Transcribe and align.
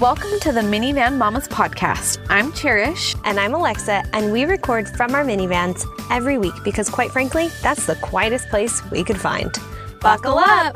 Welcome 0.00 0.40
to 0.40 0.52
the 0.52 0.60
Minivan 0.62 1.18
Mamas 1.18 1.46
podcast. 1.46 2.24
I'm 2.30 2.52
Cherish. 2.52 3.14
And 3.24 3.38
I'm 3.38 3.52
Alexa, 3.54 4.02
and 4.14 4.32
we 4.32 4.44
record 4.44 4.88
from 4.88 5.14
our 5.14 5.22
minivans 5.24 5.84
every 6.10 6.38
week 6.38 6.54
because, 6.64 6.88
quite 6.88 7.10
frankly, 7.10 7.48
that's 7.62 7.86
the 7.86 7.96
quietest 7.96 8.48
place 8.48 8.82
we 8.90 9.04
could 9.04 9.20
find. 9.20 9.54
Buckle 10.00 10.38
up! 10.38 10.74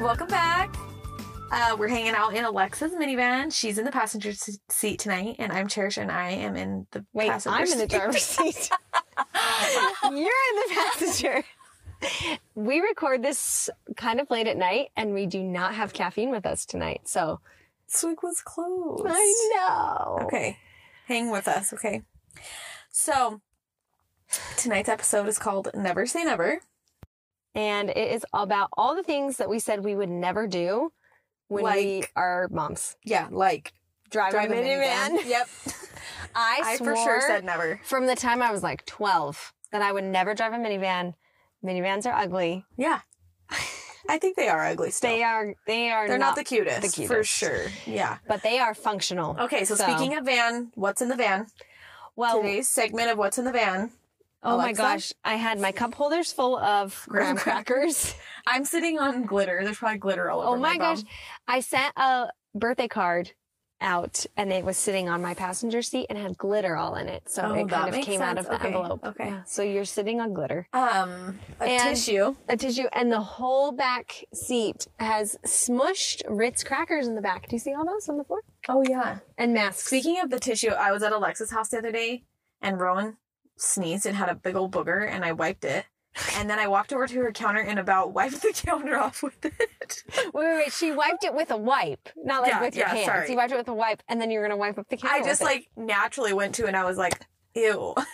Welcome 0.00 0.28
back. 0.28 0.74
Uh, 1.50 1.76
we're 1.78 1.88
hanging 1.88 2.14
out 2.14 2.34
in 2.34 2.44
Alexa's 2.44 2.92
minivan. 2.92 3.52
She's 3.52 3.78
in 3.78 3.84
the 3.84 3.92
passenger 3.92 4.30
s- 4.30 4.58
seat 4.68 4.98
tonight, 4.98 5.36
and 5.38 5.50
I'm 5.52 5.68
Cherish, 5.68 5.96
and 5.96 6.10
I 6.10 6.30
am 6.30 6.56
in 6.56 6.86
the 6.90 7.04
Wait, 7.14 7.30
passenger 7.30 7.56
I'm 7.56 7.72
in 7.72 7.78
the 7.78 7.86
driver's 7.86 8.22
seat. 8.22 8.70
You're 10.02 10.12
in 10.12 10.20
the 10.20 10.74
passenger. 10.74 11.44
We 12.54 12.80
record 12.80 13.22
this 13.22 13.70
kind 13.96 14.20
of 14.20 14.30
late 14.30 14.46
at 14.46 14.56
night, 14.58 14.88
and 14.96 15.14
we 15.14 15.26
do 15.26 15.42
not 15.42 15.74
have 15.74 15.92
caffeine 15.94 16.30
with 16.30 16.44
us 16.44 16.66
tonight. 16.66 17.02
So 17.04 17.40
Swig 17.94 18.18
was 18.22 18.40
closed. 18.40 19.04
I 19.06 19.50
know. 19.54 20.18
Okay, 20.26 20.58
hang 21.06 21.30
with 21.30 21.46
us. 21.48 21.72
Okay, 21.72 22.02
so 22.90 23.40
tonight's 24.56 24.88
episode 24.88 25.28
is 25.28 25.38
called 25.38 25.68
"Never 25.74 26.06
Say 26.06 26.24
Never." 26.24 26.60
And 27.54 27.90
it 27.90 28.10
is 28.12 28.26
about 28.32 28.68
all 28.76 28.96
the 28.96 29.04
things 29.04 29.36
that 29.36 29.48
we 29.48 29.60
said 29.60 29.84
we 29.84 29.94
would 29.94 30.08
never 30.08 30.48
do 30.48 30.92
when 31.48 31.64
we 31.64 32.04
are 32.16 32.48
moms. 32.50 32.96
Yeah, 33.04 33.28
like 33.30 33.72
Drive, 34.10 34.32
drive 34.32 34.50
a 34.50 34.54
minivan. 34.54 35.24
Yep, 35.26 35.48
I, 36.34 36.60
I 36.64 36.76
for 36.78 36.96
sure 36.96 37.20
said 37.20 37.44
never. 37.44 37.80
from 37.84 38.06
the 38.06 38.16
time 38.16 38.42
I 38.42 38.50
was 38.52 38.62
like 38.62 38.84
12 38.86 39.52
that 39.72 39.82
I 39.82 39.92
would 39.92 40.04
never 40.04 40.34
drive 40.34 40.52
a 40.52 40.56
minivan. 40.56 41.14
Minivans 41.64 42.06
are 42.06 42.12
ugly. 42.12 42.64
Yeah, 42.76 43.00
I 44.08 44.18
think 44.18 44.36
they 44.36 44.48
are 44.48 44.64
ugly. 44.64 44.90
Still, 44.90 45.10
They 45.10 45.22
are 45.22 45.54
they 45.66 45.90
are 45.90 46.06
They're 46.08 46.18
not, 46.18 46.36
the 46.36 46.44
cutest, 46.44 46.82
the 46.82 46.88
cutest, 46.88 47.08
for 47.12 47.24
sure. 47.24 47.66
Yeah. 47.86 48.18
but 48.28 48.42
they 48.42 48.58
are 48.58 48.74
functional. 48.74 49.36
Okay, 49.40 49.64
so, 49.64 49.74
speaking 49.74 50.16
of 50.16 50.24
van, 50.24 50.70
what's 50.74 51.00
in 51.02 51.08
the 51.08 51.16
van? 51.16 51.46
well, 52.16 52.40
Today's 52.42 52.68
segment 52.68 53.10
of 53.10 53.18
what's 53.18 53.38
in 53.38 53.44
the 53.44 53.52
van. 53.52 53.90
oh 54.42 54.56
my 54.58 54.72
gosh, 54.72 55.12
I 55.24 55.34
had 55.36 55.58
my 55.58 55.72
cup 55.72 55.94
holders 55.94 56.32
full 56.32 56.56
of 56.58 57.04
graham 57.08 57.36
crackers. 57.36 58.14
I'm 58.46 58.64
sitting 58.64 58.98
on 58.98 59.24
glitter. 59.24 59.60
There's 59.64 59.78
probably 59.78 59.98
glitter 59.98 60.30
all 60.30 60.40
over. 60.42 60.56
oh 60.56 60.60
my 60.60 60.70
phone. 60.72 60.78
gosh, 60.78 61.02
I 61.48 61.60
sent 61.60 61.92
a 61.96 62.28
birthday 62.54 62.88
card 62.88 63.32
out 63.80 64.24
and 64.36 64.52
it 64.52 64.64
was 64.64 64.76
sitting 64.76 65.08
on 65.08 65.20
my 65.20 65.34
passenger 65.34 65.82
seat 65.82 66.06
and 66.08 66.18
had 66.18 66.38
glitter 66.38 66.76
all 66.76 66.94
in 66.94 67.08
it. 67.08 67.28
So 67.28 67.42
Oh, 67.42 67.54
it 67.54 67.68
kind 67.68 67.94
of 67.94 68.00
came 68.04 68.22
out 68.22 68.38
of 68.38 68.46
the 68.46 68.54
Okay, 68.54 68.68
envelope. 68.68 69.04
okay. 69.04 69.26
Yeah, 69.26 69.42
So 69.44 69.62
you're 69.62 69.84
sitting 69.84 70.20
on 70.20 70.32
glitter. 70.32 70.66
Um, 70.72 71.38
a 71.60 71.64
And- 71.64 71.82
tissue. 71.96 72.34
A 72.48 72.56
tissue 72.56 72.86
and 72.92 73.12
the 73.12 73.20
whole 73.20 73.72
back 73.72 74.24
seat 74.32 74.86
has 74.98 75.36
smushed 75.44 76.22
Ritz 76.28 76.64
crackers 76.64 77.06
in 77.06 77.14
the 77.14 77.20
back. 77.20 77.48
Do 77.48 77.56
you 77.56 77.60
see 77.60 77.74
all 77.74 77.84
those 77.84 78.08
on 78.08 78.16
the 78.16 78.24
floor? 78.24 78.40
Oh 78.68 78.82
yeah. 78.88 79.18
And 79.36 79.52
masks. 79.52 79.86
Speaking 79.86 80.20
of 80.20 80.30
the 80.30 80.38
tissue, 80.40 80.70
I 80.70 80.92
was 80.92 81.02
at 81.02 81.12
Alexa's 81.12 81.50
house 81.50 81.68
the 81.68 81.78
other 81.78 81.92
day, 81.92 82.24
and 82.62 82.80
Rowan 82.80 83.16
sneezed 83.56 84.06
and 84.06 84.16
had 84.16 84.28
a 84.28 84.34
big 84.34 84.56
old 84.56 84.72
booger, 84.72 85.08
and 85.08 85.24
I 85.24 85.32
wiped 85.32 85.64
it. 85.64 85.84
And 86.36 86.48
then 86.48 86.58
I 86.58 86.68
walked 86.68 86.92
over 86.92 87.06
to 87.06 87.18
her 87.20 87.32
counter 87.32 87.60
and 87.60 87.78
about 87.78 88.12
wiped 88.12 88.40
the 88.42 88.52
counter 88.54 88.98
off 88.98 89.22
with 89.22 89.44
it. 89.44 89.54
Wait, 90.16 90.32
wait, 90.34 90.54
wait. 90.56 90.72
She 90.72 90.92
wiped 90.92 91.24
it 91.24 91.34
with 91.34 91.50
a 91.50 91.56
wipe, 91.56 92.08
not 92.16 92.42
like 92.42 92.52
Yeah, 92.52 92.60
with 92.60 92.76
your 92.76 92.86
yeah, 92.86 92.94
hands. 92.94 93.06
sorry. 93.06 93.30
You 93.30 93.36
wiped 93.36 93.52
it 93.52 93.56
with 93.56 93.68
a 93.68 93.74
wipe, 93.74 94.02
and 94.08 94.20
then 94.20 94.30
you're 94.30 94.42
gonna 94.42 94.56
wipe 94.56 94.78
up 94.78 94.88
the 94.88 94.96
counter. 94.96 95.14
I 95.16 95.24
just 95.24 95.40
with 95.42 95.50
it. 95.50 95.54
like 95.54 95.68
naturally 95.76 96.32
went 96.32 96.54
to, 96.56 96.66
and 96.66 96.76
I 96.76 96.84
was 96.84 96.96
like, 96.96 97.20
"Ew." 97.54 97.94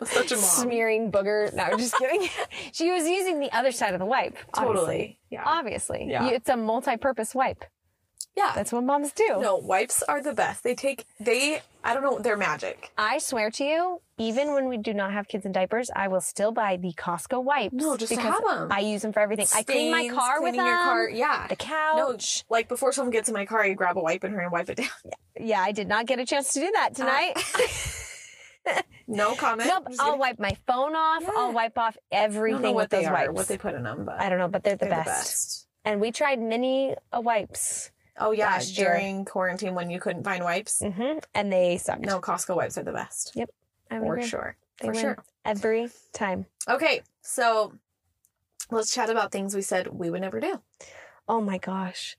I'm 0.00 0.06
such 0.06 0.30
a 0.30 0.36
mom. 0.36 0.44
smearing 0.44 1.10
booger. 1.10 1.52
No, 1.54 1.64
I'm 1.64 1.78
just 1.78 1.96
kidding. 1.96 2.28
she 2.72 2.90
was 2.90 3.06
using 3.08 3.40
the 3.40 3.50
other 3.56 3.72
side 3.72 3.94
of 3.94 3.98
the 4.00 4.06
wipe. 4.06 4.36
Totally. 4.54 4.76
Obviously. 4.84 5.18
Yeah. 5.30 5.42
Obviously. 5.44 6.06
Yeah. 6.08 6.28
You- 6.28 6.34
It's 6.36 6.48
a 6.48 6.56
multi-purpose 6.56 7.34
wipe. 7.34 7.64
Yeah. 8.38 8.52
That's 8.54 8.72
what 8.72 8.84
moms 8.84 9.12
do. 9.12 9.26
no, 9.40 9.56
wipes 9.56 10.02
are 10.04 10.22
the 10.22 10.32
best. 10.34 10.62
They 10.62 10.74
take 10.74 11.04
they. 11.20 11.60
I 11.84 11.94
don't 11.94 12.02
know. 12.02 12.18
They're 12.18 12.36
magic. 12.36 12.90
I 12.98 13.18
swear 13.18 13.50
to 13.52 13.64
you, 13.64 14.00
even 14.18 14.52
when 14.54 14.68
we 14.68 14.76
do 14.76 14.92
not 14.92 15.12
have 15.12 15.26
kids 15.28 15.44
in 15.46 15.52
diapers, 15.52 15.90
I 15.94 16.08
will 16.08 16.20
still 16.20 16.52
buy 16.52 16.76
the 16.76 16.92
Costco 16.92 17.42
wipes. 17.42 17.72
No, 17.74 17.96
just 17.96 18.10
to 18.12 18.16
because 18.16 18.34
have 18.48 18.58
'em. 18.62 18.72
I 18.72 18.80
use 18.80 19.02
them 19.02 19.12
for 19.12 19.20
everything. 19.20 19.46
I 19.54 19.62
clean 19.62 19.90
my 19.90 20.00
Stains, 20.02 20.14
car 20.18 20.34
with 20.42 20.54
cleaning 20.54 20.58
them. 20.58 20.66
your 20.66 20.76
car. 20.84 21.08
Yeah. 21.10 21.46
The 21.48 21.56
No, 21.96 22.06
couch. 22.12 22.44
like 22.50 22.68
before 22.68 22.92
someone 22.92 23.12
gets 23.12 23.28
in 23.28 23.34
my 23.34 23.46
car, 23.46 23.62
I 23.62 23.72
grab 23.74 23.96
a 23.96 24.00
wipe 24.02 24.24
in 24.24 24.32
her 24.32 24.40
and 24.40 24.52
wipe 24.52 24.68
it 24.70 24.76
down. 24.76 24.88
Yeah, 25.40 25.60
I 25.60 25.72
did 25.72 25.88
not 25.88 26.06
get 26.06 26.18
a 26.18 26.26
chance 26.26 26.52
to 26.54 26.60
do 26.60 26.70
that 26.74 26.94
tonight. 26.94 27.34
No 29.10 29.34
comment. 29.34 29.66
nope. 29.72 29.84
I'll 29.98 30.06
kidding. 30.08 30.18
wipe 30.20 30.38
my 30.38 30.54
phone 30.66 30.94
off. 30.94 31.22
Yeah. 31.22 31.30
I'll 31.34 31.52
wipe 31.54 31.78
off 31.78 31.96
I 32.12 32.16
don't 32.16 32.24
everything 32.24 32.60
know 32.62 32.72
what 32.72 32.82
with 32.82 32.90
they 32.90 32.98
those 32.98 33.06
are, 33.06 33.12
wipes. 33.14 33.32
what 33.32 33.48
they 33.48 33.56
put 33.56 33.74
in 33.74 33.82
them, 33.82 34.04
but 34.04 34.20
I 34.20 34.28
don't 34.28 34.38
know, 34.38 34.48
but 34.48 34.62
they're 34.62 34.76
the, 34.76 34.84
they're 34.84 34.90
best. 34.90 35.06
the 35.06 35.12
best. 35.14 35.66
And 35.86 36.00
we 36.02 36.10
tried 36.12 36.38
mini 36.38 36.94
uh, 37.10 37.20
wipes. 37.22 37.90
Oh 38.20 38.32
yeah, 38.32 38.46
Last 38.46 38.76
year. 38.78 38.88
during 38.90 39.24
quarantine 39.24 39.74
when 39.74 39.90
you 39.90 40.00
couldn't 40.00 40.24
find 40.24 40.42
wipes. 40.44 40.80
hmm 40.82 41.18
And 41.34 41.52
they 41.52 41.76
sucked. 41.78 42.00
No, 42.02 42.20
Costco 42.20 42.56
wipes 42.56 42.76
are 42.78 42.82
the 42.82 42.92
best. 42.92 43.36
I 43.90 43.98
For 43.98 44.04
agree. 44.14 44.26
sure. 44.26 44.56
They 44.80 44.88
For 44.88 44.94
sure. 44.94 45.18
Every 45.44 45.88
time. 46.12 46.46
Okay, 46.68 47.02
so 47.22 47.72
let's 48.70 48.92
chat 48.92 49.10
about 49.10 49.32
things 49.32 49.54
we 49.54 49.62
said 49.62 49.88
we 49.88 50.10
would 50.10 50.20
never 50.20 50.40
do. 50.40 50.60
Oh 51.28 51.40
my 51.40 51.58
gosh. 51.58 52.16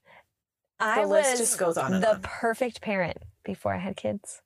The 0.78 0.86
I 0.86 1.04
list 1.04 1.30
was 1.32 1.38
just 1.40 1.58
goes 1.58 1.76
on 1.76 1.94
and 1.94 2.02
the 2.02 2.14
on. 2.14 2.20
perfect 2.22 2.80
parent 2.80 3.18
before 3.44 3.74
I 3.74 3.78
had 3.78 3.96
kids. 3.96 4.40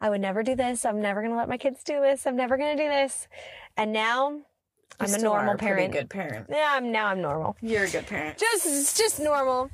I 0.00 0.10
would 0.10 0.20
never 0.20 0.42
do 0.42 0.54
this. 0.54 0.84
I'm 0.84 1.00
never 1.00 1.20
going 1.20 1.32
to 1.32 1.36
let 1.38 1.48
my 1.48 1.56
kids 1.56 1.82
do 1.82 2.00
this. 2.00 2.26
I'm 2.26 2.36
never 2.36 2.56
going 2.56 2.76
to 2.76 2.82
do 2.82 2.88
this. 2.88 3.26
And 3.76 3.92
now 3.92 4.40
I'm 5.00 5.14
a 5.14 5.18
normal 5.18 5.56
pretty 5.56 5.74
parent. 5.74 5.92
good 5.92 6.10
parent. 6.10 6.46
Yeah, 6.50 6.70
I'm 6.72 6.90
now 6.92 7.06
I'm 7.06 7.20
normal. 7.20 7.56
You're 7.60 7.84
a 7.84 7.90
good 7.90 8.06
parent. 8.06 8.38
Just 8.38 8.96
just 8.96 9.20
normal. 9.20 9.70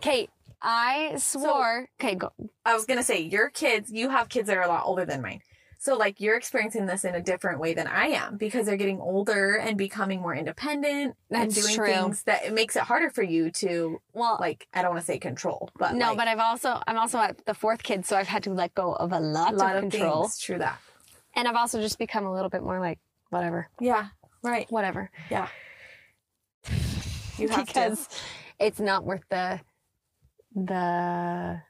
Kate, 0.00 0.30
I 0.64 1.16
swore. 1.18 1.88
okay, 2.00 2.14
go. 2.14 2.32
I 2.64 2.74
was 2.74 2.86
gonna 2.86 3.02
say 3.02 3.20
your 3.20 3.50
kids. 3.50 3.92
You 3.92 4.08
have 4.10 4.28
kids 4.28 4.48
that 4.48 4.56
are 4.56 4.62
a 4.62 4.68
lot 4.68 4.82
older 4.86 5.04
than 5.04 5.20
mine. 5.22 5.40
So 5.78 5.96
like 5.98 6.18
you're 6.18 6.36
experiencing 6.38 6.86
this 6.86 7.04
in 7.04 7.14
a 7.14 7.20
different 7.20 7.60
way 7.60 7.74
than 7.74 7.86
I 7.86 8.06
am 8.06 8.38
because 8.38 8.64
they're 8.64 8.78
getting 8.78 9.00
older 9.00 9.56
and 9.56 9.76
becoming 9.76 10.22
more 10.22 10.34
independent 10.34 11.14
and 11.30 11.54
doing 11.54 11.74
true. 11.74 11.86
things 11.86 12.22
that 12.22 12.46
it 12.46 12.54
makes 12.54 12.74
it 12.74 12.82
harder 12.84 13.10
for 13.10 13.22
you 13.22 13.50
to 13.50 14.00
Well, 14.14 14.38
like 14.40 14.66
I 14.72 14.80
don't 14.80 14.92
want 14.92 15.02
to 15.02 15.06
say 15.06 15.18
control, 15.18 15.68
but 15.78 15.92
no, 15.94 16.08
like, 16.08 16.16
but 16.16 16.28
I've 16.28 16.38
also 16.38 16.80
I'm 16.86 16.96
also 16.96 17.18
at 17.18 17.44
the 17.44 17.52
fourth 17.52 17.82
kid, 17.82 18.06
so 18.06 18.16
I've 18.16 18.28
had 18.28 18.42
to 18.44 18.50
let 18.54 18.74
go 18.74 18.94
of 18.94 19.12
a 19.12 19.20
lot, 19.20 19.52
a 19.52 19.56
lot 19.56 19.76
of 19.76 19.84
of 19.84 19.90
control, 19.90 20.22
things. 20.22 20.38
True 20.38 20.58
that. 20.58 20.80
and 21.36 21.46
I've 21.46 21.56
also 21.56 21.78
just 21.82 21.98
become 21.98 22.24
a 22.24 22.32
little 22.32 22.48
bit 22.48 22.62
more 22.62 22.80
like 22.80 22.98
whatever, 23.28 23.68
Yeah. 23.78 24.06
Right. 24.42 24.66
whatever. 24.70 25.10
Yeah. 25.30 25.48
You 27.36 27.48
have 27.48 27.66
because 27.66 28.06
to. 28.06 28.14
it's 28.66 28.80
not 28.80 29.04
worth 29.04 29.24
the 29.28 29.60
the 30.54 31.60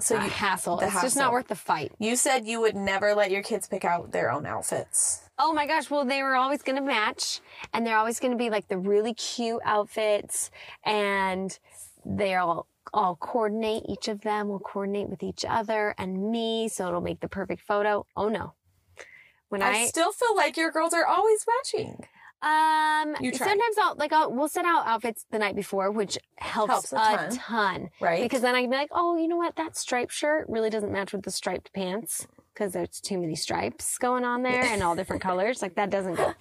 So 0.00 0.14
you, 0.14 0.28
hassle. 0.30 0.80
it's 0.80 1.00
just 1.00 1.16
not 1.16 1.32
worth 1.32 1.48
the 1.48 1.54
fight. 1.56 1.92
you 1.98 2.16
said 2.16 2.46
you 2.46 2.60
would 2.60 2.76
never 2.76 3.14
let 3.14 3.30
your 3.30 3.42
kids 3.42 3.66
pick 3.66 3.84
out 3.84 4.12
their 4.12 4.30
own 4.30 4.46
outfits. 4.46 5.22
Oh 5.38 5.52
my 5.52 5.66
gosh, 5.66 5.90
well 5.90 6.04
they 6.04 6.22
were 6.22 6.36
always 6.36 6.62
going 6.62 6.76
to 6.76 6.82
match 6.82 7.40
and 7.72 7.86
they're 7.86 7.98
always 7.98 8.20
going 8.20 8.32
to 8.32 8.38
be 8.38 8.50
like 8.50 8.68
the 8.68 8.78
really 8.78 9.14
cute 9.14 9.60
outfits 9.64 10.50
and 10.84 11.58
they're 12.04 12.40
all 12.40 12.66
all 12.94 13.16
coordinate 13.16 13.82
each 13.88 14.06
of 14.06 14.20
them 14.20 14.48
will 14.48 14.60
coordinate 14.60 15.08
with 15.08 15.20
each 15.22 15.44
other 15.46 15.92
and 15.98 16.30
me 16.30 16.68
so 16.68 16.86
it'll 16.86 17.00
make 17.00 17.20
the 17.20 17.28
perfect 17.28 17.62
photo. 17.62 18.06
Oh 18.16 18.28
no. 18.28 18.54
When 19.48 19.62
I, 19.62 19.70
I, 19.70 19.86
still 19.86 20.12
feel 20.12 20.34
like 20.36 20.56
your 20.56 20.70
girls 20.72 20.92
are 20.92 21.06
always 21.06 21.44
matching. 21.46 22.04
Um 22.42 23.16
You 23.20 23.32
try. 23.32 23.46
sometimes 23.46 23.76
I'll 23.82 23.94
like 23.96 24.12
I'll 24.12 24.32
we'll 24.32 24.48
set 24.48 24.64
out 24.64 24.86
outfits 24.86 25.24
the 25.30 25.38
night 25.38 25.56
before 25.56 25.90
which 25.90 26.18
helps, 26.38 26.70
Helps 26.70 26.92
a 26.92 26.96
a, 26.96 26.98
ton. 26.98 27.30
ton. 27.36 27.90
Right? 28.00 28.22
Because 28.22 28.42
then 28.42 28.54
I 28.54 28.60
can 28.62 28.70
be 28.70 28.76
like, 28.76 28.90
oh, 28.92 29.16
you 29.16 29.28
know 29.28 29.36
what? 29.36 29.56
That 29.56 29.76
striped 29.76 30.12
shirt 30.12 30.46
really 30.48 30.70
doesn't 30.70 30.92
match 30.92 31.12
with 31.12 31.22
the 31.24 31.30
striped 31.30 31.72
pants 31.72 32.26
because 32.52 32.72
there's 32.72 33.00
too 33.00 33.18
many 33.18 33.34
stripes 33.36 33.98
going 33.98 34.24
on 34.24 34.42
there 34.42 34.62
and 34.64 34.82
all 34.82 34.94
different 34.96 35.22
colors. 35.28 35.62
Like 35.62 35.74
that 35.76 35.90
doesn't 35.90 36.14
go. 36.14 36.34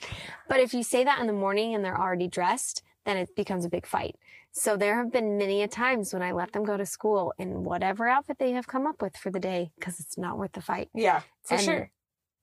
But 0.50 0.60
if 0.60 0.74
you 0.74 0.84
say 0.84 1.04
that 1.04 1.20
in 1.20 1.28
the 1.28 1.34
morning 1.34 1.74
and 1.76 1.84
they're 1.84 2.00
already 2.00 2.28
dressed, 2.28 2.84
then 3.06 3.18
it 3.18 3.36
becomes 3.36 3.66
a 3.66 3.70
big 3.70 3.86
fight. 3.86 4.16
So 4.52 4.78
there 4.78 4.96
have 4.96 5.12
been 5.12 5.38
many 5.38 5.62
a 5.64 5.68
times 5.68 6.14
when 6.14 6.22
I 6.24 6.32
let 6.32 6.54
them 6.54 6.64
go 6.64 6.78
to 6.78 6.86
school 6.86 7.34
in 7.38 7.66
whatever 7.66 8.08
outfit 8.08 8.38
they 8.40 8.52
have 8.52 8.68
come 8.68 8.88
up 8.88 9.02
with 9.02 9.18
for 9.18 9.30
the 9.30 9.40
day 9.40 9.72
because 9.78 10.00
it's 10.00 10.18
not 10.18 10.38
worth 10.38 10.54
the 10.54 10.62
fight. 10.62 10.90
yeah, 10.94 11.22
for 11.44 11.56
And 11.56 11.64
sure. 11.64 11.92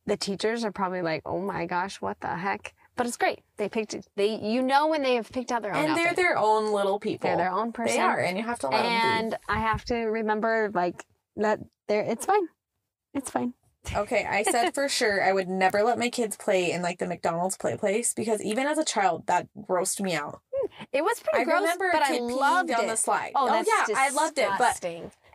The 0.05 0.17
teachers 0.19 0.65
are 0.65 0.73
probably 0.73 1.01
like, 1.01 1.23
oh 1.25 1.41
my 1.41 1.65
gosh, 1.65 2.01
what 2.03 2.21
the 2.21 2.27
heck? 2.37 2.75
But 2.97 3.07
it's 3.07 3.17
great. 3.17 3.41
They 3.57 3.69
picked 3.69 3.95
it. 3.95 4.07
They, 4.17 4.39
you 4.39 4.63
know, 4.63 4.87
when 4.89 5.03
they 5.03 5.15
have 5.15 5.31
picked 5.33 5.51
out 5.51 5.63
their 5.63 5.75
own 5.75 5.85
And 5.85 5.97
they're 5.97 6.09
outfit. 6.09 6.17
their 6.17 6.37
own 6.39 6.73
little 6.73 6.99
people. 7.01 7.29
They're 7.29 7.37
their 7.39 7.53
own 7.53 7.73
person. 7.73 7.97
They 7.97 8.03
are, 8.03 8.19
and 8.21 8.37
you 8.37 8.45
have 8.45 8.59
to 8.61 8.69
let 8.69 8.85
and 8.85 9.37
I 9.49 9.61
have 9.61 9.85
to 9.87 9.95
remember 9.97 10.71
like 10.75 11.05
that 11.37 11.61
there 11.89 12.03
it's 12.03 12.27
fine. 12.27 12.49
It's 13.15 13.31
fine. 13.31 13.55
Okay, 13.97 14.25
I 14.25 14.45
said 14.45 14.75
for 14.75 14.89
sure 14.89 15.25
I 15.25 15.33
would 15.33 15.49
never 15.49 15.83
let 15.83 15.99
my 15.99 16.09
kids 16.09 16.37
play 16.37 16.71
in 16.71 16.83
like 16.83 17.01
the 17.01 17.07
McDonald's 17.09 17.57
play 17.57 17.77
place 17.77 18.15
because 18.15 18.41
even 18.41 18.65
as 18.69 18.79
a 18.79 18.85
child 18.85 19.27
that 19.27 19.49
grossed 19.59 20.01
me 20.01 20.15
out. 20.15 20.41
Hmm. 20.55 20.67
It 20.93 21.03
was 21.03 21.19
pretty 21.19 21.41
I 21.41 21.45
gross, 21.45 21.63
remember 21.63 21.89
but 21.93 22.01
I 22.03 22.19
loved 22.19 22.71
it. 22.71 22.77
the 22.87 22.95
slide. 22.95 23.33
Oh, 23.35 23.49
oh, 23.49 23.53
that's 23.53 23.69
yeah, 23.89 23.97
I 23.99 24.11
loved 24.11 24.39
it. 24.39 24.49
But 24.57 24.85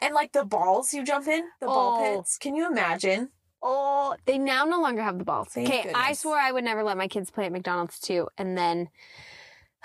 and 0.02 0.14
like 0.16 0.32
the 0.32 0.46
balls 0.46 0.94
you 0.94 1.04
jump 1.04 1.28
in, 1.28 1.44
the 1.60 1.66
ball 1.68 2.00
Oh. 2.00 2.18
pits. 2.20 2.38
Can 2.38 2.56
you 2.56 2.66
imagine? 2.72 3.32
Oh, 3.70 4.16
they 4.26 4.38
now 4.38 4.64
no 4.64 4.80
longer 4.82 5.02
have 5.02 5.18
the 5.18 5.26
balls. 5.26 5.50
Thank 5.50 5.68
Okay, 5.68 5.80
I 5.80 5.84
goodness. 5.84 6.20
swore 6.22 6.38
I 6.38 6.52
would 6.54 6.64
never 6.64 6.84
let 6.84 6.96
my 6.98 7.08
kids 7.10 7.30
play 7.30 7.46
at 7.46 7.52
McDonald's 7.52 8.00
too, 8.00 8.30
and 8.38 8.58
then 8.58 8.88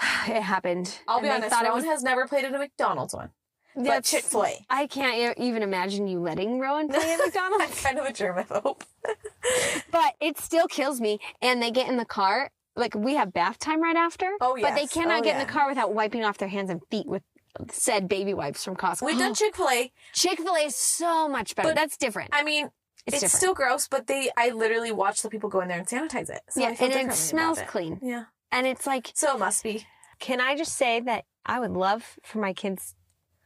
it 0.28 0.40
happened. 0.42 0.96
I'll 1.08 1.20
be 1.20 1.28
honest. 1.28 1.50
thought 1.50 1.64
Rowan 1.64 1.76
was- 1.76 1.84
has 1.86 2.02
never 2.02 2.26
played 2.28 2.44
at 2.44 2.54
a 2.54 2.58
McDonald's 2.58 3.12
one. 3.14 3.30
but 3.74 4.04
Chick 4.04 4.22
Fil 4.24 4.44
A. 4.44 4.66
I 4.70 4.86
can't 4.86 5.38
e- 5.38 5.42
even 5.44 5.62
imagine 5.62 6.06
you 6.06 6.20
letting 6.20 6.60
Rowan 6.60 6.88
play 6.88 7.12
at 7.12 7.18
McDonald's. 7.24 7.64
I'm 7.64 7.96
kind 7.96 7.98
of 7.98 8.04
a 8.06 8.12
germaphobe. 8.12 8.82
but 9.90 10.14
it 10.20 10.38
still 10.38 10.68
kills 10.68 11.00
me. 11.00 11.18
And 11.40 11.62
they 11.62 11.70
get 11.70 11.88
in 11.88 11.96
the 11.96 12.04
car. 12.04 12.50
Like 12.76 12.94
we 12.94 13.16
have 13.16 13.32
bath 13.32 13.58
time 13.58 13.82
right 13.82 13.96
after. 13.96 14.30
Oh, 14.40 14.56
yeah. 14.56 14.68
But 14.70 14.76
they 14.76 14.86
cannot 14.86 15.20
Oh, 15.20 15.22
get 15.22 15.40
in 15.40 15.46
the 15.46 15.52
car 15.52 15.68
without 15.68 15.92
wiping 15.92 16.24
off 16.24 16.38
their 16.38 16.48
hands 16.48 16.70
and 16.70 16.80
feet 16.90 17.06
with 17.06 17.22
said 17.70 18.08
baby 18.08 18.32
wipes 18.32 18.64
from 18.64 18.76
Costco. 18.76 19.02
We've 19.06 19.18
done 19.18 19.34
Chick 19.42 19.56
Fil 19.56 19.68
A. 19.68 19.92
Chick 20.14 20.38
Fil 20.38 20.54
A 20.54 20.60
is 20.66 20.76
so 20.76 21.28
much 21.28 21.54
better. 21.54 21.68
But- 21.68 21.74
That's 21.74 21.96
different. 21.98 22.30
I 22.32 22.44
mean, 22.44 22.68
It's, 23.06 23.14
it's, 23.16 23.22
different. 23.22 23.40
still 23.40 23.54
gross, 23.54 23.88
but 23.88 24.06
they 24.06 24.30
I 24.36 24.50
literally 24.50 24.92
watch 24.92 25.22
the 25.22 25.28
people 25.28 25.48
go 25.50 25.60
in 25.60 25.68
there 25.68 25.78
and 25.78 25.86
sanitize 25.86 26.30
it. 26.30 26.40
So 26.50 26.60
yeah, 26.60 26.74
and 26.78 26.92
it 26.92 27.12
smells 27.14 27.58
it. 27.58 27.66
clean. 27.66 27.98
Yeah. 28.02 28.24
And 28.52 28.66
it's 28.66 28.86
like, 28.86 29.10
So 29.14 29.34
it 29.34 29.38
must 29.40 29.62
be. 29.64 29.86
can 30.20 30.40
I 30.40 30.56
just 30.56 30.76
say 30.76 31.00
that 31.00 31.24
I 31.44 31.58
would 31.58 31.72
love 31.72 32.18
for 32.22 32.38
my 32.38 32.52
kids 32.52 32.94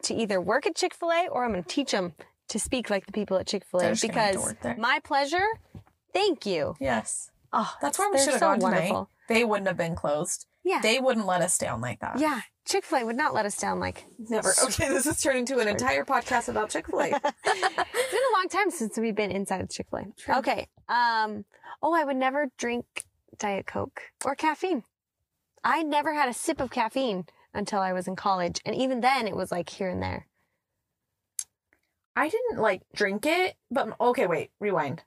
to 0.03 0.15
either 0.15 0.41
work 0.41 0.67
at 0.67 0.77
Chick 0.77 0.95
Fil 0.95 1.11
A 1.11 1.29
or 1.29 1.45
I'm 1.45 1.53
going 1.53 1.63
to 1.63 1.69
teach 1.69 1.93
them 1.93 2.13
to 2.49 2.59
speak 2.59 2.91
like 2.91 3.07
the 3.07 3.13
people 3.13 3.39
at 3.39 3.47
Chick 3.47 3.65
Fil 3.71 3.81
A 3.81 3.89
just 3.91 4.03
gonna 4.03 4.21
have 4.21 4.33
to 4.35 4.55
because 4.55 4.79
my 4.79 5.01
pleasure. 5.03 5.47
Thank 6.13 6.45
you. 6.47 6.75
Yes. 6.81 7.31
Oh, 7.53 7.73
That's 7.81 7.99
where 7.99 8.11
we 8.11 8.19
should 8.19 8.31
have 8.31 8.41
so 8.41 8.47
gone 8.47 8.61
tonight. 8.61 8.73
wonderful. 8.73 9.11
They 9.29 9.45
wouldn't 9.45 9.69
have 9.69 9.77
been 9.77 9.95
closed. 9.95 10.47
Yeah, 10.67 10.81
They 10.83 10.99
wouldn't 10.99 11.27
let 11.27 11.43
us 11.43 11.57
down 11.59 11.81
like 11.81 12.01
that. 12.01 12.19
yeah. 12.19 12.41
Chick 12.67 12.85
Fil 12.85 12.99
A 12.99 13.05
would 13.07 13.15
not 13.17 13.33
let 13.33 13.47
us 13.47 13.57
down 13.57 13.79
like 13.79 14.05
Never. 14.19 14.53
Okay, 14.65 14.89
this 14.89 15.07
is 15.07 15.23
turning 15.23 15.47
to 15.47 15.61
an 15.61 15.69
entire 15.69 16.05
podcast 16.05 16.49
about 16.49 16.69
Chick 16.71 16.87
fil 16.89 17.01
A. 17.01 17.05
it's 17.15 17.21
been 17.23 17.23
a 17.55 18.37
long 18.37 18.49
time 18.51 18.73
since 18.73 18.99
we've 18.99 19.15
been 19.15 19.31
inside 19.31 19.61
of 19.61 19.71
Chick 19.71 19.87
Fil 19.89 20.01
A. 20.29 20.39
Okay. 20.39 20.67
Um. 20.89 21.45
Oh, 21.81 21.95
I 21.95 22.03
would 22.05 22.17
never 22.17 22.51
drink 22.59 23.05
Diet 23.39 23.67
Coke 23.67 24.01
or 24.25 24.35
caffeine. 24.35 24.83
I 25.63 25.85
never 25.85 26.13
had 26.15 26.29
a 26.29 26.33
sip 26.35 26.61
of 26.61 26.71
caffeine 26.73 27.27
until 27.55 27.79
I 27.79 27.93
was 27.93 28.09
in 28.09 28.17
college, 28.17 28.61
and 28.67 28.75
even 28.75 29.01
then, 29.01 29.29
it 29.29 29.37
was 29.37 29.53
like 29.53 29.69
here 29.69 29.89
and 29.89 30.03
there. 30.03 30.27
I 32.17 32.29
didn't 32.29 32.59
like 32.59 32.83
drink 32.95 33.27
it, 33.27 33.55
but 33.71 33.95
okay, 34.01 34.27
wait, 34.27 34.51
rewind. 34.59 35.05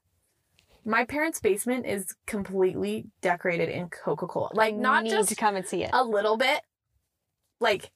My 0.85 1.05
parents' 1.05 1.39
basement 1.39 1.85
is 1.85 2.15
completely 2.25 3.05
decorated 3.21 3.69
in 3.69 3.89
Coca 3.89 4.27
Cola. 4.27 4.49
Like, 4.53 4.75
not 4.75 5.03
need 5.03 5.11
just 5.11 5.29
to 5.29 5.35
come 5.35 5.55
and 5.55 5.65
see 5.65 5.83
it. 5.83 5.89
a 5.93 6.03
little 6.03 6.37
bit, 6.37 6.61
like 7.59 7.91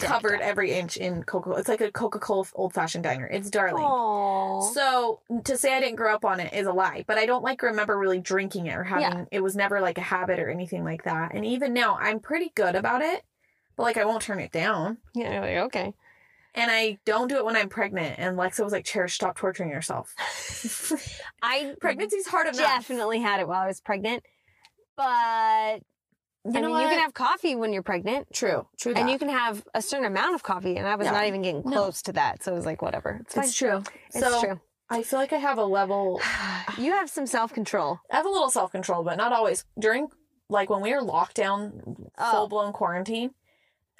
covered 0.00 0.40
every 0.40 0.72
inch 0.72 0.96
in 0.96 1.22
Coca 1.22 1.50
Cola. 1.50 1.60
It's 1.60 1.68
like 1.68 1.80
a 1.80 1.92
Coca 1.92 2.18
Cola 2.18 2.44
old 2.54 2.74
fashioned 2.74 3.04
diner. 3.04 3.26
It's 3.26 3.50
darling. 3.50 3.84
Oh. 3.86 4.70
So 4.74 5.20
to 5.44 5.56
say 5.56 5.76
I 5.76 5.80
didn't 5.80 5.96
grow 5.96 6.14
up 6.14 6.24
on 6.24 6.40
it 6.40 6.52
is 6.52 6.66
a 6.66 6.72
lie, 6.72 7.04
but 7.06 7.18
I 7.18 7.26
don't 7.26 7.44
like 7.44 7.62
remember 7.62 7.96
really 7.98 8.20
drinking 8.20 8.66
it 8.66 8.74
or 8.74 8.84
having 8.84 9.02
Yeah. 9.04 9.24
it 9.30 9.42
was 9.42 9.54
never 9.54 9.80
like 9.80 9.98
a 9.98 10.02
habit 10.02 10.38
or 10.40 10.50
anything 10.50 10.82
like 10.84 11.04
that. 11.04 11.34
And 11.34 11.44
even 11.44 11.72
now 11.72 11.96
I'm 12.00 12.18
pretty 12.20 12.50
good 12.54 12.74
about 12.74 13.02
it, 13.02 13.22
but 13.76 13.84
like 13.84 13.96
I 13.96 14.04
won't 14.04 14.22
turn 14.22 14.40
it 14.40 14.50
down. 14.50 14.98
Yeah. 15.14 15.32
you're 15.32 15.40
like, 15.40 15.66
okay. 15.66 15.94
And 16.58 16.70
I 16.70 16.98
don't 17.04 17.28
do 17.28 17.36
it 17.36 17.44
when 17.44 17.54
I'm 17.54 17.68
pregnant. 17.68 18.18
And 18.18 18.36
Lexa 18.38 18.64
was 18.64 18.72
like, 18.72 18.86
Cherish, 18.86 19.14
stop 19.14 19.36
torturing 19.36 19.68
yourself. 19.70 20.14
I 21.42 21.74
Pregnancy's 21.82 22.26
hard 22.26 22.46
enough. 22.46 22.60
I 22.60 22.76
definitely 22.78 23.20
had 23.20 23.40
it 23.40 23.46
while 23.48 23.60
I 23.60 23.66
was 23.66 23.80
pregnant, 23.82 24.22
but 24.96 25.80
You 26.44 26.52
I 26.54 26.60
know 26.60 26.68
mean, 26.68 26.80
you 26.82 26.88
can 26.88 27.00
have 27.00 27.12
coffee 27.14 27.54
when 27.56 27.72
you're 27.72 27.82
pregnant. 27.82 28.28
True. 28.32 28.66
True. 28.80 28.94
And 28.96 29.08
that. 29.08 29.12
you 29.12 29.18
can 29.18 29.28
have 29.28 29.64
a 29.74 29.82
certain 29.82 30.06
amount 30.06 30.34
of 30.34 30.42
coffee, 30.42 30.76
and 30.76 30.86
I 30.88 30.94
was 30.96 31.04
Yeah. 31.04 31.10
not 31.12 31.26
even 31.26 31.42
getting 31.42 31.62
No. 31.64 31.70
close 31.82 32.02
to 32.02 32.12
that. 32.14 32.42
So 32.42 32.52
it 32.52 32.56
was 32.56 32.66
like, 32.66 32.80
whatever. 32.82 33.18
It's. 33.22 33.36
It's 33.36 33.54
true. 33.54 33.82
It's 34.14 34.20
so 34.20 34.40
true. 34.40 34.60
I 34.88 35.02
feel 35.02 35.18
like 35.18 35.32
I 35.32 35.38
have 35.38 35.58
a 35.58 35.64
level 35.64 36.20
You 36.78 36.92
have 36.92 37.10
some 37.10 37.26
self 37.26 37.52
control. 37.52 38.00
I 38.10 38.16
have 38.16 38.26
a 38.26 38.30
little 38.30 38.50
self 38.50 38.72
control, 38.72 39.02
but 39.02 39.16
not 39.18 39.32
always. 39.32 39.64
During 39.78 40.08
like 40.48 40.70
when 40.70 40.80
we 40.80 40.92
were 40.94 41.02
locked 41.02 41.36
down, 41.36 42.08
Oh. 42.16 42.30
full 42.30 42.48
blown 42.48 42.72
quarantine, 42.72 43.30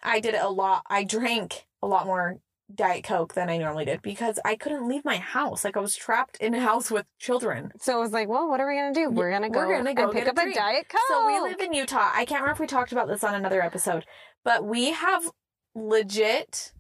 I 0.03 0.21
did 0.21 0.35
it 0.35 0.43
a 0.43 0.49
lot. 0.49 0.85
I 0.89 1.05
drank 1.05 1.67
a 1.83 1.87
lot 1.87 2.07
more 2.07 2.37
Diet 2.75 3.05
Coke 3.05 3.35
than 3.35 3.49
I 3.49 3.59
normally 3.59 3.85
did 3.85 4.03
because 4.03 4.39
I 4.45 4.57
couldn't 4.57 4.89
leave 4.89 5.05
my 5.05 5.17
house. 5.19 5.65
Like 5.65 5.77
I 5.77 5.81
was 5.81 5.95
trapped 5.95 6.37
in 6.39 6.53
a 6.55 6.61
house 6.61 6.91
with 6.91 7.07
children. 7.19 7.71
So 7.81 7.99
it 7.99 8.01
was 8.01 8.13
like, 8.13 8.29
well, 8.29 8.49
what 8.49 8.61
are 8.61 8.67
we 8.69 8.75
gonna 8.75 8.93
do? 8.93 9.09
We're 9.11 9.31
gonna 9.31 9.51
go. 9.51 9.61
We're 9.61 9.77
gonna 9.77 9.95
go 9.95 10.05
and 10.05 10.13
pick 10.13 10.27
a 10.27 10.31
up 10.31 10.39
a 10.39 10.53
diet 10.53 10.89
coke. 10.89 11.01
So 11.09 11.27
we 11.27 11.39
live 11.39 11.61
in 11.61 11.73
Utah. 11.73 12.11
I 12.13 12.25
can't 12.25 12.41
remember 12.43 12.53
if 12.53 12.61
we 12.61 12.67
talked 12.67 12.93
about 12.93 13.07
this 13.09 13.23
on 13.23 13.35
another 13.35 13.63
episode, 13.63 14.05
but 14.45 14.65
we 14.65 14.91
have 14.93 15.31
legit 15.75 16.73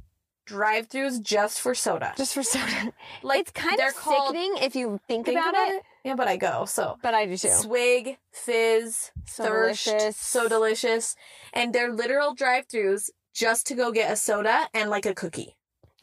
drive-throughs 0.47 1.21
just 1.23 1.61
for 1.61 1.75
soda. 1.75 2.15
just 2.17 2.32
for 2.35 2.43
soda. 2.43 2.93
like 3.23 3.41
it's 3.41 3.50
kind 3.50 3.79
of 3.81 3.93
sickening 3.94 4.55
if 4.62 4.77
you 4.77 5.00
think, 5.09 5.27
Think 5.27 5.39
about, 5.39 5.55
it. 5.55 5.82
Yeah, 6.05 6.15
but 6.15 6.29
I 6.29 6.37
go 6.37 6.65
so. 6.67 6.99
But 7.03 7.15
I 7.15 7.27
do 7.27 7.37
too. 7.37 7.49
Swig, 7.49 8.17
fizz, 8.32 9.11
So 9.27 9.44
thirst, 9.44 9.85
delicious. 9.87 10.17
so 10.17 10.49
delicious, 10.49 11.17
and 11.53 11.73
they're 11.73 11.93
literal 11.93 12.35
drive-throughs 12.35 13.11
just 13.35 13.67
to 13.67 13.75
go 13.75 13.93
get 13.93 14.11
a 14.12 14.17
soda 14.17 14.69
and 14.73 14.89
like 14.89 15.05
a 15.05 15.15
cookie. 15.15 15.56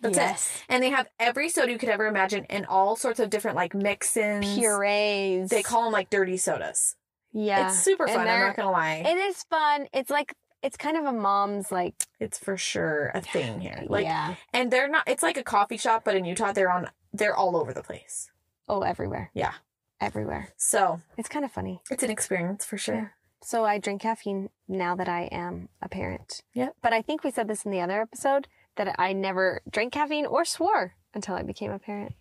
That's 0.04 0.18
it. 0.18 0.22
yes. 0.22 0.64
And 0.70 0.84
they 0.84 0.90
have 0.92 1.08
every 1.20 1.50
soda 1.50 1.72
you 1.72 1.78
could 1.78 1.90
ever 1.90 2.06
imagine 2.06 2.46
and 2.50 2.66
all 2.68 2.96
sorts 2.96 3.20
of 3.20 3.30
different 3.30 3.56
like 3.58 3.74
mix-ins. 3.74 4.56
Purees. 4.58 5.50
They 5.50 5.64
call 5.64 5.84
them 5.84 5.92
like 5.94 6.10
dirty 6.10 6.38
sodas. 6.38 6.96
Yeah. 7.32 7.68
It's 7.68 7.80
super 7.82 8.08
fun. 8.08 8.28
I'm 8.28 8.40
not 8.40 8.56
gonna 8.56 8.72
lie. 8.72 9.04
It 9.06 9.18
is 9.18 9.44
fun. 9.50 9.88
It's 9.94 10.10
like 10.10 10.34
it's 10.62 10.78
kind 10.78 10.96
of 10.98 11.06
a 11.06 11.12
mom's 11.12 11.72
like 11.72 11.96
it's 12.20 12.38
for 12.38 12.56
sure 12.58 13.12
a 13.16 13.22
thing 13.22 13.60
here. 13.60 13.84
Like, 13.90 14.06
yeah. 14.06 14.36
and 14.54 14.72
they're 14.72 14.88
not. 14.88 15.04
It's 15.08 15.24
like 15.24 15.38
a 15.38 15.44
coffee 15.44 15.78
shop, 15.78 16.04
but 16.06 16.16
in 16.16 16.26
Utah, 16.26 16.52
they're 16.54 16.72
on. 16.72 16.90
They're 17.12 17.36
all 17.36 17.58
over 17.58 17.74
the 17.74 17.84
place. 17.84 18.30
Oh, 18.70 18.82
everywhere. 18.82 19.30
Yeah. 19.34 19.54
Everywhere. 20.00 20.50
So 20.58 21.02
It's 21.18 21.30
kind 21.30 21.44
of 21.46 21.52
funny. 21.52 21.82
it's 21.92 22.04
an 22.04 22.10
experience 22.10 22.66
for 22.66 22.78
sure. 22.78 23.14
So 23.42 23.66
I 23.66 23.78
drink 23.78 24.02
caffeine 24.02 24.50
now 24.70 24.96
that 24.96 25.10
I 25.10 25.24
am 25.32 25.68
a 25.82 25.90
parent. 25.90 26.42
Yeah. 26.54 26.70
But 26.82 26.94
I 26.94 27.02
think 27.02 27.24
we 27.24 27.32
said 27.32 27.48
this 27.50 27.66
in 27.66 27.72
the 27.72 27.82
other 27.82 28.02
episode 28.02 28.48
that 28.76 28.96
I 29.00 29.14
never 29.14 29.62
drank 29.70 29.94
caffeine 29.94 30.26
or 30.26 30.46
swore 30.46 30.96
until 31.14 31.36
I 31.36 31.44
became 31.44 31.72
a 31.72 31.80
parent. 31.80 32.14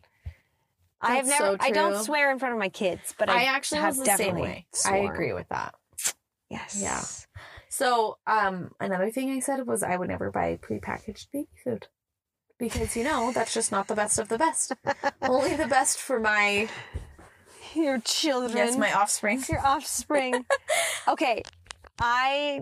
I 1.00 1.16
have 1.16 1.26
never. 1.26 1.44
so 1.44 1.56
I 1.60 1.70
don't 1.70 2.04
swear 2.04 2.30
in 2.30 2.38
front 2.38 2.54
of 2.54 2.60
my 2.60 2.68
kids, 2.68 3.14
but 3.18 3.28
I, 3.28 3.40
I 3.40 3.42
actually 3.44 3.80
have 3.80 3.98
was 3.98 4.06
the 4.06 4.16
same 4.16 4.16
definitely 4.18 4.42
way. 4.42 4.66
I 4.86 4.96
agree 4.98 5.32
with 5.32 5.48
that. 5.48 5.74
Yes. 6.48 6.78
Yeah. 6.80 7.02
So, 7.68 8.18
um, 8.26 8.72
another 8.78 9.10
thing 9.10 9.30
I 9.30 9.40
said 9.40 9.66
was 9.66 9.82
I 9.82 9.96
would 9.96 10.08
never 10.08 10.30
buy 10.30 10.58
prepackaged 10.62 11.28
baby 11.32 11.48
food 11.64 11.88
because 12.58 12.96
you 12.96 13.02
know 13.02 13.32
that's 13.32 13.54
just 13.54 13.72
not 13.72 13.88
the 13.88 13.94
best 13.94 14.18
of 14.18 14.28
the 14.28 14.38
best. 14.38 14.72
Only 15.22 15.56
the 15.56 15.66
best 15.66 15.98
for 15.98 16.20
my 16.20 16.68
Your 17.74 17.98
children. 18.00 18.56
yes, 18.56 18.76
my 18.76 18.92
offspring. 18.92 19.42
your 19.48 19.66
offspring. 19.66 20.44
okay. 21.08 21.42
I 21.98 22.60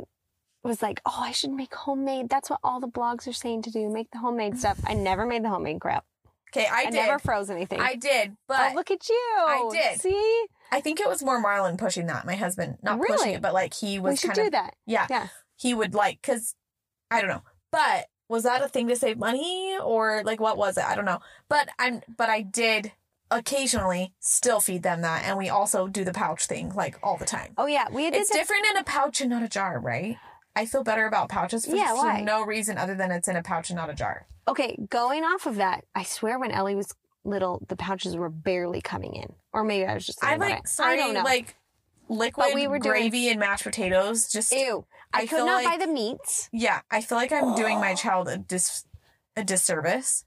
was 0.69 0.83
like, 0.83 1.01
oh, 1.07 1.21
I 1.21 1.33
should 1.33 1.53
make 1.53 1.75
homemade. 1.75 2.29
That's 2.29 2.51
what 2.51 2.61
all 2.63 2.81
the 2.81 2.89
blogs 2.89 3.27
are 3.27 3.33
saying 3.33 3.63
to 3.63 3.71
do. 3.71 3.89
Make 3.89 4.11
the 4.11 4.19
homemade 4.19 4.59
stuff. 4.59 4.81
I 4.87 4.95
never 4.95 5.25
made 5.27 5.45
the 5.45 5.49
homemade 5.49 5.81
crap. 5.81 6.05
Okay, 6.53 6.67
I, 6.67 6.87
I, 6.87 6.91
never 6.91 7.19
froze 7.21 7.49
anything. 7.49 7.81
I 7.81 7.95
did, 7.95 8.31
oh, 8.33 8.37
but 8.49 8.73
oh, 8.73 8.75
look 8.75 8.91
at 8.91 9.09
you. 9.09 9.35
I 9.39 9.69
did. 9.71 10.01
See? 10.01 10.47
I 10.73 10.81
think 10.81 10.99
it 10.99 11.07
was 11.09 11.23
more 11.23 11.43
Marlon 11.43 11.79
pushing 11.79 12.07
that. 12.07 12.27
My 12.27 12.35
husband, 12.35 12.79
not 12.83 12.99
pushing 13.01 13.15
Really? 13.15 13.33
it, 13.35 13.43
but 13.43 13.55
like 13.55 13.73
he 13.73 14.01
was 14.01 14.13
We 14.13 14.17
should 14.17 14.31
kind 14.31 14.37
do 14.37 14.47
of 14.47 14.53
that. 14.53 14.75
yeah, 14.85 15.07
Yeah. 15.09 15.29
He 15.57 15.75
would 15.75 15.95
like 15.95 16.21
because 16.21 16.57
I 17.11 17.21
don't 17.21 17.31
know, 17.31 17.43
but 17.71 18.07
was 18.29 18.43
that 18.43 18.63
a 18.63 18.69
thing 18.69 18.89
to 18.89 18.97
save 18.97 19.19
money 19.19 19.77
or 19.81 20.23
like 20.25 20.41
what 20.41 20.57
was 20.57 20.77
it? 20.77 20.85
I 20.85 20.97
don't 20.97 21.05
know, 21.05 21.21
but 21.49 21.69
I'm 21.79 22.03
but 22.17 22.29
I 22.29 22.43
did 22.43 22.93
occasionally 23.31 24.13
still 24.21 24.61
feed 24.61 24.83
them 24.83 25.03
that, 25.03 25.25
and 25.25 25.39
we 25.39 25.49
also 25.49 25.87
do 25.87 26.05
the 26.05 26.13
pouch 26.13 26.47
thing 26.47 26.75
like 26.75 26.99
all 27.03 27.17
the 27.17 27.25
time. 27.25 27.53
Oh, 27.57 27.67
yeah. 27.67 27.87
We 27.91 28.11
did 28.11 28.21
It's 28.21 28.31
different 28.31 28.67
in 28.71 28.77
a 28.77 28.85
pouch 28.85 29.21
and 29.21 29.31
not 29.31 29.43
a 29.43 29.49
jar, 29.49 29.79
right? 29.79 30.17
I 30.61 30.67
feel 30.67 30.85
better 30.85 31.07
about 31.07 31.31
pouches 31.31 31.65
for, 31.65 31.75
Yeah, 31.75 31.95
why? 31.95 32.21
no 32.21 32.45
reason 32.45 32.77
other 32.77 32.95
than 32.95 33.11
it's 33.11 33.29
in 33.29 33.37
a 33.37 33.43
pouch 33.43 33.71
and 33.71 33.79
not 33.79 33.89
a 33.89 33.95
jar. 33.95 34.27
Okay, 34.47 34.77
going 34.91 35.25
off 35.25 35.47
of 35.47 35.57
that, 35.57 35.85
I 35.95 36.03
swear 36.03 36.39
when 36.39 36.51
Ellie 36.51 36.75
was 36.75 36.95
little, 37.25 37.65
the 37.69 37.77
pouches 37.77 38.15
were 38.15 38.29
barely 38.29 38.83
coming 38.83 39.15
in. 39.15 39.33
Or 39.55 39.65
maybe 39.65 39.87
I 39.87 39.95
was 39.95 40.05
just 40.05 40.23
I 40.23 40.37
like 40.37 40.69
sorry, 40.69 40.95
I 40.95 40.97
don't 40.97 41.15
know. 41.15 41.23
like 41.23 41.57
liquid 42.11 42.49
we 42.55 42.67
were 42.67 42.79
doing- 42.79 42.93
gravy 43.01 43.29
and 43.31 43.41
mashed 43.41 43.65
potatoes. 43.65 44.29
Just 44.31 44.53
Ew. 44.53 44.85
I, 45.15 45.23
I 45.23 45.27
could 45.27 45.47
not 45.47 45.65
like- 45.65 45.79
buy 45.79 45.87
the 45.87 45.91
meats. 45.91 46.51
yeah, 46.53 46.81
I 46.91 47.01
feel 47.01 47.17
like 47.17 47.33
I'm 47.33 47.55
doing 47.55 47.79
my 47.81 47.95
child 48.05 48.29
a 48.29 48.37
dis 48.37 48.85
a 49.37 49.43
disservice. 49.45 50.25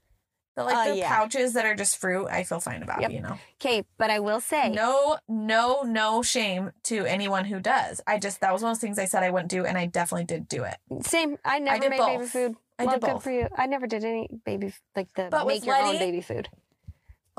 But 0.56 0.66
like 0.66 0.76
Uh, 0.76 0.90
the 0.90 0.96
yeah. 0.98 1.08
pouches 1.16 1.52
that 1.54 1.64
are 1.66 1.74
just 1.74 1.96
fruit, 1.98 2.28
I 2.28 2.44
feel 2.44 2.60
fine 2.60 2.82
about. 2.82 3.00
Yep. 3.00 3.10
You 3.10 3.20
know, 3.22 3.38
Okay, 3.60 3.84
but 3.98 4.10
I 4.10 4.20
will 4.20 4.40
say, 4.40 4.70
no, 4.70 5.18
no, 5.28 5.82
no 5.82 6.22
shame 6.22 6.70
to 6.84 7.04
anyone 7.06 7.44
who 7.46 7.58
does. 7.60 8.00
I 8.06 8.18
just 8.18 8.40
that 8.40 8.52
was 8.52 8.62
one 8.62 8.70
of 8.72 8.76
those 8.76 8.80
things 8.80 8.98
I 8.98 9.06
said 9.06 9.22
I 9.24 9.30
wouldn't 9.30 9.50
do, 9.50 9.64
and 9.66 9.76
I 9.76 9.86
definitely 9.86 10.24
did 10.26 10.46
do 10.48 10.62
it. 10.64 10.76
same. 11.04 11.38
I 11.44 11.58
never 11.58 11.80
did 11.80 11.90
made 11.90 11.98
baby 11.98 12.26
food. 12.26 12.56
I 12.78 12.84
well, 12.84 12.94
did 12.94 13.00
good 13.02 13.12
both. 13.14 13.22
for 13.24 13.30
you. 13.30 13.48
I 13.56 13.66
never 13.66 13.86
did 13.86 14.04
any 14.04 14.28
baby 14.44 14.72
like 14.96 15.08
the 15.14 15.28
But 15.30 15.46
make 15.46 15.64
your 15.66 15.76
own 15.76 15.98
baby 15.98 16.20
food. 16.20 16.48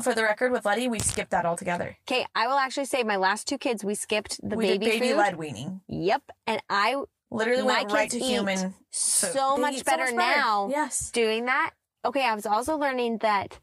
For 0.03 0.13
the 0.13 0.23
record, 0.23 0.51
with 0.51 0.65
Letty, 0.65 0.89
we 0.89 0.99
skipped 0.99 1.31
that 1.31 1.45
altogether. 1.45 1.97
Okay, 2.05 2.25
I 2.35 2.47
will 2.47 2.57
actually 2.57 2.83
say 2.85 3.03
my 3.03 3.15
last 3.15 3.47
two 3.47 3.57
kids 3.57 3.81
we 3.83 3.95
skipped 3.95 4.41
the 4.43 4.57
we 4.57 4.65
baby, 4.65 4.85
did 4.85 4.91
baby 4.99 5.09
food. 5.11 5.17
led 5.17 5.37
weaning. 5.37 5.81
Yep, 5.87 6.23
and 6.47 6.61
I 6.69 7.01
Literally 7.31 7.63
My 7.63 7.79
went 7.79 7.91
right 7.91 8.09
to 8.11 8.19
human. 8.19 8.75
so, 8.91 9.53
they 9.55 9.61
much 9.61 9.73
eat 9.75 9.85
better 9.85 10.11
now 10.11 10.67
Yes. 10.69 11.11
doing 11.11 11.45
that. 11.45 11.71
Okay, 12.05 12.23
I 12.23 12.35
was 12.35 12.45
also 12.45 12.77
learning 12.77 13.17
that 13.19 13.59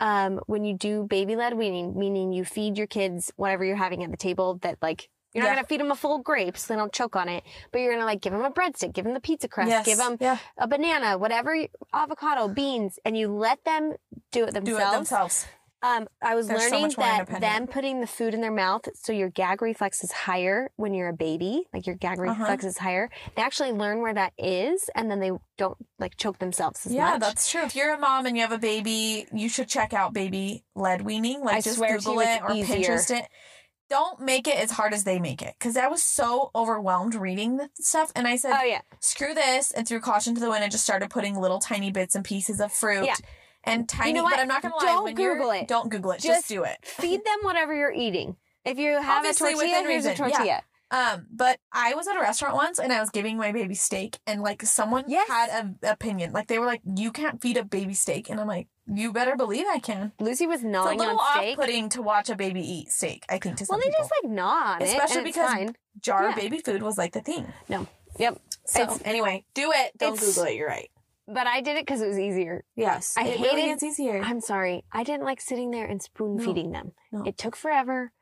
um, 0.00 0.40
when 0.46 0.64
you 0.64 0.74
do 0.76 1.04
baby 1.04 1.36
led 1.36 1.54
weaning, 1.54 1.96
meaning 1.96 2.32
you 2.32 2.44
feed 2.44 2.76
your 2.76 2.86
kids 2.88 3.32
whatever 3.36 3.64
you're 3.64 3.76
having 3.76 4.02
at 4.04 4.10
the 4.10 4.16
table 4.16 4.58
that 4.62 4.78
like 4.82 5.08
You're 5.32 5.42
Yeah. 5.42 5.50
not 5.50 5.56
gonna 5.56 5.66
feed 5.66 5.80
them 5.80 5.90
a 5.90 5.96
full 5.96 6.18
grape 6.18 6.56
so 6.56 6.72
they 6.72 6.78
don't 6.78 6.92
choke 6.92 7.16
on 7.16 7.28
it, 7.28 7.42
but 7.72 7.80
you're 7.80 7.92
gonna 7.92 8.04
like 8.04 8.20
give 8.20 8.32
them 8.32 8.44
a 8.44 8.52
breadstick, 8.52 8.92
give 8.92 9.04
them 9.04 9.14
the 9.14 9.20
pizza 9.20 9.48
crust, 9.48 9.68
Yes. 9.68 9.84
give 9.84 9.98
them 9.98 10.16
Yeah. 10.20 10.38
a 10.58 10.68
banana, 10.68 11.18
whatever, 11.18 11.56
avocado, 11.92 12.46
beans, 12.46 13.00
and 13.04 13.18
you 13.18 13.26
let 13.28 13.64
them 13.64 13.94
do 14.30 14.44
it 14.44 14.54
Do 14.62 14.76
it 14.76 14.90
themselves. 14.92 15.46
Um, 15.84 16.08
I 16.22 16.34
was 16.34 16.48
They're 16.48 16.58
so 16.60 16.78
learning 16.80 16.94
that 16.96 17.40
them 17.40 17.66
putting 17.66 18.00
the 18.00 18.06
food 18.06 18.32
in 18.32 18.40
their 18.40 18.50
mouth, 18.50 18.88
so 18.94 19.12
your 19.12 19.28
gag 19.28 19.60
reflex 19.60 20.02
is 20.02 20.10
higher 20.12 20.70
when 20.76 20.94
you're 20.94 21.10
a 21.10 21.12
baby, 21.16 21.64
like 21.74 21.86
your 21.86 21.94
gag 21.96 22.18
Uh-huh. 22.18 22.30
reflex 22.40 22.64
is 22.64 22.78
higher. 22.78 23.10
They 23.36 23.42
actually 23.42 23.72
learn 23.72 24.00
where 24.00 24.14
that 24.14 24.32
is, 24.38 24.88
and 24.94 25.10
then 25.10 25.20
they 25.20 25.32
don't 25.58 25.76
like 25.98 26.16
choke 26.16 26.38
themselves 26.38 26.86
as 26.86 26.92
Yeah, 26.94 27.10
much. 27.10 27.20
that's 27.20 27.50
true. 27.50 27.62
If 27.64 27.76
you're 27.76 27.92
a 27.92 27.98
mom 27.98 28.24
and 28.24 28.34
you 28.34 28.40
have 28.42 28.52
a 28.52 28.58
baby, 28.58 29.26
you 29.30 29.50
should 29.50 29.68
check 29.68 29.92
out 29.92 30.14
baby 30.14 30.64
led 30.74 31.02
weaning. 31.02 31.44
Like 31.44 31.56
I 31.56 31.60
just 31.60 31.78
Google 31.78 32.20
it 32.20 32.40
or 32.42 32.52
easier. 32.52 32.78
Pinterest 32.96 33.10
it. 33.18 33.28
Don't 33.90 34.20
make 34.20 34.48
it 34.48 34.56
as 34.56 34.70
hard 34.70 34.94
as 34.94 35.04
they 35.04 35.20
make 35.20 35.42
it. 35.42 35.54
Because 35.58 35.76
I 35.76 35.88
was 35.88 36.02
so 36.02 36.50
overwhelmed 36.54 37.14
reading 37.14 37.58
the 37.58 37.68
stuff. 37.74 38.10
And 38.16 38.26
I 38.26 38.36
said, 38.36 38.56
Oh 38.58 38.64
yeah, 38.64 38.80
screw 39.00 39.34
this, 39.34 39.70
and 39.70 39.86
threw 39.86 40.00
caution 40.00 40.34
to 40.34 40.40
the 40.40 40.48
wind 40.48 40.62
and 40.64 40.72
just 40.72 40.84
started 40.84 41.10
putting 41.10 41.38
little 41.38 41.58
tiny 41.58 41.90
bits 41.90 42.14
and 42.14 42.24
pieces 42.24 42.58
of 42.60 42.72
fruit. 42.72 43.04
Yeah. 43.04 43.16
And 43.66 43.88
tiny, 43.88 44.12
know 44.14 44.24
but? 44.24 44.38
I'm 44.38 44.48
not 44.48 44.62
gonna 44.62 44.76
lie. 44.76 44.84
Don't 44.84 45.14
Google 45.14 45.50
it. 45.50 45.68
Don't 45.68 45.90
Google 45.90 46.10
it. 46.12 46.16
Just, 46.20 46.26
Just 46.26 46.48
do 46.48 46.64
it. 46.64 46.76
feed 46.84 47.24
them 47.24 47.38
whatever 47.42 47.74
you're 47.74 47.92
eating. 47.92 48.36
If 48.64 48.78
you 48.78 49.00
have 49.00 49.18
Obviously, 49.18 49.50
a 49.50 49.52
tortilla, 49.54 49.82
here's 49.88 50.04
a 50.06 50.10
reason. 50.10 50.10
Yeah. 50.10 50.16
tortilla. 50.36 50.62
Um, 50.90 51.26
but 51.32 51.58
I 51.72 51.94
was 51.94 52.06
at 52.06 52.14
a 52.16 52.20
restaurant 52.20 52.54
once 52.54 52.78
and 52.78 52.92
I 52.92 53.00
was 53.00 53.10
giving 53.10 53.36
my 53.36 53.50
baby 53.52 53.74
steak 53.74 54.18
and 54.26 54.42
like 54.42 54.62
someone 54.62 55.04
Yes. 55.08 55.28
had 55.28 55.50
an 55.50 55.78
opinion. 55.82 56.32
Like 56.32 56.46
they 56.46 56.58
were 56.58 56.66
like, 56.66 56.82
You 56.96 57.10
can't 57.10 57.40
feed 57.42 57.56
a 57.56 57.64
baby 57.64 57.94
steak 57.94 58.30
and 58.30 58.38
I'm 58.40 58.46
like, 58.46 58.68
You 58.86 59.12
better 59.12 59.34
believe 59.34 59.66
I 59.68 59.80
can. 59.80 60.12
Lucy 60.20 60.46
was 60.46 60.62
It's 60.62 60.66
a 60.72 60.94
little 60.94 61.18
off 61.18 61.44
putting 61.56 61.88
to 61.90 62.02
watch 62.02 62.30
a 62.30 62.36
baby 62.36 62.60
eat 62.60 62.90
steak, 62.92 63.24
I 63.28 63.38
think, 63.38 63.56
to 63.56 63.66
some 63.66 63.74
Well, 63.74 63.80
they 63.80 63.88
people. 63.90 64.00
just 64.04 64.12
like 64.22 64.30
gnaw 64.30 64.74
on 64.74 64.82
it, 64.82 64.84
Especially 64.84 65.24
because 65.24 65.50
fine. 65.50 65.74
Jar 66.00 66.28
yeah. 66.28 66.34
baby 66.36 66.58
food 66.58 66.82
was 66.82 66.96
like 66.96 67.12
the 67.12 67.22
thing. 67.22 67.52
No, 67.68 67.88
yep. 68.18 68.38
So 68.66 68.82
It's- 68.82 69.00
anyway, 69.04 69.44
do 69.54 69.72
it. 69.74 69.98
Don't 69.98 70.20
Google 70.20 70.44
it, 70.44 70.54
you're 70.54 70.68
right. 70.68 70.90
But 71.26 71.46
I 71.46 71.60
did 71.62 71.76
it 71.76 71.86
because 71.86 72.02
it 72.02 72.08
was 72.08 72.18
easier. 72.18 72.64
Yes. 72.76 73.14
I 73.16 73.22
it 73.22 73.38
hated- 73.38 73.42
really 73.56 73.70
is 73.70 73.82
easier. 73.82 74.20
I'm 74.22 74.40
sorry. 74.40 74.84
I 74.92 75.04
didn't 75.04 75.24
like 75.24 75.40
sitting 75.40 75.70
there 75.70 75.86
and 75.86 76.02
spoon 76.02 76.36
No. 76.36 76.44
feeding 76.44 76.72
them. 76.72 76.92
No. 77.12 77.22
It 77.24 77.38
took 77.38 77.56
forever. 77.56 78.12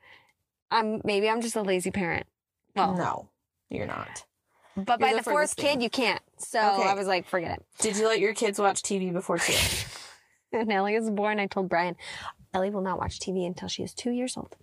I'm 0.70 1.00
maybe 1.04 1.28
I'm 1.28 1.40
just 1.40 1.56
a 1.56 1.62
lazy 1.62 1.90
parent. 1.90 2.26
Well, 2.76 2.94
no, 2.96 3.28
you're 3.68 3.86
not. 3.86 4.24
but 4.76 4.98
by 5.00 5.08
You're 5.08 5.18
the 5.18 5.24
the 5.24 5.30
fourth 5.30 5.52
thing. 5.52 5.74
kid, 5.74 5.82
you 5.82 5.90
can't. 5.90 6.22
So 6.38 6.58
Okay. 6.58 6.88
I 6.88 6.94
was 6.94 7.06
like, 7.06 7.26
forget 7.26 7.58
it. 7.58 7.66
Did 7.80 7.96
you 7.98 8.06
let 8.08 8.20
your 8.20 8.32
kids 8.34 8.58
watch 8.58 8.82
TV 8.82 9.12
before 9.12 9.38
two? 9.38 9.52
And 10.54 10.70
Ellie 10.70 10.98
was 10.98 11.08
born. 11.08 11.40
I 11.40 11.46
told 11.46 11.70
Brian, 11.70 11.96
Ellie 12.52 12.68
will 12.68 12.82
not 12.82 12.98
watch 12.98 13.18
TV 13.18 13.46
until 13.46 13.68
she 13.68 13.82
is 13.82 13.94
two 13.94 14.10
years 14.10 14.36
old. 14.36 14.54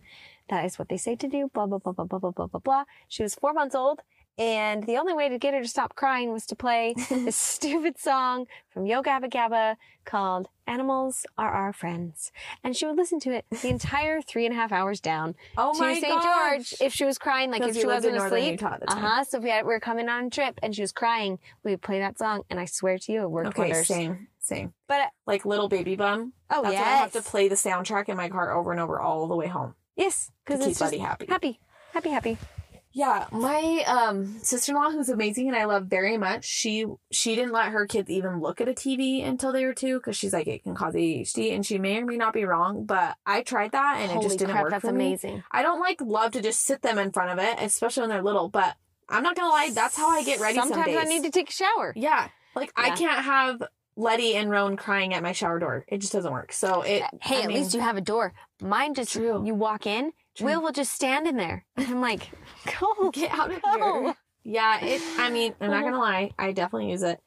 That 0.48 0.64
is 0.66 0.78
what 0.78 0.88
they 0.88 0.98
say 0.98 1.16
to 1.16 1.28
do. 1.28 1.50
Blah 1.52 1.66
blah 1.66 1.80
blah 1.80 1.94
blah 1.94 2.06
blah 2.06 2.20
blah 2.20 2.30
blah 2.32 2.46
blah 2.46 2.60
blah. 2.60 2.84
She 3.08 3.24
was 3.24 3.34
four 3.34 3.54
months 3.54 3.74
old, 3.74 4.02
and 4.40 4.86
the 4.86 4.98
only 4.98 5.14
way 5.14 5.30
to 5.30 5.38
get 5.38 5.54
her 5.54 5.62
to 5.62 5.68
stop 5.68 5.96
crying 5.96 6.32
was 6.32 6.46
to 6.48 6.56
play 6.56 6.96
this 7.10 7.36
stupid 7.36 8.00
song 8.00 8.48
from 8.70 8.86
Yo 8.88 9.04
Gabba 9.04 9.30
Gabba 9.30 9.76
called 10.06 10.48
"Animals 10.66 11.26
Are 11.38 11.52
Our 11.52 11.74
Friends," 11.74 12.32
and 12.64 12.76
she 12.76 12.86
would 12.88 12.96
listen 12.96 13.20
to 13.20 13.32
it 13.34 13.46
the 13.62 13.68
entire 13.78 14.22
three 14.22 14.46
and 14.46 14.54
a 14.54 14.58
half 14.58 14.72
hours 14.72 15.00
down 15.02 15.36
Oh 15.58 15.74
to 15.74 15.80
my 15.80 16.00
St. 16.00 16.24
George 16.24 16.74
if 16.82 16.94
she 16.94 17.04
was 17.06 17.18
crying, 17.18 17.52
like 17.52 17.62
if 17.62 17.76
she 17.76 17.82
you 17.82 17.88
lived 17.88 18.06
in 18.06 18.14
wasn't 18.16 18.34
asleep. 18.34 18.52
Utah 18.62 18.74
at 18.76 18.80
the 18.80 18.92
Uh 18.92 18.96
huh. 18.96 19.24
So 19.26 19.38
if 19.38 19.44
we, 19.44 19.50
had, 19.50 19.66
we 19.66 19.74
were 19.74 19.80
coming 19.80 20.08
on 20.10 20.26
a 20.26 20.30
trip 20.30 20.58
and 20.64 20.74
she 20.74 20.82
was 20.82 20.92
crying, 20.92 21.38
we 21.64 21.72
would 21.72 21.82
play 21.82 22.00
that 22.00 22.18
song, 22.18 22.44
and 22.50 22.60
I 22.60 22.66
swear 22.66 22.98
to 22.98 23.12
you, 23.12 23.22
it 23.24 23.30
worked 23.30 23.50
Okay, 23.50 23.64
wonders. 23.70 23.88
same, 23.88 24.28
same. 24.40 24.74
But 24.88 25.10
Like 25.28 25.46
Little 25.46 25.68
Baby 25.68 25.96
Bum. 25.96 26.32
oh 26.50 26.62
why 26.62 26.70
I 26.70 26.74
have 26.74 27.12
to 27.12 27.22
play 27.22 27.50
the 27.50 27.56
soundtrack 27.56 28.08
in 28.10 28.16
my 28.18 28.30
car 28.30 28.56
over 28.58 28.72
and 28.72 28.80
over 28.80 29.00
all 29.02 29.28
the 29.28 29.36
way 29.36 29.48
home. 29.48 29.76
yes, 29.98 30.32
because 30.46 30.62
keep 30.62 30.70
it's 30.70 30.80
just 30.80 30.92
Buddy 30.92 30.98
happy. 31.04 31.26
happy, 31.28 31.60
happy, 31.94 32.10
happy. 32.10 32.38
Yeah, 32.92 33.28
my 33.32 33.84
um 33.86 34.40
sister-in-law 34.42 34.92
who's 34.92 35.10
amazing 35.10 35.48
and 35.48 35.56
I 35.56 35.66
love 35.66 35.86
very 35.86 36.18
much. 36.18 36.46
She 36.46 36.86
she 37.12 37.36
didn't 37.36 37.52
let 37.52 37.68
her 37.70 37.86
kids 37.86 38.10
even 38.10 38.40
look 38.42 38.60
at 38.60 38.68
a 38.68 38.74
TV 38.74 39.24
until 39.26 39.52
they 39.52 39.66
were 39.66 39.74
2 39.76 40.00
cuz 40.00 40.16
she's 40.18 40.34
like 40.34 40.48
it 40.48 40.64
can 40.64 40.74
cause 40.76 40.96
ADHD 40.96 41.54
and 41.54 41.66
she 41.66 41.78
may 41.78 41.98
or 42.00 42.06
may 42.06 42.18
not 42.18 42.34
be 42.34 42.46
wrong, 42.46 42.86
but 42.86 43.16
I 43.26 43.44
tried 43.44 43.74
that 43.74 43.98
and 44.00 44.12
Holy 44.12 44.26
it 44.26 44.28
just 44.28 44.40
didn't 44.40 44.54
crap, 44.54 44.64
work 44.64 44.72
that's 44.72 44.86
for 44.86 44.92
me. 44.92 45.08
amazing. 45.08 45.44
I 45.52 45.62
don't 45.62 45.80
like 45.80 46.02
love 46.02 46.32
to 46.32 46.42
just 46.42 46.62
sit 46.66 46.82
them 46.82 46.98
in 46.98 47.12
front 47.12 47.32
of 47.32 47.38
it, 47.46 47.58
especially 47.62 48.02
when 48.02 48.10
they're 48.10 48.24
little, 48.24 48.50
but 48.50 48.76
I'm 49.08 49.24
not 49.24 49.36
going 49.36 49.48
to 49.48 49.52
lie, 49.54 49.72
that's 49.74 49.98
how 49.98 50.10
I 50.10 50.24
get 50.24 50.40
ready 50.40 50.56
Sometimes 50.56 50.94
some 50.94 50.98
I 50.98 51.04
need 51.04 51.24
to 51.24 51.32
take 51.32 51.50
a 51.50 51.54
shower. 51.54 51.94
Yeah. 51.96 52.30
Like 52.56 52.72
I 52.76 52.92
can't 52.92 53.24
have 53.24 53.62
Letty 53.96 54.36
and 54.36 54.50
Rowan 54.50 54.78
crying 54.78 55.14
at 55.14 55.22
my 55.24 55.32
shower 55.32 55.60
door. 55.60 55.84
It 55.88 55.98
just 56.00 56.14
doesn't 56.14 56.32
work. 56.32 56.54
So 56.54 56.82
it 56.82 57.04
Hey, 57.22 57.38
I 57.38 57.42
at 57.42 57.48
mean, 57.48 57.58
least 57.58 57.74
you 57.74 57.82
have 57.82 57.98
a 57.98 58.02
door. 58.02 58.34
Mine 58.62 58.94
just 58.94 59.12
True. 59.14 59.46
you 59.46 59.54
walk 59.54 59.86
in. 59.86 60.12
Will 60.42 60.62
will 60.62 60.72
just 60.72 60.92
stand 60.94 61.28
in 61.28 61.38
there. 61.38 61.66
And 61.78 61.88
I'm 61.90 62.02
like, 62.02 62.30
go, 62.80 63.10
get 63.12 63.32
out 63.32 63.52
of 63.52 63.62
go. 63.62 64.02
here. 64.04 64.16
Yeah, 64.44 64.84
it 64.84 65.02
I 65.18 65.30
mean, 65.30 65.54
I'm 65.62 65.70
not 65.72 65.82
going 65.82 65.94
to 65.94 66.00
lie, 66.00 66.32
I 66.40 66.52
definitely 66.54 66.90
use 66.92 67.04
it. 67.04 67.20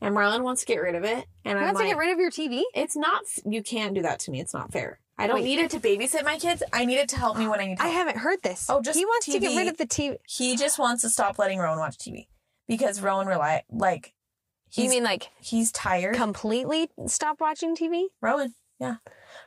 And 0.00 0.14
Marlon 0.16 0.42
wants 0.42 0.62
to 0.62 0.66
get 0.66 0.78
rid 0.78 0.94
of 0.94 1.04
it, 1.04 1.26
and 1.44 1.58
You 1.58 1.64
I'm 1.64 1.74
want 1.74 1.76
to 1.76 1.82
like 1.82 1.88
get 1.92 1.98
rid 1.98 2.10
of 2.12 2.18
your 2.18 2.30
TV? 2.30 2.62
it's 2.74 2.96
not 2.96 3.22
you 3.44 3.62
can't 3.62 3.92
do 3.94 4.00
that 4.02 4.18
to 4.20 4.30
me. 4.30 4.40
It's 4.40 4.54
not 4.54 4.72
fair. 4.72 4.98
I 5.18 5.26
don't 5.26 5.36
Wait. 5.36 5.44
need 5.44 5.58
it 5.58 5.70
to 5.72 5.78
babysit 5.80 6.24
my 6.24 6.38
kids. 6.38 6.62
I 6.72 6.86
need 6.86 6.96
it 6.96 7.10
to 7.10 7.16
help 7.18 7.36
me 7.36 7.46
when 7.46 7.60
I 7.60 7.66
need 7.66 7.76
to. 7.76 7.82
I 7.84 7.88
haven't 7.88 8.16
heard 8.16 8.40
this. 8.42 8.70
Oh, 8.70 8.80
just 8.80 8.98
he 8.98 9.04
wants 9.04 9.26
to 9.26 9.38
get 9.38 9.50
TV. 9.52 9.56
rid 9.58 9.68
of 9.68 9.76
the 9.76 9.86
TV. 9.86 10.16
he 10.26 10.56
just 10.56 10.78
wants 10.78 11.02
to 11.02 11.10
stop 11.10 11.38
letting 11.38 11.58
Rowan 11.58 11.78
watch 11.78 11.98
TV 11.98 12.28
because 12.66 13.02
Rowan 13.02 13.26
rely 13.26 13.62
like 13.70 14.14
he's 14.70 14.84
you 14.84 14.90
mean 14.90 15.02
like 15.04 15.28
he's 15.38 15.70
tired. 15.72 16.14
completely 16.14 16.88
stop 17.06 17.38
watching 17.38 17.76
TV? 17.76 18.04
Rowan, 18.22 18.54
yeah. 18.78 18.94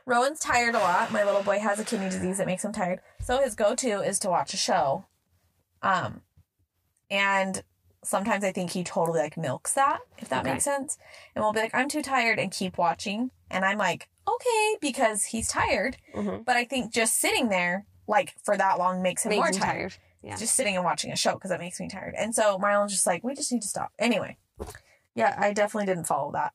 Rowan's 0.06 0.38
tired 0.40 0.74
a 0.74 0.78
lot. 0.78 1.12
My 1.12 1.24
little 1.24 1.42
boy 1.42 1.58
has 1.58 1.78
a 1.78 1.84
kidney 1.84 2.08
disease 2.10 2.38
that 2.38 2.46
makes 2.46 2.64
him 2.64 2.72
tired. 2.72 3.00
So 3.20 3.40
his 3.40 3.54
go-to 3.54 4.00
is 4.02 4.18
to 4.20 4.30
watch 4.30 4.54
a 4.54 4.56
show. 4.58 5.04
Um 5.82 6.22
and 7.10 7.62
sometimes 8.02 8.44
I 8.44 8.52
think 8.52 8.70
he 8.70 8.84
totally 8.84 9.20
like 9.20 9.36
milks 9.36 9.72
that, 9.74 10.00
if 10.18 10.28
that 10.28 10.42
Okay. 10.42 10.52
makes 10.52 10.64
sense. 10.64 10.98
And 11.34 11.42
we'll 11.42 11.52
be 11.52 11.60
like, 11.60 11.74
I'm 11.74 11.88
too 11.88 12.02
tired 12.02 12.38
and 12.38 12.50
keep 12.52 12.76
watching. 12.78 13.30
And 13.50 13.64
I'm 13.64 13.78
like, 13.78 14.08
okay, 14.28 14.76
because 14.80 15.26
he's 15.26 15.48
tired. 15.48 15.96
Mm-hmm. 16.14 16.42
But 16.42 16.56
I 16.56 16.64
think 16.64 16.92
just 16.92 17.16
sitting 17.18 17.48
there 17.48 17.86
like 18.06 18.34
for 18.42 18.56
that 18.56 18.78
long 18.78 19.00
makes 19.02 19.24
him 19.24 19.30
Makes 19.30 19.38
more 19.38 19.46
him 19.48 19.54
tired. 19.54 19.62
tired. 19.90 19.94
Yeah. 20.22 20.36
Just 20.36 20.54
sitting 20.54 20.74
and 20.76 20.84
watching 20.84 21.12
a 21.12 21.16
show 21.16 21.34
because 21.34 21.50
that 21.50 21.60
makes 21.60 21.78
me 21.80 21.88
tired. 21.88 22.14
And 22.16 22.34
so 22.34 22.58
Marlon's 22.58 22.92
just 22.92 23.06
like, 23.06 23.22
we 23.24 23.34
just 23.34 23.52
need 23.52 23.62
to 23.62 23.68
stop. 23.68 23.92
Anyway. 23.98 24.38
Yeah, 25.14 25.34
I 25.38 25.52
definitely 25.52 25.86
didn't 25.86 26.04
follow 26.06 26.32
that. 26.32 26.52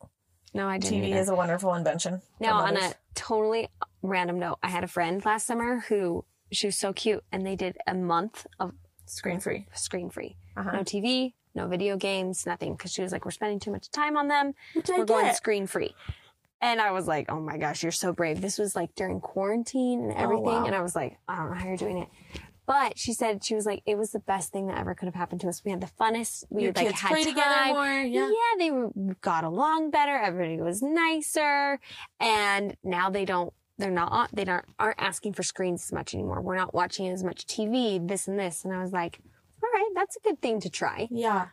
No, 0.53 0.67
I 0.67 0.77
didn't. 0.77 1.01
TV 1.03 1.07
either. 1.09 1.19
is 1.21 1.29
a 1.29 1.35
wonderful 1.35 1.73
invention. 1.75 2.21
Now, 2.39 2.59
on 2.59 2.75
a 2.77 2.93
totally 3.15 3.67
random 4.01 4.39
note, 4.39 4.57
I 4.63 4.69
had 4.69 4.83
a 4.83 4.87
friend 4.87 5.23
last 5.25 5.45
summer 5.45 5.81
who 5.89 6.25
she 6.51 6.67
was 6.67 6.77
so 6.77 6.93
cute, 6.93 7.23
and 7.31 7.45
they 7.45 7.55
did 7.55 7.77
a 7.85 7.93
month 7.93 8.47
of 8.59 8.73
screen 9.05 9.39
free. 9.39 9.65
screen 9.73 10.09
free, 10.09 10.35
Uh-huh. 10.57 10.71
no 10.71 10.79
TV, 10.79 11.33
no 11.55 11.67
video 11.67 11.97
games, 11.97 12.45
nothing, 12.45 12.73
because 12.75 12.91
she 12.91 13.01
was 13.01 13.11
like, 13.11 13.25
"We're 13.25 13.31
spending 13.31 13.59
too 13.59 13.71
much 13.71 13.89
time 13.91 14.17
on 14.17 14.27
them. 14.27 14.53
Which 14.73 14.87
We're 14.89 15.05
going 15.05 15.33
screen 15.33 15.67
free." 15.67 15.95
And 16.61 16.81
I 16.81 16.91
was 16.91 17.07
like, 17.07 17.31
"Oh 17.31 17.39
my 17.39 17.57
gosh, 17.57 17.83
you're 17.83 17.91
so 17.91 18.11
brave." 18.11 18.41
This 18.41 18.57
was 18.57 18.75
like 18.75 18.93
during 18.95 19.19
quarantine 19.21 20.01
and 20.03 20.13
everything, 20.13 20.45
wow. 20.45 20.65
and 20.65 20.75
I 20.75 20.81
was 20.81 20.95
like, 20.95 21.17
"I 21.27 21.37
don't 21.37 21.49
know 21.51 21.55
how 21.55 21.67
you're 21.67 21.77
doing 21.77 21.99
it." 21.99 22.09
But 22.69 22.99
she 22.99 23.13
said 23.13 23.43
she 23.43 23.55
was 23.55 23.65
like, 23.65 23.81
"It 23.87 23.97
was 23.97 24.11
the 24.11 24.19
best 24.19 24.51
thing 24.53 24.67
that 24.67 24.77
ever 24.77 24.93
could 24.93 25.07
have 25.07 25.15
happened 25.15 25.41
to 25.41 25.47
us. 25.49 25.63
We 25.65 25.71
had 25.71 25.81
the 25.81 25.89
funnest. 25.99 26.43
We 26.51 26.63
Your 26.65 26.71
like 26.73 26.85
kids 26.85 26.99
had 27.01 27.07
play 27.09 27.23
time. 27.23 27.33
together 27.33 27.65
more. 27.73 28.01
Yeah. 28.01 28.29
they 28.59 28.69
were 28.69 28.91
got 29.21 29.43
along 29.43 29.89
better. 29.89 30.15
Everybody 30.15 30.61
was 30.61 30.83
nicer, 30.83 31.79
and 32.19 32.77
now 32.83 33.09
they 33.09 33.25
don't. 33.25 33.51
They're 33.79 33.89
not. 33.89 34.11
on- 34.11 34.27
They 34.33 34.43
don't 34.45 34.63
aren't 34.77 35.01
asking 35.01 35.33
for 35.33 35.41
screens 35.41 35.83
as 35.85 35.91
much 35.91 36.13
anymore. 36.13 36.41
We're 36.41 36.57
not 36.57 36.73
watching 36.75 37.07
as 37.07 37.23
much 37.23 37.47
TV. 37.47 38.07
This 38.07 38.27
and 38.27 38.37
this. 38.37 38.63
And 38.63 38.71
I 38.73 38.81
was 38.83 38.91
like, 38.91 39.19
all 39.63 39.69
right, 39.73 39.89
that's 39.95 40.15
a 40.17 40.19
good 40.19 40.39
thing 40.39 40.59
to 40.61 40.69
try. 40.69 41.07
Yeah. 41.09 41.47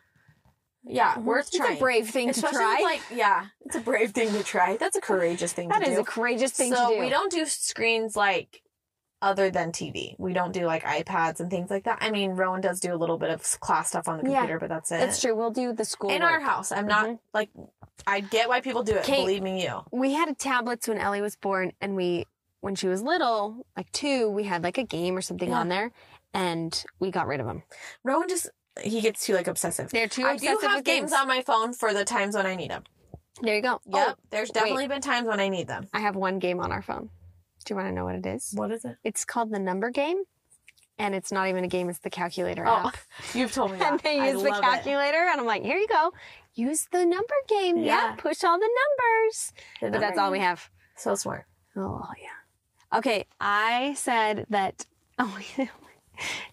Yeah, 0.88 1.18
worth 1.18 1.49
It's 1.49 1.56
trying. 1.56 1.76
a 1.78 1.80
brave 1.80 2.11
thing 2.11 2.28
Especially 2.30 2.58
to 2.58 2.64
try. 2.64 2.80
like, 2.82 3.00
yeah, 3.12 3.46
it's 3.64 3.75
a 3.75 3.80
brave 3.80 4.12
thing 4.12 4.30
to 4.32 4.44
try. 4.44 4.76
That's 4.76 4.96
a 4.96 5.00
courageous 5.00 5.52
thing 5.52 5.68
that 5.70 5.82
to 5.82 5.88
is 5.90 5.96
do. 5.96 6.02
a 6.02 6.04
courageous 6.04 6.52
thing 6.52 6.73
so 6.73 6.90
to 6.90 6.94
do. 6.94 7.00
we 7.00 7.08
don't 7.08 7.32
do 7.32 7.44
screens 7.46 8.14
like 8.14 8.62
other 9.23 9.50
than 9.50 9.73
TV. 9.73 10.14
We 10.18 10.32
don't 10.32 10.52
do 10.52 10.66
like 10.66 10.82
iPads 10.85 11.40
and 11.40 11.50
things 11.50 11.70
like 11.70 11.85
that. 11.85 11.99
I 12.00 12.11
mean, 12.11 12.32
Rowan 12.32 12.61
does 12.61 12.80
do 12.80 12.94
a 12.94 12.96
little 12.96 13.16
bit 13.18 13.30
of 13.30 13.42
class 13.61 13.88
stuff 13.88 14.08
on 14.08 14.18
the 14.23 14.30
Yeah. 14.30 14.38
computer, 14.40 14.58
but 14.61 14.68
that's 14.68 14.92
it. 14.92 15.00
That's 15.00 15.20
true. 15.20 15.35
We'll 15.35 15.50
do 15.50 15.73
the 15.73 15.85
school 15.85 16.11
In 16.11 16.23
our 16.23 16.40
house, 16.40 16.70
I'm 16.73 16.87
not 16.87 17.06
Mhm. 17.06 17.18
like 17.32 17.50
I 18.06 18.20
get 18.20 18.49
why 18.49 18.61
people 18.61 18.82
do 18.82 18.94
it. 18.94 19.04
Kate- 19.04 19.20
Believe 19.25 19.42
me, 19.42 19.64
you. 19.64 19.82
we 19.90 20.12
had 20.12 20.38
tablets 20.38 20.87
when 20.87 20.99
Ellie 20.99 21.23
was 21.23 21.35
born, 21.35 21.73
and 21.80 21.96
we, 21.96 22.26
when 22.61 22.75
she 22.75 22.87
was 22.88 23.02
little, 23.02 23.66
like 23.76 23.90
two, 23.92 24.28
we 24.28 24.44
had 24.44 24.62
like 24.62 24.76
a 24.78 24.85
game 24.85 25.16
or 25.16 25.23
something 25.23 25.49
Yeah. 25.49 25.61
on 25.61 25.68
there, 25.70 25.92
and 26.35 26.85
we 27.00 27.11
got 27.11 27.26
rid 27.26 27.40
of 27.40 27.46
them. 27.46 27.62
Rowan 28.04 28.28
just 28.28 28.50
he 28.82 29.00
gets 29.00 29.25
too 29.25 29.32
like 29.35 29.49
obsessive. 29.49 29.90
They're 29.90 30.06
too 30.08 30.26
I 30.26 30.32
obsessive 30.35 30.61
do 30.61 30.66
have 30.66 30.76
with 30.76 30.85
games 30.85 31.12
on 31.14 31.26
my 31.26 31.40
phone 31.40 31.73
for 31.73 31.94
the 31.94 32.04
times 32.04 32.37
when 32.37 32.44
I 32.44 32.54
need 32.54 32.70
them. 32.70 32.85
There 33.40 33.54
you 33.56 33.62
go. 33.62 33.80
Yep, 33.87 34.06
Oh, 34.08 34.14
there's 34.30 34.50
definitely 34.50 34.87
been 34.88 35.00
times 35.00 35.26
when 35.26 35.40
I 35.40 35.49
need 35.49 35.66
them. 35.66 35.88
I 35.94 36.00
have 36.00 36.14
one 36.16 36.38
game 36.38 36.61
on 36.61 36.70
our 36.73 36.82
phone. 36.82 37.08
Do 37.66 37.75
you 37.75 37.76
want 37.76 37.88
to 37.88 37.92
know 37.94 38.04
what 38.04 38.14
it 38.14 38.25
is? 38.25 38.52
What 38.54 38.70
is 38.70 38.85
it? 38.85 38.96
It's 39.04 39.25
called 39.25 39.50
the 39.52 39.58
number 39.58 39.90
game, 39.90 40.23
and 40.99 41.14
it's 41.14 41.30
not 41.32 41.49
even 41.49 41.64
a 41.64 41.68
game. 41.68 41.88
It's 41.90 41.99
the 41.99 42.11
calculator 42.11 42.64
Oh, 42.66 42.88
app. 42.88 42.96
you've 43.35 43.52
told 43.52 43.73
me 43.73 43.78
that. 43.80 43.90
And 43.92 44.00
they 44.00 44.30
use 44.30 44.40
the 44.42 44.49
love 44.50 44.58
it. 44.58 44.62
calculator, 44.62 45.18
and 45.30 45.40
I'm 45.40 45.46
like, 45.46 45.62
here 45.62 45.76
you 45.76 45.88
go. 45.88 46.12
Use 46.54 46.87
the 46.90 47.04
number 47.04 47.35
game. 47.49 47.76
Yeah, 47.78 47.85
Yeah. 48.11 48.14
push 48.16 48.42
all 48.44 48.58
the 48.58 48.70
numbers. 48.70 49.52
The 49.82 49.90
But 49.90 50.00
that's 50.00 50.16
number 50.16 50.20
all 50.23 50.30
we 50.30 50.38
have. 50.40 50.70
So 50.96 51.14
smart. 51.16 51.44
Oh 51.76 52.08
yeah. 52.23 52.99
Okay, 52.99 53.26
I 53.40 53.94
said 53.94 54.46
that. 54.50 54.87
Oh, 55.18 55.38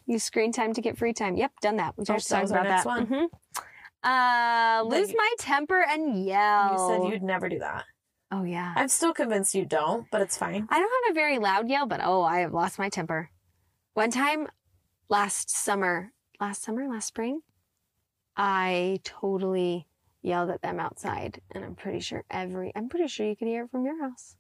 Use 0.05 0.23
screen 0.23 0.51
time 0.53 0.73
to 0.73 0.81
get 0.81 0.97
free 0.97 1.11
time. 1.13 1.35
Yep, 1.35 1.51
done 1.61 1.75
that. 1.77 1.95
We 1.97 2.01
Oh, 2.03 2.15
just 2.15 2.29
that 2.29 2.39
talked 2.47 2.51
about 2.51 2.63
next 2.63 2.83
that. 2.85 2.89
one. 2.89 3.07
Mhm. 3.07 3.27
Uh, 4.03 4.83
lose 4.83 5.13
my 5.15 5.29
temper 5.37 5.85
and 5.89 6.25
yell. 6.25 6.71
You 6.71 6.77
said 7.05 7.13
you'd 7.13 7.23
never 7.23 7.47
do 7.49 7.59
that. 7.59 7.83
Oh 8.33 8.43
yeah. 8.43 8.73
I'm 8.75 8.87
still 8.87 9.13
convinced 9.13 9.53
you 9.53 9.63
don't, 9.63 10.07
but 10.11 10.21
it's 10.21 10.35
fine. 10.35 10.67
I 10.71 10.79
don't 10.79 10.91
have 11.05 11.11
a 11.11 11.13
very 11.13 11.37
loud 11.37 11.69
yell, 11.69 11.85
but 11.85 12.01
oh, 12.03 12.23
I 12.23 12.39
have 12.39 12.51
lost 12.51 12.79
my 12.79 12.89
temper. 12.89 13.29
One 13.93 14.09
time 14.09 14.47
last 15.07 15.51
summer, 15.51 16.11
last 16.41 16.63
summer, 16.63 16.87
last 16.87 17.07
spring, 17.07 17.41
I 18.35 19.01
totally 19.03 19.87
yelled 20.23 20.49
at 20.49 20.63
them 20.63 20.79
outside, 20.79 21.41
and 21.51 21.63
I'm 21.63 21.75
pretty 21.75 21.99
sure 21.99 22.23
every, 22.31 22.71
I'm 22.75 22.89
pretty 22.89 23.07
sure 23.07 23.27
you 23.27 23.35
could 23.35 23.47
hear 23.47 23.65
it 23.65 23.69
from 23.69 23.85
your 23.85 24.01
house. 24.01 24.35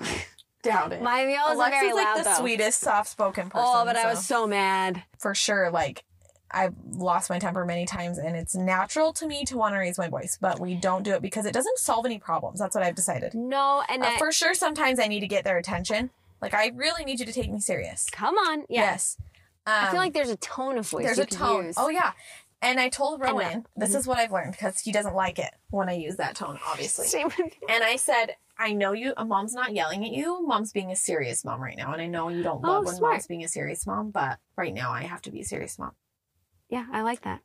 Doubt 0.62 0.94
it. 0.94 1.02
My 1.02 1.26
yell 1.26 1.52
is 1.52 1.70
very 1.70 1.92
like 1.92 2.04
loud 2.04 2.18
the 2.20 2.24
though. 2.24 2.34
sweetest, 2.38 2.80
soft-spoken 2.80 3.48
oh, 3.48 3.50
person. 3.50 3.66
oh, 3.66 3.84
but 3.84 3.96
I 3.96 4.08
was 4.08 4.24
so 4.24 4.46
mad. 4.46 5.02
for 5.18 5.34
sure. 5.34 5.70
Like 5.70 6.04
I've 6.52 6.74
lost 6.92 7.30
my 7.30 7.38
temper 7.38 7.64
many 7.64 7.86
times, 7.86 8.18
and 8.18 8.34
it's 8.36 8.54
natural 8.54 9.12
to 9.14 9.26
me 9.26 9.44
to 9.46 9.56
want 9.56 9.74
to 9.74 9.78
raise 9.78 9.98
my 9.98 10.08
voice, 10.08 10.36
but 10.40 10.58
we 10.60 10.74
don't 10.74 11.02
do 11.02 11.14
it 11.14 11.22
because 11.22 11.46
it 11.46 11.52
doesn't 11.52 11.78
solve 11.78 12.06
any 12.06 12.18
problems. 12.18 12.58
That's 12.58 12.74
what 12.74 12.84
I've 12.84 12.94
decided. 12.94 13.34
No, 13.34 13.82
and 13.88 14.02
Uh, 14.02 14.06
I, 14.08 14.18
for 14.18 14.32
sure, 14.32 14.54
sometimes 14.54 14.98
I 14.98 15.06
need 15.06 15.20
to 15.20 15.28
get 15.28 15.44
their 15.44 15.58
attention. 15.58 16.10
Like 16.42 16.54
I 16.54 16.72
really 16.74 17.04
need 17.04 17.20
you 17.20 17.26
to 17.26 17.32
take 17.32 17.50
me 17.50 17.60
serious. 17.60 18.06
come 18.10 18.36
on, 18.36 18.60
yeah. 18.68 18.82
Yes. 18.92 19.16
Um, 19.66 19.74
I 19.74 19.90
feel 19.90 20.00
like 20.00 20.14
there's 20.14 20.30
a 20.30 20.36
tone 20.38 20.78
of 20.78 20.88
voice. 20.88 21.04
there's 21.04 21.18
you 21.18 21.24
a 21.24 21.26
tone. 21.26 21.66
use. 21.66 21.74
Oh 21.78 21.88
yeah. 21.90 22.12
And 22.62 22.78
I 22.80 22.88
told 22.88 23.20
uh, 23.22 23.24
Rowan, 23.26 23.66
this 23.76 23.94
is 23.94 24.06
what 24.06 24.18
I've 24.18 24.32
learned 24.32 24.52
because 24.52 24.80
he 24.80 24.90
doesn't 24.92 25.14
like 25.14 25.38
it 25.38 25.50
when 25.70 25.88
I 25.88 25.92
use 25.92 26.16
that 26.16 26.34
tone, 26.34 26.58
obviously. 26.66 27.06
Same 27.06 27.26
with 27.28 27.40
And 27.68 27.82
I 27.84 27.96
said, 27.96 28.36
I 28.58 28.72
know 28.74 28.92
you, 28.92 29.14
a 29.16 29.24
mom's 29.24 29.54
not 29.54 29.72
yelling 29.74 30.04
at 30.04 30.10
you. 30.10 30.46
Mom's 30.46 30.70
being 30.72 30.90
a 30.90 30.96
serious 30.96 31.42
mom 31.44 31.62
right 31.62 31.76
now. 31.76 31.92
And 31.94 32.02
I 32.02 32.06
know 32.06 32.28
you 32.28 32.42
don't 32.42 32.60
love 32.62 32.82
Oh, 32.82 32.86
when 32.86 32.94
smart. 32.96 33.12
mom's 33.14 33.26
being 33.26 33.44
a 33.44 33.48
serious 33.48 33.86
mom, 33.86 34.10
but 34.10 34.38
right 34.56 34.74
now 34.74 34.92
I 34.92 35.04
have 35.04 35.22
to 35.22 35.30
be 35.30 35.40
a 35.40 35.44
serious 35.44 35.78
mom. 35.78 35.92
Yeah, 36.70 36.86
I 36.92 37.02
like 37.02 37.22
that. 37.22 37.40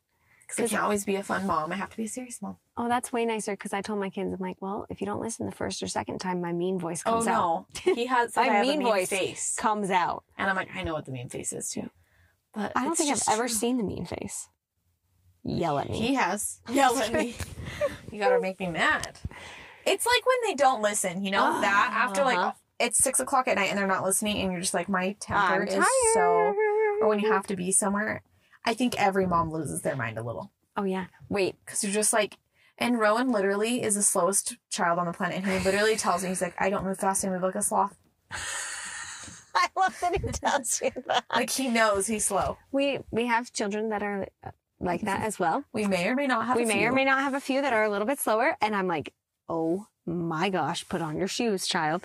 Because 0.48 0.64
I 0.64 0.68
can't 0.68 0.82
always 0.84 1.04
be 1.04 1.16
a 1.16 1.24
fun 1.24 1.44
mom. 1.46 1.72
I 1.72 1.74
have 1.74 1.90
to 1.90 1.96
be 1.96 2.04
a 2.04 2.08
serious 2.08 2.40
mom. 2.40 2.56
Oh, 2.76 2.88
that's 2.88 3.12
way 3.12 3.24
nicer 3.26 3.52
because 3.52 3.72
I 3.72 3.82
told 3.82 3.98
my 3.98 4.10
kids, 4.10 4.32
I'm 4.32 4.38
like, 4.38 4.62
well, 4.62 4.86
if 4.88 5.00
you 5.00 5.06
don't 5.06 5.20
listen 5.20 5.44
the 5.46 5.50
first 5.52 5.82
or 5.82 5.88
second 5.88 6.20
time, 6.20 6.40
my 6.40 6.52
mean 6.52 6.78
voice 6.78 7.02
Oh 7.04 7.14
comes 7.14 7.26
out. 7.26 7.66
no. 7.84 7.94
He 7.94 8.06
has 8.06 8.36
My 8.36 8.48
I 8.48 8.62
mean 8.62 8.78
mean 8.78 8.86
voice. 8.88 9.08
face. 9.08 9.56
Comes 9.58 9.90
out. 9.90 10.22
And 10.38 10.48
I'm 10.48 10.54
like, 10.54 10.68
I 10.76 10.84
know 10.84 10.92
what 10.94 11.04
the 11.04 11.10
mean 11.10 11.28
face 11.28 11.52
is 11.52 11.68
too. 11.70 11.90
But 12.54 12.70
I 12.76 12.84
don't 12.84 12.96
think 12.96 13.10
I've 13.10 13.22
ever 13.34 13.48
true. 13.48 13.56
seen 13.56 13.76
the 13.76 13.82
mean 13.82 14.06
face. 14.06 14.48
Yell 15.42 15.78
at 15.78 15.90
me. 15.90 15.98
He 16.00 16.14
has. 16.14 16.60
Yell 16.70 16.96
at 16.98 17.12
me. 17.12 17.34
you 18.12 18.20
gotta 18.20 18.40
make 18.40 18.60
me 18.60 18.68
mad. 18.68 19.18
It's 19.84 20.06
like 20.06 20.26
when 20.26 20.36
they 20.46 20.54
don't 20.54 20.80
listen, 20.82 21.24
you 21.24 21.30
know, 21.32 21.60
that 21.60 21.90
after 21.92 22.22
Uh-huh. 22.22 22.36
like 22.46 22.54
it's 22.78 22.98
six 22.98 23.18
o'clock 23.20 23.48
at 23.48 23.56
night 23.56 23.70
and 23.70 23.78
they're 23.78 23.86
not 23.88 24.04
listening 24.04 24.38
and 24.38 24.52
you're 24.52 24.60
just 24.60 24.74
like, 24.74 24.88
my 24.88 25.16
temper 25.18 25.62
I'm 25.62 25.66
is 25.68 25.74
tired. 25.74 25.86
so 26.14 26.54
or 27.00 27.08
when 27.08 27.18
you 27.18 27.32
have 27.32 27.46
to 27.48 27.56
be 27.56 27.72
somewhere. 27.72 28.22
I 28.66 28.74
think 28.74 29.00
every 29.00 29.26
mom 29.26 29.50
loses 29.50 29.82
their 29.82 29.96
mind 29.96 30.18
a 30.18 30.22
little. 30.22 30.52
Oh 30.76 30.84
yeah. 30.84 31.06
Wait. 31.28 31.54
Because 31.64 31.82
you're 31.82 31.92
just 31.92 32.12
like 32.12 32.38
and 32.78 32.98
Rowan 32.98 33.30
literally 33.30 33.82
is 33.82 33.94
the 33.94 34.02
slowest 34.02 34.56
child 34.70 34.98
on 34.98 35.06
the 35.06 35.12
planet. 35.12 35.38
And 35.38 35.46
he 35.46 35.58
literally 35.64 35.96
tells 35.96 36.22
me, 36.22 36.28
he's 36.28 36.42
like, 36.42 36.54
I 36.58 36.68
don't 36.68 36.84
move 36.84 36.98
fast, 36.98 37.24
I 37.24 37.30
move 37.30 37.42
like 37.42 37.54
a 37.54 37.62
sloth. 37.62 37.96
I 39.56 39.68
love 39.74 39.98
that 40.00 40.20
he 40.20 40.28
tells 40.28 40.80
you 40.82 40.90
that. 41.06 41.24
Like 41.34 41.50
he 41.50 41.68
knows 41.68 42.06
he's 42.06 42.26
slow. 42.26 42.58
We 42.72 42.98
we 43.10 43.26
have 43.26 43.52
children 43.52 43.88
that 43.88 44.02
are 44.02 44.28
uh, 44.44 44.50
like 44.80 45.02
that 45.02 45.22
as 45.22 45.38
well. 45.38 45.64
We 45.72 45.86
may 45.86 46.08
or 46.08 46.14
may 46.14 46.26
not 46.26 46.46
have 46.46 46.56
we 46.56 46.64
a 46.64 46.66
may 46.66 46.74
few. 46.80 46.88
or 46.88 46.92
may 46.92 47.04
not 47.04 47.20
have 47.20 47.32
a 47.32 47.40
few 47.40 47.62
that 47.62 47.72
are 47.72 47.84
a 47.84 47.88
little 47.88 48.06
bit 48.06 48.18
slower, 48.18 48.56
and 48.60 48.76
I'm 48.76 48.86
like, 48.86 49.14
oh 49.48 49.86
my 50.04 50.50
gosh, 50.50 50.86
put 50.88 51.00
on 51.00 51.16
your 51.16 51.28
shoes, 51.28 51.66
child. 51.66 52.04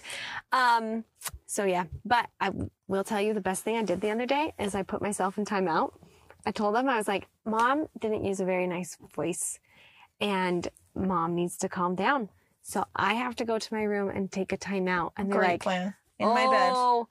Um. 0.53 1.03
So 1.45 1.65
yeah, 1.65 1.85
but 2.05 2.29
I 2.39 2.51
will 2.87 3.03
tell 3.03 3.19
you 3.19 3.33
the 3.33 3.41
best 3.41 3.65
thing 3.65 3.75
I 3.75 3.83
did 3.83 3.99
the 3.99 4.11
other 4.11 4.25
day 4.25 4.53
is 4.57 4.73
I 4.73 4.83
put 4.83 5.01
myself 5.01 5.37
in 5.37 5.43
timeout. 5.43 5.91
I 6.45 6.51
told 6.51 6.75
them 6.75 6.89
I 6.89 6.97
was 6.97 7.07
like, 7.07 7.27
Mom 7.45 7.87
didn't 7.99 8.23
use 8.25 8.39
a 8.39 8.45
very 8.45 8.67
nice 8.67 8.97
voice, 9.15 9.59
and 10.19 10.67
Mom 10.95 11.35
needs 11.35 11.57
to 11.57 11.69
calm 11.69 11.95
down. 11.95 12.29
So 12.63 12.85
I 12.95 13.15
have 13.15 13.35
to 13.37 13.45
go 13.45 13.57
to 13.57 13.73
my 13.73 13.83
room 13.83 14.09
and 14.09 14.31
take 14.31 14.51
a 14.53 14.57
timeout. 14.57 15.11
And 15.17 15.31
they're 15.31 15.39
Great 15.39 15.47
like, 15.49 15.61
plan. 15.63 15.95
In 16.19 16.27
my 16.29 16.45
bed. 16.45 16.71
"Oh, 16.75 17.07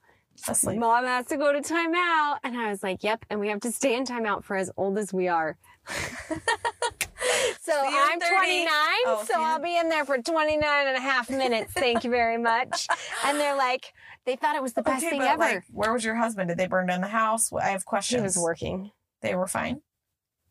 Asleep. 0.49 0.79
Mom 0.79 1.05
has 1.05 1.27
to 1.27 1.37
go 1.37 1.53
to 1.53 1.61
timeout. 1.61 2.39
And 2.45 2.57
I 2.57 2.71
was 2.71 2.83
like, 2.83 3.03
yep. 3.03 3.25
And 3.29 3.41
we 3.41 3.49
have 3.49 3.61
to 3.61 3.73
stay 3.73 3.97
in 3.97 4.05
timeout 4.05 4.45
for 4.45 4.57
as 4.57 4.71
old 4.77 4.97
as 4.97 5.13
we 5.13 5.29
are. 5.29 5.59
so 5.89 7.73
See 7.73 7.73
you 7.73 7.89
in 7.89 7.95
I'm 8.13 8.21
30. 8.21 8.37
29, 8.37 8.69
Oh, 9.07 9.25
so 9.27 9.39
you- 9.39 9.45
I'll 9.45 9.59
be 9.61 9.77
in 9.77 9.89
there 9.89 10.05
for 10.05 10.19
29 10.19 10.87
and 10.87 10.97
a 10.97 11.01
half 11.01 11.29
minutes. 11.31 11.73
Thank 11.75 12.05
you 12.05 12.11
very 12.11 12.39
much. 12.39 12.87
And 13.25 13.39
they're 13.39 13.57
like, 13.57 13.93
they 14.25 14.37
thought 14.37 14.55
it 14.55 14.63
was 14.63 14.73
the 14.75 14.83
best 14.83 15.05
thing 15.05 15.21
ever. 15.23 15.39
Like, 15.39 15.65
where 15.73 15.93
was 15.93 16.05
your 16.05 16.15
husband? 16.15 16.49
Did 16.49 16.59
they 16.59 16.67
burn 16.67 16.87
down 16.87 17.01
the 17.01 17.09
house? 17.09 17.53
I 17.53 17.69
have 17.71 17.83
he 17.83 17.85
questions. 17.87 18.23
was 18.23 18.39
working. 18.39 18.93
They 19.23 19.35
were 19.35 19.47
fine. 19.47 19.83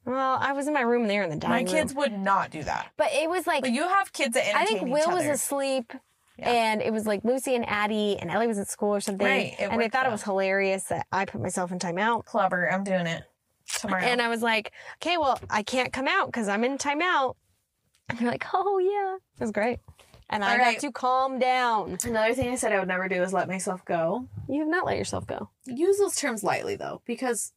Well, 0.06 0.38
I 0.40 0.54
was 0.54 0.68
in 0.68 0.74
my 0.74 0.82
room 0.82 1.08
there 1.08 1.24
in 1.24 1.30
the 1.30 1.36
My 1.36 1.40
dining 1.40 1.66
room. 1.66 1.74
My 1.76 1.80
kids 1.82 1.94
would 1.94 2.18
not 2.18 2.52
do 2.52 2.64
that. 2.64 2.92
But 2.98 3.10
it 3.14 3.30
was 3.30 3.46
like, 3.46 3.62
But 3.62 3.72
you 3.72 3.88
have 3.88 4.12
kids 4.14 4.34
that 4.34 4.46
I 4.46 4.62
entertain 4.62 4.68
think 4.80 4.88
each 4.88 4.94
Will 4.94 5.12
was 5.14 5.24
other. 5.24 5.32
asleep. 5.32 5.94
Yeah. 6.38 6.50
And 6.50 6.82
it 6.82 6.94
was 6.94 7.06
like 7.06 7.24
Lucy 7.26 7.54
and 7.56 7.68
Addie, 7.68 8.18
and 8.18 8.32
Ellie 8.32 8.48
was 8.48 8.58
at 8.58 8.70
school 8.70 8.96
or 8.96 9.02
something. 9.02 9.28
Right, 9.28 9.54
it 9.54 9.60
and 9.60 9.74
they 9.74 9.78
worked 9.86 9.92
thought 9.92 10.06
it 10.06 10.08
out. 10.08 10.14
was 10.14 10.24
hilarious 10.24 10.86
that 10.86 11.06
I 11.12 11.26
put 11.26 11.42
myself 11.42 11.72
in 11.74 11.80
timeout. 11.80 12.24
Clever. 12.26 12.72
I'm 12.72 12.86
doing 12.86 13.08
it 13.08 13.24
tomorrow. 13.78 14.02
And 14.04 14.22
I 14.22 14.30
was 14.30 14.42
like, 14.42 14.72
okay, 15.02 15.18
well, 15.18 15.38
I 15.50 15.64
can't 15.64 15.92
come 15.92 16.08
out 16.08 16.28
because 16.28 16.48
I'm 16.48 16.64
in 16.64 16.78
timeout. 16.78 17.36
And 18.08 18.18
they're 18.18 18.32
like, 18.32 18.46
oh, 18.54 18.80
yeah. 18.80 19.16
It 19.36 19.42
was 19.44 19.52
great. 19.52 19.80
And 20.30 20.44
I 20.46 20.54
All 20.54 20.58
got 20.72 20.80
to 20.80 20.92
calm 20.94 21.40
down. 21.40 21.98
Another 22.06 22.34
thing 22.34 22.50
I 22.52 22.56
said 22.56 22.72
I 22.72 22.80
would 22.80 22.88
never 22.88 23.10
do 23.10 23.22
is 23.22 23.34
let 23.34 23.48
myself 23.50 23.84
go. 23.84 24.28
You 24.48 24.60
have 24.62 24.70
not 24.70 24.86
let 24.86 24.98
yourself 24.98 25.28
go. 25.28 25.50
Use 25.66 25.98
those 25.98 26.16
terms 26.16 26.42
lightly 26.44 26.76
though, 26.78 27.02
because 27.06 27.52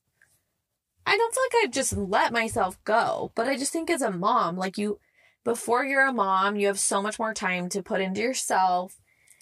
I 1.06 1.16
don't 1.16 1.34
feel 1.34 1.42
like 1.44 1.64
I've 1.64 1.72
just 1.72 1.96
let 1.96 2.32
myself 2.32 2.82
go. 2.84 3.32
But 3.34 3.48
I 3.48 3.56
just 3.56 3.72
think 3.72 3.90
as 3.90 4.02
a 4.02 4.10
mom, 4.10 4.56
like 4.56 4.78
you, 4.78 4.98
before 5.44 5.84
you're 5.84 6.06
a 6.06 6.12
mom, 6.12 6.56
you 6.56 6.66
have 6.68 6.78
so 6.78 7.02
much 7.02 7.18
more 7.18 7.34
time 7.34 7.68
to 7.70 7.82
put 7.82 8.00
into 8.00 8.20
yourself 8.20 9.00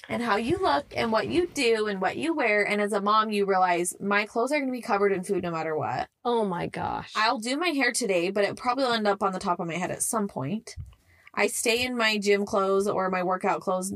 and 0.08 0.22
how 0.22 0.36
you 0.36 0.58
look 0.58 0.92
and 0.96 1.12
what 1.12 1.28
you 1.28 1.46
do 1.46 1.86
and 1.86 2.00
what 2.00 2.16
you 2.16 2.34
wear. 2.34 2.66
And 2.66 2.80
as 2.80 2.92
a 2.92 3.00
mom, 3.00 3.30
you 3.30 3.46
realize 3.46 3.94
my 4.00 4.26
clothes 4.26 4.52
are 4.52 4.58
going 4.58 4.68
to 4.68 4.72
be 4.72 4.80
covered 4.80 5.12
in 5.12 5.22
food 5.22 5.42
no 5.42 5.50
matter 5.50 5.76
what. 5.76 6.08
Oh 6.24 6.44
my 6.44 6.66
gosh. 6.66 7.12
I'll 7.14 7.38
do 7.38 7.56
my 7.56 7.68
hair 7.68 7.92
today, 7.92 8.30
but 8.30 8.44
it 8.44 8.56
probably 8.56 8.84
will 8.84 8.92
end 8.92 9.06
up 9.06 9.22
on 9.22 9.32
the 9.32 9.38
top 9.38 9.60
of 9.60 9.68
my 9.68 9.76
head 9.76 9.90
at 9.90 10.02
some 10.02 10.28
point. 10.28 10.76
I 11.34 11.46
stay 11.46 11.84
in 11.84 11.96
my 11.96 12.18
gym 12.18 12.44
clothes 12.44 12.88
or 12.88 13.08
my 13.10 13.22
workout 13.22 13.60
clothes 13.60 13.92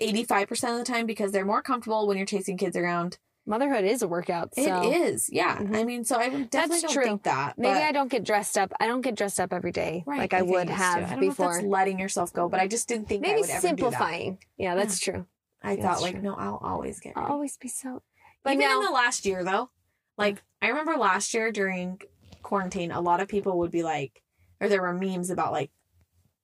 85% 0.00 0.50
of 0.72 0.78
the 0.78 0.84
time 0.84 1.06
because 1.06 1.32
they're 1.32 1.44
more 1.44 1.62
comfortable 1.62 2.06
when 2.06 2.16
you're 2.16 2.26
chasing 2.26 2.56
kids 2.56 2.76
around. 2.76 3.18
Motherhood 3.50 3.84
is 3.84 4.00
a 4.02 4.06
workout. 4.06 4.54
So 4.54 4.62
It 4.62 4.96
is, 5.02 5.28
yeah. 5.28 5.58
Mhm. 5.58 5.74
I 5.76 5.82
mean, 5.82 6.04
so 6.04 6.20
I 6.20 6.28
would 6.28 6.50
definitely 6.50 6.82
That's 6.82 6.82
don't 6.82 6.92
true. 6.94 7.04
think 7.04 7.22
that. 7.24 7.58
Maybe 7.58 7.80
I 7.80 7.90
don't 7.90 8.06
get 8.08 8.22
dressed 8.22 8.56
up. 8.56 8.72
I 8.78 8.86
don't 8.86 9.00
get 9.00 9.16
dressed 9.16 9.40
up 9.40 9.52
every 9.52 9.72
day 9.72 10.04
Right, 10.06 10.20
like 10.20 10.34
I 10.34 10.42
would 10.42 10.68
have 10.70 11.10
I 11.10 11.16
before. 11.16 11.46
Know 11.46 11.50
if 11.50 11.56
that's 11.62 11.66
letting 11.66 11.98
yourself 11.98 12.32
go, 12.32 12.48
but 12.48 12.60
I 12.60 12.68
just 12.68 12.86
didn't 12.86 13.08
think 13.08 13.26
I 13.26 13.30
Maybe 13.30 13.40
would 13.40 13.50
ever 13.50 13.60
do 13.60 13.66
that. 13.66 13.68
simplifying. 13.68 14.38
Yeah, 14.56 14.76
that's 14.76 15.00
true. 15.00 15.26
I 15.62 15.74
That's 15.74 15.84
thought 15.84 16.02
like, 16.02 16.12
true. 16.14 16.22
no, 16.22 16.34
I'll 16.36 16.60
always 16.62 17.00
get. 17.00 17.14
I'll 17.16 17.26
always 17.32 17.56
be 17.56 17.66
so. 17.66 18.02
But 18.44 18.52
Even 18.54 18.66
now, 18.68 18.78
in 18.78 18.86
the 18.86 18.92
last 18.92 19.26
year 19.26 19.42
though, 19.42 19.70
like 20.16 20.40
I 20.62 20.68
remember 20.68 20.94
last 20.96 21.34
year 21.34 21.50
during 21.50 22.00
quarantine, 22.42 22.92
a 22.92 23.00
lot 23.00 23.18
of 23.20 23.26
people 23.26 23.58
would 23.58 23.72
be 23.72 23.82
like, 23.82 24.22
or 24.60 24.68
there 24.68 24.80
were 24.80 24.92
memes 24.94 25.28
about 25.28 25.50
like 25.50 25.72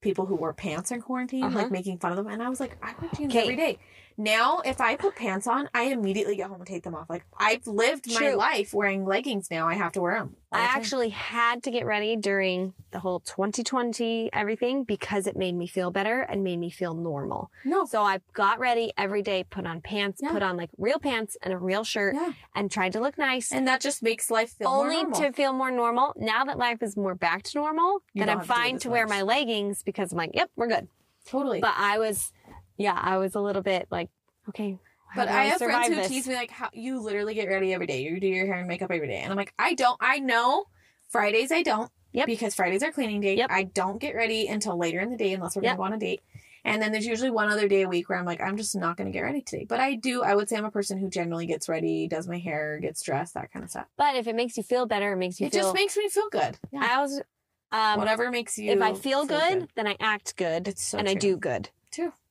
people 0.03 0.27
who 0.27 0.35
wore 0.35 0.53
pants 0.53 0.91
in 0.91 1.01
quarantine, 1.03 1.45
Uh-huh. 1.45 1.57
like 1.61 1.71
making 1.71 1.99
fun 1.99 2.11
of 2.11 2.17
them, 2.17 2.27
and 2.27 2.43
I 2.43 2.49
was 2.49 2.59
like, 2.59 2.77
I 2.83 2.95
wear 3.01 3.11
jeans 3.17 3.33
Okay. 3.33 3.43
every 3.45 3.57
day. 3.57 3.79
Now, 4.19 4.61
if 4.65 4.81
I 4.81 4.97
put 4.97 5.15
pants 5.17 5.47
on, 5.47 5.69
I 5.75 5.85
immediately 5.85 6.37
get 6.37 6.49
home 6.49 6.57
and 6.61 6.67
take 6.67 6.83
them 6.85 6.95
off. 6.95 7.11
Like 7.11 7.25
I've 7.39 7.67
lived 7.67 8.11
my 8.13 8.19
True. 8.21 8.35
life 8.37 8.73
wearing 8.73 9.05
leggings. 9.05 9.51
Now 9.51 9.69
I 9.69 9.75
have 9.75 9.93
to 9.93 10.01
wear 10.01 10.19
them. 10.19 10.37
I 10.53 10.61
actually 10.61 11.11
had 11.11 11.63
to 11.65 11.71
get 11.71 11.85
ready 11.85 12.17
during 12.17 12.73
the 12.93 12.99
whole 13.01 13.21
2020 13.21 14.31
everything 14.33 14.85
because 14.85 15.27
it 15.27 15.37
made 15.37 15.55
me 15.55 15.67
feel 15.67 15.91
better 15.91 16.21
and 16.23 16.43
made 16.43 16.59
me 16.59 16.71
feel 16.71 16.95
normal. 16.95 17.51
no. 17.65 17.85
So 17.85 18.01
I 18.03 18.21
got 18.33 18.59
ready 18.59 18.93
every 18.97 19.21
day, 19.23 19.45
put 19.45 19.67
on 19.67 19.81
pants, 19.83 20.21
Yeah. 20.23 20.33
put 20.33 20.43
on 20.43 20.57
like 20.57 20.71
real 20.79 20.99
pants 20.99 21.37
and 21.43 21.53
a 21.53 21.59
real 21.59 21.85
shirt 21.85 22.15
Yeah, 22.15 22.33
and 22.55 22.71
tried 22.71 22.93
to 22.95 23.01
look 23.01 23.19
nice. 23.19 23.53
and 23.53 23.69
that 23.69 23.81
just 23.83 24.03
makes 24.03 24.31
life 24.31 24.53
feel 24.53 24.69
only 24.69 24.95
more 24.97 25.03
normal. 25.11 25.21
to 25.21 25.33
feel 25.33 25.53
more 25.53 25.71
normal. 25.71 26.13
Now 26.17 26.45
that 26.45 26.57
life 26.57 26.83
is 26.83 26.97
more 26.97 27.15
back 27.15 27.43
to 27.45 27.59
normal, 27.59 28.01
You 28.15 28.21
then 28.21 28.31
I'm 28.31 28.39
have 28.39 28.47
to 28.47 28.53
fine 28.53 28.79
to 28.79 28.89
wear 28.91 29.07
my 29.07 29.21
leggings 29.23 29.83
because 29.83 30.13
I'm 30.13 30.19
like, 30.19 30.31
yep, 30.33 30.51
we're 30.57 30.69
good. 30.69 30.89
totally. 31.27 31.61
But 31.61 31.75
I 31.77 31.99
was, 31.99 32.33
yeah, 32.77 32.99
I 33.01 33.17
was 33.19 33.35
a 33.35 33.41
little 33.41 33.63
bit 33.63 33.87
like, 33.91 34.09
okay. 34.49 34.79
But 35.15 35.27
do 35.29 35.33
I 35.35 35.45
have 35.45 35.59
friends 35.59 35.89
who 35.89 35.95
this? 35.95 36.09
tease 36.09 36.27
me 36.29 36.35
like, 36.35 36.51
"How 36.51 36.69
you 36.75 37.01
literally 37.01 37.33
get 37.35 37.49
ready 37.49 37.73
every 37.73 37.87
day? 37.87 38.03
You 38.03 38.19
do 38.21 38.27
your 38.27 38.45
hair 38.47 38.57
and 38.59 38.69
makeup 38.69 38.91
every 38.91 39.07
day?" 39.07 39.19
And 39.21 39.31
I'm 39.31 39.37
like, 39.39 39.55
"I 39.59 39.75
don't. 39.75 39.97
I 40.01 40.19
know 40.19 40.67
Fridays 41.09 41.53
I 41.53 41.63
don't. 41.63 41.91
Yep. 42.13 42.27
Because 42.27 42.55
Fridays 42.55 42.83
are 42.83 42.91
cleaning 42.93 43.21
day. 43.21 43.37
Yep. 43.37 43.51
I 43.51 43.65
don't 43.65 43.99
get 44.01 44.15
ready 44.15 44.47
until 44.49 44.77
later 44.79 45.01
in 45.01 45.11
the 45.11 45.17
day 45.17 45.33
unless 45.35 45.55
we're 45.55 45.63
Yep. 45.63 45.77
gonna 45.77 45.77
go 45.77 45.83
on 45.85 45.93
a 45.93 45.99
date. 45.99 46.23
And 46.65 46.83
then 46.83 46.91
there's 46.91 47.07
usually 47.07 47.31
one 47.31 47.49
other 47.51 47.69
day 47.69 47.83
a 47.83 47.89
week 47.89 48.09
where 48.09 48.19
I'm 48.19 48.25
like, 48.25 48.41
I'm 48.41 48.57
just 48.57 48.75
not 48.75 48.97
gonna 48.97 49.11
get 49.13 49.21
ready 49.21 49.41
today. 49.43 49.65
But 49.69 49.81
I 49.81 49.95
do. 49.95 50.23
I 50.23 50.35
would 50.35 50.49
say 50.49 50.57
I'm 50.57 50.65
a 50.65 50.71
person 50.71 50.99
who 50.99 51.09
generally 51.09 51.47
gets 51.47 51.69
ready, 51.69 52.09
does 52.09 52.27
my 52.27 52.39
hair, 52.39 52.79
gets 52.81 53.03
dressed, 53.03 53.35
that 53.35 53.53
kind 53.53 53.65
of 53.65 53.71
stuff. 53.71 53.87
But 53.97 54.17
if 54.17 54.27
it 54.27 54.35
makes 54.35 54.57
you 54.57 54.63
feel 54.63 54.87
better, 54.87 55.13
it 55.13 55.17
makes 55.17 55.39
you 55.41 55.47
it 55.47 55.53
feel. 55.53 55.63
just 55.63 55.75
makes 55.75 55.97
me 55.97 56.09
feel 56.09 56.29
good. 56.31 56.59
Yeah. 56.73 56.81
I 56.91 57.01
was, 57.01 57.21
um, 57.71 57.99
Whatever 57.99 58.31
makes 58.31 58.59
you. 58.59 58.73
if 58.73 58.81
I 58.83 58.95
feel, 58.95 59.27
good, 59.27 59.69
then 59.77 59.87
I 59.87 59.97
act 60.01 60.37
good 60.37 60.67
It's 60.69 60.83
so 60.83 60.99
and 60.99 61.09
I 61.09 61.15
do 61.15 61.37
good. 61.37 61.71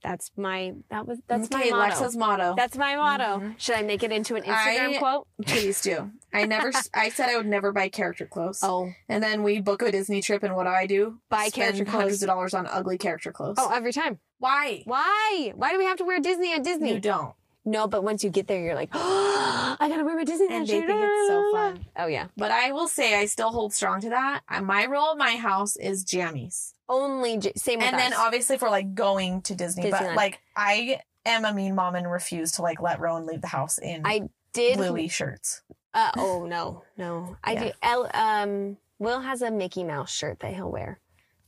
That's 0.05 0.29
my 0.37 0.73
that 0.91 1.07
was 1.07 1.17
that's 1.27 1.45
okay, 1.51 1.71
my 1.71 1.87
motto. 1.89 1.95
Lexa's 2.05 2.15
motto. 2.15 2.53
That's 2.55 2.77
my 2.77 2.95
motto. 2.95 3.39
Mhm. 3.39 3.59
Should 3.59 3.75
I 3.75 3.81
make 3.81 4.03
it 4.03 4.11
into 4.11 4.35
an 4.35 4.43
Instagram 4.43 4.95
I- 4.95 4.97
quote? 4.99 5.27
Please 5.47 5.81
do. 5.81 6.11
I 6.31 6.45
never. 6.45 6.71
I 6.93 7.09
said 7.09 7.29
I 7.29 7.37
would 7.37 7.47
never 7.47 7.71
buy 7.71 7.89
character 7.89 8.25
clothes. 8.27 8.59
Oh, 8.61 8.91
And 9.09 9.23
then 9.23 9.41
we 9.41 9.61
book 9.61 9.81
a 9.81 9.91
Disney 9.91 10.21
trip, 10.21 10.43
and 10.43 10.55
what 10.55 10.65
do 10.65 10.69
I 10.69 10.85
do? 10.85 11.17
Buy 11.29 11.47
Spend 11.47 11.53
character 11.53 11.85
clothes. 11.85 11.93
hundreds 12.01 12.21
of 12.23 12.27
dollars 12.27 12.53
on 12.53 12.67
ugly 12.67 12.97
character 12.99 13.31
clothes. 13.31 13.55
oh, 13.57 13.71
every 13.73 13.91
time. 13.93 14.19
why? 14.37 14.83
Why? 14.85 15.53
Why 15.55 15.71
do 15.71 15.79
we 15.79 15.85
have 15.85 15.97
to 15.97 16.03
wear 16.05 16.19
Disney 16.19 16.53
at 16.53 16.63
Disney? 16.63 16.93
You 16.93 16.99
don't. 16.99 17.33
No, 17.65 17.87
but 17.87 18.03
once 18.03 18.23
you 18.23 18.29
get 18.29 18.47
there, 18.47 18.61
you're 18.61 18.75
like, 18.75 18.89
oh, 18.93 19.75
I 19.79 19.89
gotta 19.89 20.03
wear 20.05 20.15
my 20.15 20.23
Disney 20.23 20.47
And 20.51 20.67
shirt. 20.67 20.81
they 20.81 20.87
think 20.87 20.99
it's 21.03 21.27
so 21.27 21.51
fun. 21.51 21.85
Oh 21.97 22.05
yeah, 22.07 22.27
But 22.37 22.51
I 22.51 22.71
will 22.71 22.87
say 22.87 23.17
I 23.19 23.25
still 23.25 23.51
hold 23.51 23.73
strong 23.73 24.01
to 24.01 24.09
that. 24.09 24.41
Uh, 24.47 24.61
My 24.61 24.83
rule 24.83 25.11
at 25.11 25.17
my 25.17 25.35
house 25.35 25.75
is 25.75 26.05
jammies. 26.05 26.73
only 26.87 27.37
j- 27.39 27.53
same 27.57 27.79
with 27.79 27.87
and 27.87 27.97
then 27.99 28.13
us. 28.13 28.19
obviously 28.19 28.57
for 28.57 28.69
like 28.69 28.93
going 28.93 29.41
to 29.43 29.55
Disney, 29.55 29.89
but 29.89 30.15
like 30.15 30.39
I 30.55 31.01
am 31.25 31.43
a 31.45 31.53
mean 31.53 31.73
mom 31.75 31.95
and 31.95 32.09
refuse 32.09 32.51
to 32.53 32.61
like 32.61 32.79
let 32.81 32.99
Rowan 32.99 33.25
leave 33.25 33.41
the 33.41 33.47
house 33.47 33.79
in 33.79 34.03
I 34.05 34.29
did. 34.53 34.77
bluey 34.77 35.07
shirts. 35.07 35.63
Uh, 35.93 36.11
oh 36.17 36.45
no, 36.45 36.83
no. 36.97 37.35
I 37.43 37.53
Yeah. 37.53 37.63
do. 37.63 37.71
El, 37.81 38.09
um, 38.13 38.77
Will 38.99 39.21
has 39.21 39.41
a 39.41 39.49
Mickey 39.49 39.83
Mouse 39.83 40.13
shirt 40.13 40.39
that 40.41 40.53
he'll 40.53 40.71
wear, 40.71 40.99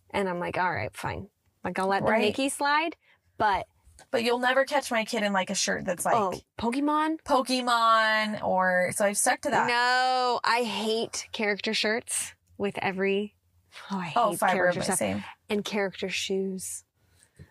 and 0.10 0.28
I'm 0.28 0.40
like, 0.40 0.58
all 0.58 0.74
right, 0.74 0.94
fine. 0.96 1.28
Like 1.64 1.78
I'll 1.80 1.88
let 1.88 2.04
the 2.06 2.12
Right. 2.12 2.22
Mickey 2.22 2.50
slide, 2.50 2.96
but 3.38 3.68
But 4.12 4.24
you'll 4.24 4.40
never 4.40 4.64
catch 4.64 4.90
my 4.90 5.04
kid 5.04 5.24
in 5.24 5.34
like 5.34 5.50
a 5.50 5.56
shirt 5.56 5.86
that's 5.86 6.06
oh, 6.06 6.10
like 6.10 6.44
oh, 6.62 6.70
Pokemon. 6.70 7.18
Pokemon 7.26 8.42
or 8.44 8.92
so 8.96 9.06
I've 9.06 9.18
stuck 9.18 9.42
to 9.42 9.50
that. 9.50 9.68
No, 9.68 10.40
I 10.44 10.64
hate 10.64 11.28
character 11.32 11.74
shirts 11.74 12.34
with 12.58 12.78
every. 12.82 13.36
Oh, 13.92 13.98
I 13.98 14.14
oh, 14.16 14.32
hate 14.32 14.40
oh, 14.42 14.48
character 14.48 14.82
stuff 14.82 14.98
same. 14.98 15.24
and 15.50 15.64
character 15.64 16.10
shoes. 16.10 16.84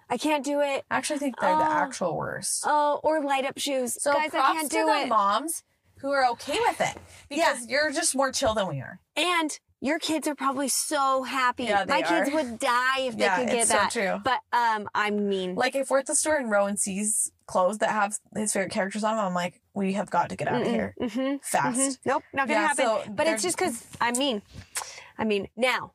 I 0.09 0.17
can't 0.19 0.45
do 0.45 0.61
it. 0.61 0.85
I 0.91 0.97
actually 0.97 1.19
think 1.19 1.39
they're 1.41 1.57
the 1.57 1.63
Oh. 1.63 1.73
actual 1.73 2.17
worst. 2.17 2.65
Oh, 2.67 3.01
or 3.03 3.23
light 3.23 3.45
up 3.45 3.59
shoes. 3.59 4.01
So 4.01 4.13
Guys, 4.13 4.31
I 4.35 4.55
can't 4.55 4.71
do 4.71 4.85
the 4.87 5.03
it. 5.03 5.09
moms 5.09 5.63
who 6.01 6.11
are 6.11 6.27
okay 6.31 6.59
with 6.61 6.81
it 6.81 6.97
because 7.29 7.67
you're 7.67 7.91
just 7.91 8.15
more 8.15 8.31
chill 8.31 8.55
than 8.55 8.69
we 8.69 8.81
are. 8.81 9.01
And 9.17 9.59
your 9.81 9.99
kids 9.99 10.27
are 10.27 10.35
probably 10.35 10.69
so 10.69 11.23
happy. 11.23 11.65
Yeah, 11.65 11.85
they 11.85 11.93
My 11.93 12.03
kids 12.03 12.31
would 12.33 12.59
die 12.59 13.01
if 13.01 13.17
they 13.17 13.25
Yeah, 13.25 13.37
could 13.39 13.49
get 13.49 13.59
it's 13.59 13.69
so 13.69 13.75
that. 13.75 13.91
true. 13.93 14.21
But 14.25 14.41
um, 14.53 14.89
I 14.95 15.11
mean, 15.11 15.55
Like 15.55 15.77
if 15.77 15.91
we're 15.91 15.99
at 15.99 16.07
the 16.07 16.15
store 16.15 16.37
and 16.37 16.51
Rowan 16.51 16.77
sees 16.77 17.31
clothes 17.47 17.79
that 17.79 17.91
have 17.91 18.19
his 18.35 18.53
favorite 18.53 18.73
characters 18.73 19.05
on 19.05 19.17
them, 19.17 19.25
I'm 19.27 19.35
like, 19.35 19.61
we 19.75 19.93
have 19.95 20.11
got 20.11 20.31
to 20.31 20.37
get 20.37 20.49
out 20.49 20.63
of 20.63 20.69
here 20.69 20.95
hmm 21.01 21.37
fast. 21.43 21.99
Nope, 22.05 22.25
not 22.33 22.49
gonna 22.49 22.61
Yeah, 22.61 22.67
happen. 22.69 22.85
so 22.87 23.03
but 23.15 23.27
it's 23.27 23.43
just 23.43 23.57
because 23.59 23.85
I 24.01 24.13
mean, 24.13 24.43
I 25.19 25.25
mean 25.25 25.49
now. 25.57 25.93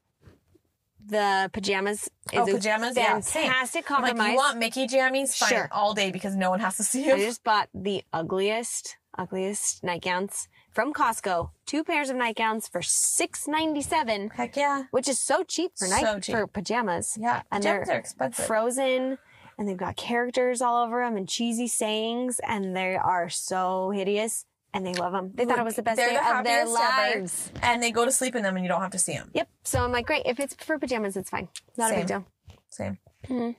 The 1.04 1.50
pajamas 1.52 2.04
is 2.32 2.40
Oh, 2.40 2.46
pajamas, 2.46 2.96
yeah, 2.96 3.20
same. 3.22 3.48
fantastic 3.48 3.90
I'm 3.90 4.04
like, 4.04 4.16
you 4.16 4.36
want 4.36 4.60
Mickey 4.60 4.86
jammies? 4.86 5.36
Fine, 5.36 5.50
Sure. 5.50 5.70
all 5.72 5.96
day 5.96 6.12
because 6.12 6.36
no 6.36 6.52
one 6.52 6.60
has 6.60 6.78
to 6.78 6.84
see 6.84 7.08
you. 7.08 7.16
I 7.16 7.20
just 7.20 7.44
bought 7.44 7.70
the 7.74 8.04
ugliest, 8.14 8.98
ugliest 9.18 9.84
nightgowns 9.84 10.48
from 10.72 10.94
Costco. 10.94 11.52
Two 11.66 11.84
pairs 11.84 12.10
of 12.10 12.16
nightgowns 12.16 12.68
for 12.68 12.82
six 12.82 13.48
ninety 13.48 13.82
seven, 13.82 14.30
Heck 14.30 14.56
yeah, 14.56 14.84
which 14.92 15.08
is 15.08 15.20
so 15.20 15.44
cheap 15.44 15.72
for 15.78 15.88
night 15.88 16.04
So 16.04 16.20
cheap. 16.20 16.36
for 16.36 16.48
pajamas. 16.48 17.18
yeah. 17.20 17.42
And 17.52 17.64
Pajamas 17.64 17.88
they're 17.88 17.96
are 17.98 18.00
expensive. 18.00 18.46
Frozen, 18.46 19.18
and 19.58 19.68
they've 19.68 19.78
got 19.78 19.96
characters 19.96 20.62
all 20.62 20.84
over 20.86 21.04
them 21.04 21.18
and 21.18 21.28
cheesy 21.30 21.68
sayings, 21.68 22.40
and 22.46 22.76
they 22.76 22.96
are 22.96 23.30
so 23.30 23.92
hideous. 23.92 24.46
And 24.74 24.88
they 24.88 24.94
love 24.94 25.12
them. 25.12 25.32
They 25.36 25.44
thought 25.44 25.60
it 25.60 25.66
was 25.66 25.76
the 25.76 25.82
best 25.84 25.98
day 25.98 26.14
the 26.16 26.38
of 26.38 26.46
their 26.46 26.66
lives. 26.66 27.52
and 27.62 27.84
they 27.84 27.92
go 27.92 28.06
to 28.06 28.12
sleep 28.12 28.36
in 28.38 28.44
them, 28.44 28.56
and 28.56 28.64
you 28.64 28.70
don't 28.70 28.80
have 28.80 28.92
to 28.92 29.00
see 29.00 29.12
them. 29.12 29.30
Yep. 29.34 29.50
So 29.66 29.84
I'm 29.84 29.92
like, 29.92 30.06
great. 30.06 30.22
If 30.26 30.40
it's 30.40 30.54
for 30.56 30.80
pajamas, 30.80 31.18
it's 31.18 31.30
fine. 31.30 31.50
Not 31.78 31.92
a 31.92 31.96
big 31.96 32.08
deal. 32.08 32.26
Same. 32.70 32.98
Mhm. 33.28 33.56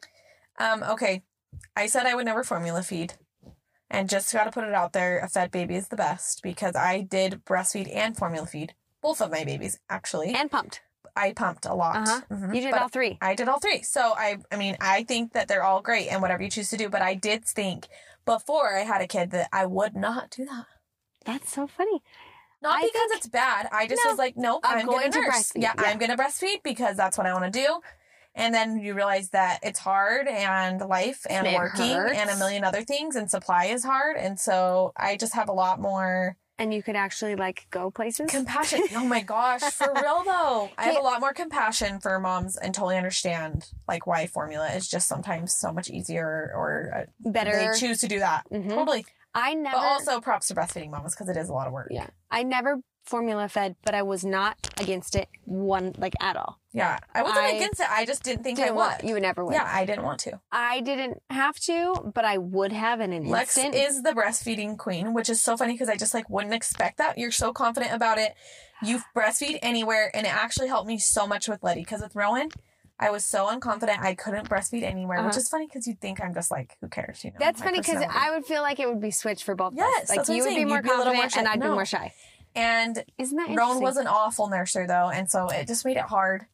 Um. 0.59 0.83
Okay, 0.83 1.23
I 1.77 1.87
said 1.87 2.07
I 2.07 2.15
would 2.15 2.25
never 2.25 2.43
formula 2.43 2.83
feed, 2.83 3.13
and 3.93 4.09
just 4.09 4.33
got 4.33 4.45
to 4.45 4.51
put 4.51 4.65
it 4.65 4.75
out 4.75 4.93
there. 4.93 5.19
A 5.21 5.29
fed 5.29 5.53
baby 5.53 5.77
is 5.77 5.89
the 5.89 5.97
best 5.97 6.43
because 6.43 6.75
I 6.75 7.03
did 7.03 7.45
breastfeed 7.45 7.95
and 7.95 8.17
formula 8.17 8.47
feed 8.47 8.75
both 9.03 9.21
of 9.21 9.31
my 9.31 9.45
babies. 9.45 9.79
Actually, 9.89 10.35
And 10.35 10.51
pumped. 10.51 10.81
I 11.15 11.33
pumped 11.33 11.67
a 11.67 11.75
lot. 11.75 11.97
Uh-huh. 12.09 12.21
Mhm. 12.31 12.55
You 12.55 12.61
did 12.63 12.71
But 12.71 12.83
all 12.83 12.89
three. 12.89 13.19
I 13.21 13.35
did 13.35 13.49
all 13.49 13.61
three. 13.61 13.83
So 13.83 14.15
I 14.17 14.39
I 14.51 14.57
mean, 14.57 14.77
I 14.81 15.05
think 15.05 15.35
that 15.35 15.47
they're 15.47 15.63
all 15.63 15.83
great 15.83 16.09
and 16.09 16.23
whatever 16.23 16.43
you 16.43 16.51
choose 16.51 16.71
to 16.71 16.77
do, 16.77 16.89
but 16.89 17.03
I 17.03 17.15
did 17.15 17.45
think 17.45 17.87
before 18.25 18.77
I 18.77 18.81
had 18.85 19.03
a 19.03 19.07
kid 19.07 19.31
that 19.33 19.49
I 19.53 19.67
would 19.67 19.95
not 19.95 20.31
do 20.31 20.45
that. 20.47 20.67
That's 21.25 21.53
so 21.53 21.67
funny. 21.67 22.03
Not 22.63 22.79
I 22.79 22.87
because 22.87 23.11
it's 23.13 23.27
bad. 23.29 23.69
I 23.73 23.89
just 23.89 24.03
No, 24.05 24.11
was 24.11 24.19
like, 24.19 24.37
nope, 24.37 24.61
I'm 24.65 24.79
I'm, 24.79 24.87
going 24.87 25.11
gonna 25.11 25.29
breastfeed, 25.29 25.63
Yeah, 25.63 25.73
yeah. 25.77 25.83
I'm 25.85 25.99
gonna 25.99 26.17
breastfeed 26.17 26.63
because 26.63 26.97
that's 26.97 27.19
what 27.19 27.27
I 27.27 27.33
want 27.35 27.53
to 27.53 27.61
do. 27.61 27.81
And 28.35 28.55
then 28.55 28.79
you 28.79 28.95
realize 28.95 29.31
that 29.31 29.59
it's 29.63 29.79
hard 29.79 30.27
and 30.27 30.81
life 30.81 31.27
and 31.29 31.47
It 31.47 31.55
working 31.57 31.91
and 31.91 32.31
a 32.31 32.37
million 32.37 32.65
other 32.65 32.83
things 32.83 33.15
and 33.17 33.31
supply 33.31 33.67
is 33.67 33.85
hard. 33.85 34.17
And 34.17 34.39
so 34.41 34.93
I 34.97 35.17
just 35.17 35.35
have 35.35 35.49
a 35.49 35.53
lot 35.53 35.81
more 35.81 36.37
And 36.59 36.73
you 36.73 36.83
could 36.83 36.97
actually 36.97 37.35
like 37.37 37.67
go 37.71 37.91
places. 37.91 38.31
compassion. 38.31 38.81
oh 38.97 39.05
my 39.05 39.21
gosh, 39.21 39.61
for 39.63 39.93
real 39.95 40.23
though. 40.25 40.71
I 40.79 40.85
have 40.85 40.97
a 40.97 41.03
lot 41.03 41.21
more 41.21 41.33
compassion 41.35 42.01
for 42.01 42.19
moms 42.21 42.57
and 42.57 42.75
totally 42.75 42.97
understand 42.97 43.67
like 43.87 44.07
why 44.07 44.27
formula 44.27 44.69
is 44.71 44.89
just 44.89 45.09
sometimes 45.09 45.55
so 45.55 45.73
much 45.73 45.91
easier 45.91 46.53
or 46.55 47.07
uh, 47.25 47.31
Better. 47.31 47.53
they 47.73 47.79
choose 47.79 48.01
to 48.01 48.09
do 48.09 48.19
that. 48.21 48.45
Mhm. 48.51 48.71
Totally. 48.71 49.05
I 49.35 49.55
never. 49.55 49.77
But 49.77 49.85
also 49.85 50.21
props 50.21 50.49
to 50.49 50.55
breastfeeding 50.55 50.91
mamas 50.91 51.15
because 51.15 51.29
it 51.29 51.37
is 51.39 51.49
a 51.49 51.53
lot 51.53 51.67
of 51.67 51.73
work. 51.73 51.89
yeah. 51.91 52.07
I 52.31 52.43
never 52.43 52.79
formula 53.05 53.49
fed, 53.49 53.77
but 53.85 53.95
I 53.95 54.03
was 54.03 54.25
not 54.25 54.57
against 54.81 55.15
it 55.17 55.29
one 55.45 55.93
like 55.99 56.15
at 56.21 56.37
all. 56.37 56.59
Yeah. 56.73 56.99
I 57.15 57.23
wasn't 57.23 57.45
I 57.45 57.51
against 57.51 57.81
it. 57.81 57.87
I 57.91 58.07
just 58.07 58.23
didn't 58.23 58.45
think 58.45 58.59
I 58.59 58.63
Didn't 58.63 58.77
would. 58.77 58.81
want, 58.83 59.05
you 59.05 59.15
would 59.15 59.23
never 59.23 59.45
would. 59.45 59.55
Yeah, 59.55 59.69
I 59.71 59.85
didn't 59.85 60.05
want 60.05 60.21
to. 60.21 60.41
I 60.51 60.81
didn't 60.81 61.21
have 61.29 61.57
to, 61.61 62.13
but 62.15 62.25
I 62.25 62.39
would 62.39 62.73
have 62.73 63.01
in 63.01 63.13
an 63.13 63.27
Lex 63.27 63.59
instant. 63.59 63.75
is 63.75 64.03
the 64.03 64.13
breastfeeding 64.13 64.79
queen, 64.79 65.13
which 65.15 65.29
is 65.29 65.43
so 65.43 65.57
funny 65.57 65.75
because 65.75 65.89
I 65.89 65.97
just 65.97 66.15
like 66.15 66.31
wouldn't 66.31 66.55
expect 66.55 66.99
that. 66.99 67.19
You're 67.19 67.31
so 67.33 67.53
confident 67.53 67.93
about 67.93 68.19
it. 68.19 68.35
You 68.83 69.01
breastfeed 69.17 69.59
anywhere, 69.63 70.11
and 70.15 70.27
it 70.27 70.33
actually 70.35 70.69
helped 70.69 70.89
me 70.89 70.99
so 70.99 71.27
much 71.27 71.49
with 71.49 71.63
Letty. 71.63 71.81
Because 71.81 72.01
with 72.01 72.15
Rowan, 72.17 72.49
I 72.99 73.11
was 73.11 73.25
so 73.25 73.47
unconfident 73.49 73.99
I 74.01 74.15
couldn't 74.15 74.49
breastfeed 74.49 74.83
anywhere, 74.85 75.19
which 75.19 75.31
Uh-huh. 75.33 75.39
is 75.41 75.49
funny 75.49 75.67
because 75.67 75.87
you'd 75.87 76.01
think 76.01 76.23
I'm 76.23 76.33
just 76.35 76.51
like, 76.51 76.77
who 76.81 76.89
cares? 76.89 77.23
You 77.25 77.31
know, 77.33 77.37
That's 77.41 77.61
funny 77.61 77.81
because. 77.81 78.03
I 78.09 78.31
would 78.31 78.47
feel 78.47 78.63
like 78.63 78.79
it 78.81 78.89
would 78.89 79.01
be 79.01 79.11
switched 79.11 79.43
for 79.45 79.55
both 79.57 79.73
of 79.73 79.79
Yes, 79.79 80.09
us. 80.11 80.17
Like 80.17 80.29
you 80.29 80.43
would 80.45 80.55
be 80.55 80.65
more 80.65 80.77
You'd 80.77 80.85
be 80.85 80.91
a 80.91 80.97
little 80.97 81.13
more 81.13 81.23
confident 81.25 81.49
and. 81.53 81.63
I'd 81.63 81.67
be 81.69 81.73
more 81.73 81.85
shy. 81.85 82.13
And 82.55 83.05
Isn't 83.19 83.37
that 83.37 83.49
interesting? 83.51 83.83
was 83.83 83.97
an 83.97 84.07
awful 84.07 84.49
nurser 84.49 84.87
though, 84.87 85.09
and 85.11 85.31
so 85.31 85.49
it 85.49 85.67
just 85.67 85.85
made 85.85 85.97
it 85.97 86.05
hard. 86.05 86.47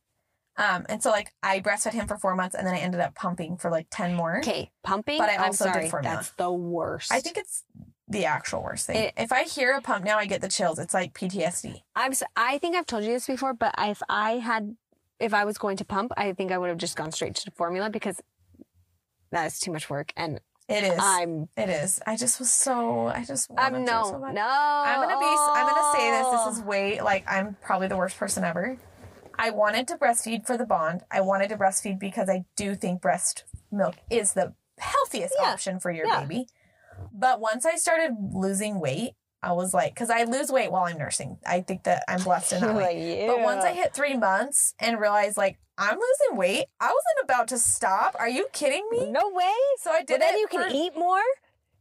Um, 0.57 0.87
and 0.89 1.03
so 1.03 1.11
like 1.11 1.33
I 1.43 1.61
breastfed 1.61 1.93
him 1.93 2.07
for 2.09 2.17
four 2.19 2.35
months, 2.35 2.55
and 2.57 2.67
then 2.67 2.75
I 2.75 2.79
ended 2.79 3.01
up 3.01 3.15
pumping 3.15 3.57
for 3.57 3.71
like 3.71 3.87
ten 3.91 4.15
more. 4.15 4.39
okay. 4.39 4.71
Pumping. 4.83 5.19
But 5.19 5.31
I 5.31 5.35
I'm 5.37 5.41
also 5.43 5.67
did 5.67 5.73
sorry. 5.75 5.89
formula. 5.91 6.17
That's 6.17 6.31
the 6.33 6.51
worst. 6.53 7.13
I 7.13 7.21
think 7.21 7.37
it's 7.37 7.63
the 8.09 8.25
actual 8.25 8.63
worst 8.63 8.87
thing. 8.87 8.97
It- 8.97 9.15
if 9.17 9.31
I 9.33 9.45
hear 9.45 9.73
a 9.73 9.81
pump 9.83 10.05
now, 10.05 10.19
I 10.19 10.27
get 10.27 10.41
the 10.41 10.49
chills. 10.49 10.79
It's 10.79 10.95
like 10.95 11.15
PTSD. 11.15 11.83
I'm. 11.95 12.13
I 12.37 12.59
think 12.59 12.75
I've 12.75 12.87
told 12.87 13.05
you 13.05 13.11
this 13.13 13.27
before, 13.27 13.55
but 13.55 13.75
if 13.79 14.03
I 14.09 14.33
had, 14.39 14.77
if 15.21 15.33
I 15.33 15.45
was 15.45 15.59
going 15.59 15.77
to 15.77 15.85
pump, 15.85 16.11
I 16.17 16.33
think 16.33 16.51
I 16.51 16.59
would 16.59 16.71
have 16.71 16.79
just 16.79 16.97
gone 16.97 17.13
straight 17.13 17.35
to 17.37 17.51
formula 17.53 17.89
because 17.91 18.21
that 19.31 19.47
is 19.47 19.61
too 19.61 19.71
much 19.71 19.89
work, 19.91 20.13
and 20.17 20.41
It 20.69 20.85
is. 20.85 20.99
I'm. 21.01 21.49
It 21.57 21.71
is. 21.71 21.99
I 22.07 22.17
just 22.17 22.39
was 22.39 22.53
so. 22.53 23.07
I 23.07 23.25
just. 23.25 23.51
I'm 23.57 23.73
to 23.73 23.81
no, 23.81 24.05
so 24.05 24.19
no. 24.19 24.47
I'm 24.47 25.01
gonna 25.01 25.19
be. 25.19 25.27
I'm 25.27 25.67
gonna 25.67 25.93
say 25.97 26.11
this. 26.11 26.27
This 26.47 26.59
is 26.59 26.63
way 26.63 27.01
like 27.01 27.25
I'm 27.27 27.57
probably 27.63 27.89
the 27.89 27.97
worst 27.97 28.19
person 28.19 28.45
ever. 28.45 28.77
I 29.39 29.51
wanted 29.51 29.89
to 29.89 29.97
breastfeed 29.97 30.47
for 30.47 30.59
the 30.59 30.67
bond. 30.67 31.03
I 31.11 31.21
wanted 31.23 31.49
to 31.51 31.57
breastfeed 31.57 31.99
because 31.99 32.29
I 32.29 32.45
do 32.57 32.75
think 32.75 33.01
breast 33.01 33.45
milk 33.73 33.95
is 34.11 34.35
the 34.35 34.53
healthiest 34.79 35.35
Yeah. 35.41 35.51
option 35.53 35.81
for 35.81 35.91
your 35.91 36.07
Yeah. 36.07 36.21
baby. 36.21 36.49
But 37.13 37.41
once 37.41 37.65
I 37.65 37.77
started 37.77 38.13
losing 38.33 38.81
weight, 38.81 39.13
I 39.43 39.53
was 39.53 39.73
like, 39.73 39.95
because 39.95 40.11
I 40.11 40.25
lose 40.25 40.51
weight 40.51 40.73
while 40.73 40.85
I'm 40.85 40.99
nursing. 40.99 41.39
I 41.47 41.61
think 41.61 41.85
that 41.85 42.03
I'm 42.09 42.23
blessed 42.23 42.53
in 42.55 42.61
that 42.61 42.75
way. 42.75 43.25
But 43.29 43.41
once 43.43 43.65
I 43.65 43.73
hit 43.73 43.95
three 43.95 44.17
months 44.17 44.75
and 44.81 45.01
realized 45.01 45.37
like 45.37 45.59
I'm 45.77 45.97
losing 45.99 46.37
weight, 46.37 46.67
I 46.81 46.87
wasn't 46.87 47.25
about 47.25 47.49
to 47.49 47.59
stop. 47.59 48.17
Are 48.19 48.29
you 48.29 48.49
kidding 48.53 48.87
me? 48.91 49.11
no 49.11 49.31
way. 49.31 49.53
So 49.81 49.91
I 49.93 50.03
did 50.03 50.11
Well, 50.11 50.19
then 50.21 50.35
it 50.35 50.41
you 50.41 50.47
can 50.49 50.69
for- 50.69 50.75
eat 50.75 50.97
more 50.97 51.23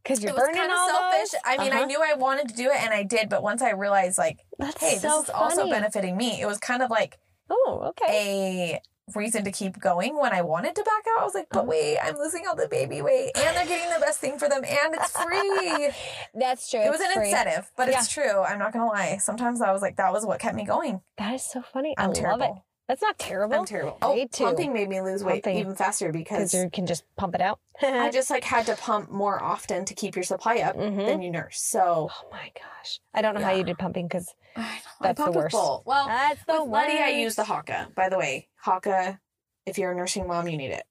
because 0.04 0.22
you're 0.22 0.30
it 0.30 0.34
was 0.34 0.42
burning 0.44 0.54
kind 0.60 0.70
of 0.70 0.78
all 0.78 0.88
selfish. 0.88 1.30
those. 1.32 1.40
I 1.44 1.58
mean, 1.58 1.72
I 1.72 1.76
Uh-huh. 1.78 1.86
knew 1.86 2.02
I 2.02 2.14
wanted 2.14 2.48
to 2.50 2.54
do 2.54 2.70
it 2.70 2.80
and 2.80 2.94
I 2.94 3.02
did, 3.02 3.28
but 3.28 3.42
once 3.42 3.60
I 3.60 3.70
realized 3.70 4.18
like, 4.18 4.38
That's 4.58 4.80
hey, 4.80 4.96
so 4.98 5.08
this 5.08 5.24
is 5.24 5.30
also 5.30 5.68
benefiting 5.68 6.16
me, 6.16 6.40
it 6.40 6.46
was 6.46 6.58
kind 6.58 6.82
of 6.82 6.90
like 6.90 7.18
Oh, 7.50 7.80
okay. 7.90 8.74
a 8.74 8.80
reason 9.14 9.44
to 9.44 9.50
keep 9.50 9.78
going 9.80 10.18
when 10.18 10.32
I 10.32 10.42
wanted 10.42 10.74
to 10.76 10.82
back 10.82 11.04
out. 11.14 11.22
I 11.22 11.24
was 11.24 11.34
like, 11.34 11.48
but 11.50 11.66
wait, 11.66 11.98
I'm 12.02 12.16
losing 12.16 12.46
all 12.46 12.56
the 12.56 12.68
baby 12.68 13.02
weight 13.02 13.32
and 13.36 13.56
they're 13.56 13.66
getting 13.66 13.92
the 13.92 14.00
best 14.00 14.20
thing 14.20 14.38
for 14.38 14.48
them 14.48 14.62
and 14.64 14.94
it's 14.94 15.10
free. 15.12 15.90
That's 16.34 16.70
true. 16.70 16.80
it 16.80 16.90
was 16.90 17.00
an 17.00 17.12
free. 17.14 17.30
incentive, 17.30 17.70
but 17.76 17.88
it's 17.88 18.08
true. 18.08 18.42
I'm 18.42 18.58
not 18.58 18.72
going 18.72 18.84
to 18.84 18.90
lie. 18.90 19.18
Sometimes 19.18 19.60
I 19.60 19.72
was 19.72 19.82
like, 19.82 19.96
that 19.96 20.12
was 20.12 20.24
what 20.26 20.40
kept 20.40 20.54
me 20.54 20.64
going. 20.64 21.00
That 21.18 21.34
is 21.34 21.42
so 21.42 21.62
funny. 21.62 21.94
I'm 21.98 22.10
I 22.10 22.12
terrible. 22.12 22.38
love 22.40 22.56
it. 22.56 22.62
That's 22.88 23.02
not 23.02 23.18
terrible. 23.18 23.54
I'm 23.54 23.64
terrible. 23.66 23.98
Oh, 24.00 24.14
Me 24.14 24.26
too. 24.26 24.44
pumping 24.44 24.72
made 24.72 24.88
me 24.88 25.00
lose 25.02 25.22
weight 25.22 25.44
Pumping. 25.44 25.58
even 25.60 25.74
faster 25.74 26.10
because 26.10 26.38
because 26.52 26.54
you 26.54 26.70
can 26.70 26.86
just 26.86 27.04
pump 27.16 27.34
it 27.34 27.40
out. 27.42 27.60
I 27.82 28.10
just 28.12 28.30
like 28.30 28.44
had 28.44 28.64
to 28.66 28.74
pump 28.76 29.10
more 29.10 29.42
often 29.42 29.84
to 29.84 29.94
keep 29.94 30.16
your 30.16 30.22
supply 30.22 30.56
up 30.58 30.74
Mhm. 30.76 31.06
than 31.06 31.20
you 31.22 31.30
nurse. 31.30 31.60
So 31.60 32.08
Oh 32.10 32.28
my 32.30 32.50
gosh. 32.54 33.00
I 33.14 33.20
don't 33.22 33.34
know 33.34 33.42
how 33.44 33.52
you 33.52 33.62
did 33.62 33.76
pumping 33.78 34.08
because 34.08 34.34
I 34.56 34.80
That's 35.02 35.02
I 35.02 35.08
the 35.12 35.14
pumped 35.14 35.36
with 35.36 35.44
worst. 35.44 35.52
both. 35.54 35.82
Well, 35.86 36.06
that's 36.06 36.42
the 36.46 36.62
with 36.64 36.72
Letty, 36.72 36.98
I 36.98 37.08
worst. 37.08 37.16
use 37.16 37.34
the 37.36 37.42
Haakaa. 37.44 37.94
By 37.94 38.08
the 38.08 38.18
way, 38.18 38.48
Haakaa, 38.64 39.18
if 39.66 39.76
you're 39.78 39.92
a 39.92 39.94
nursing 39.94 40.26
mom, 40.26 40.48
you 40.48 40.56
need 40.56 40.70
it 40.70 40.84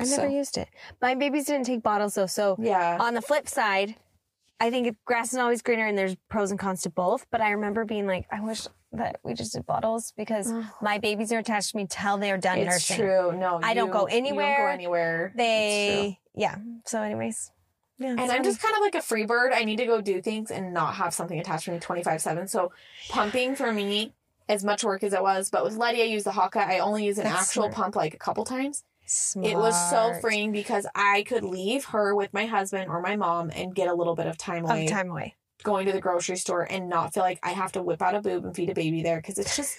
I 0.00 0.04
never 0.04 0.22
So- 0.22 0.28
used 0.28 0.56
it. 0.58 0.68
My 1.02 1.14
babies 1.14 1.44
didn't 1.46 1.66
take 1.66 1.82
bottles 1.82 2.14
though. 2.14 2.26
So 2.26 2.56
Yeah. 2.58 2.96
on 2.98 3.12
the 3.14 3.22
flip 3.22 3.46
side, 3.48 3.96
I 4.58 4.70
think 4.70 4.96
grass 5.04 5.32
is 5.32 5.38
always 5.38 5.62
greener 5.62 5.86
and 5.86 5.96
there's 5.98 6.16
pros 6.28 6.50
and 6.50 6.58
cons 6.58 6.82
to 6.82 6.90
both. 6.90 7.26
But 7.30 7.40
I 7.40 7.50
remember 7.50 7.84
being 7.84 8.06
like, 8.06 8.26
I 8.30 8.40
wish 8.40 8.66
that 8.92 9.20
we 9.22 9.34
just 9.34 9.52
did 9.52 9.66
bottles 9.66 10.12
because 10.16 10.50
my 10.80 10.96
babies 10.98 11.30
are 11.32 11.38
attached 11.38 11.72
to 11.72 11.76
me 11.76 11.86
till 11.88 12.16
they're 12.16 12.38
done 12.38 12.58
it's 12.58 12.66
nursing. 12.70 12.96
true. 12.96 13.36
No, 13.36 13.60
I 13.62 13.74
don't 13.74 13.88
you- 13.88 13.92
go 13.92 14.00
You 14.06 14.12
don't 14.12 14.16
anywhere. 14.18 14.56
go 14.58 14.66
anywhere. 14.72 15.32
They, 15.36 16.18
yeah. 16.34 16.56
So, 16.86 17.02
anyways, 17.02 17.50
yeah. 17.98 18.10
And 18.10 18.20
I'm 18.20 18.42
just 18.44 18.62
kind 18.62 18.74
of 18.74 18.80
like 18.80 18.94
a 18.94 19.02
free 19.02 19.26
bird. 19.26 19.52
I 19.52 19.64
need 19.64 19.76
to 19.76 19.86
go 19.86 20.00
do 20.00 20.22
things 20.22 20.50
and 20.50 20.72
not 20.72 20.94
have 20.94 21.12
something 21.12 21.38
attached 21.38 21.66
to 21.66 21.72
me 21.72 21.78
25 21.78 22.22
7. 22.22 22.48
So 22.48 22.72
pumping 23.10 23.56
for 23.56 23.72
me, 23.72 24.14
as 24.48 24.64
much 24.64 24.84
work 24.84 25.02
as 25.02 25.12
it 25.12 25.22
was, 25.22 25.50
but 25.50 25.64
with 25.64 25.76
Letty, 25.76 26.00
I 26.02 26.04
use 26.04 26.22
the 26.24 26.30
Haakaa. 26.30 26.66
I 26.68 26.78
only 26.78 27.04
use 27.04 27.18
an 27.18 27.24
That's 27.24 27.48
actual 27.48 27.64
smart. 27.64 27.74
pump 27.74 27.96
like 27.96 28.14
a 28.14 28.18
couple 28.18 28.44
times. 28.44 28.84
It 29.06 29.56
was 29.56 29.90
so 29.90 30.14
freeing 30.20 30.52
because 30.52 30.86
I 30.94 31.22
could 31.22 31.44
leave 31.44 31.86
her 31.86 32.14
with 32.14 32.32
my 32.34 32.46
husband 32.46 32.88
or 32.90 33.00
my 33.00 33.16
mom 33.16 33.50
and 33.54 33.74
get 33.74 33.88
a 33.88 33.94
little 33.94 34.14
bit 34.14 34.26
of 34.26 34.36
time 34.36 34.64
away 34.64 34.84
of 34.84 34.90
time 34.90 35.10
away. 35.10 35.34
going 35.62 35.86
to 35.86 35.92
the 35.92 36.00
grocery 36.00 36.36
store 36.36 36.62
and 36.62 36.88
not 36.88 37.14
feel 37.14 37.22
like 37.22 37.38
I 37.42 37.50
have 37.50 37.72
to 37.72 37.82
whip 37.82 38.02
out 38.02 38.14
a 38.14 38.20
boob 38.20 38.44
and 38.44 38.54
feed 38.54 38.70
a 38.70 38.74
baby 38.74 39.02
there 39.02 39.16
because 39.16 39.38
it's 39.38 39.56
just, 39.56 39.76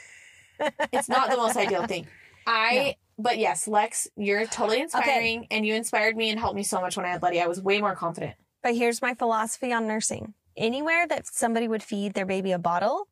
it's 0.92 1.10
not 1.10 1.30
the 1.30 1.38
most 1.38 1.58
ideal 1.58 1.86
thing. 1.88 2.08
I, 2.48 2.96
but 3.20 3.38
yes, 3.38 3.68
Lex, 3.68 4.08
you're 4.16 4.46
totally 4.46 4.80
inspiring 4.82 5.48
and 5.52 5.66
you 5.66 5.76
inspired 5.76 6.16
me 6.16 6.30
and 6.30 6.40
helped 6.40 6.56
me 6.56 6.63
so 6.63 6.80
much 6.80 6.96
when 6.96 7.06
I 7.06 7.10
had 7.10 7.22
Letty. 7.22 7.42
I 7.42 7.48
was 7.48 7.62
way 7.62 7.82
more 7.82 7.96
confident. 7.96 8.36
But 8.63 8.76
here's 8.76 9.02
my 9.02 9.13
philosophy 9.13 9.74
on 9.74 9.86
nursing. 9.88 10.34
Anywhere 10.56 11.06
that 11.08 11.28
somebody 11.28 11.68
would 11.68 11.84
feed 11.84 12.13
their 12.13 12.26
baby 12.26 12.52
a 12.54 12.58
bottle, 12.58 13.08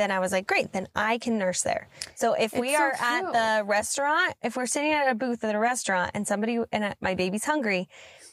then 0.00 0.10
I 0.10 0.18
was 0.18 0.32
like, 0.32 0.46
great, 0.46 0.72
then 0.72 0.88
I 0.96 1.18
can 1.18 1.36
nurse 1.38 1.60
there. 1.62 1.88
So 2.14 2.32
if 2.32 2.54
we 2.54 2.70
It's 2.70 2.78
so 2.78 2.84
are 2.84 2.92
at 2.98 3.32
the 3.60 3.64
restaurant, 3.66 4.34
if 4.42 4.56
we're 4.56 4.66
sitting 4.66 4.92
at 4.92 5.10
a 5.10 5.14
booth 5.14 5.44
at 5.44 5.54
a 5.54 5.58
restaurant 5.58 6.12
and 6.14 6.26
somebody 6.26 6.58
and 6.72 6.94
my 7.02 7.14
baby's 7.14 7.44
hungry, 7.44 7.88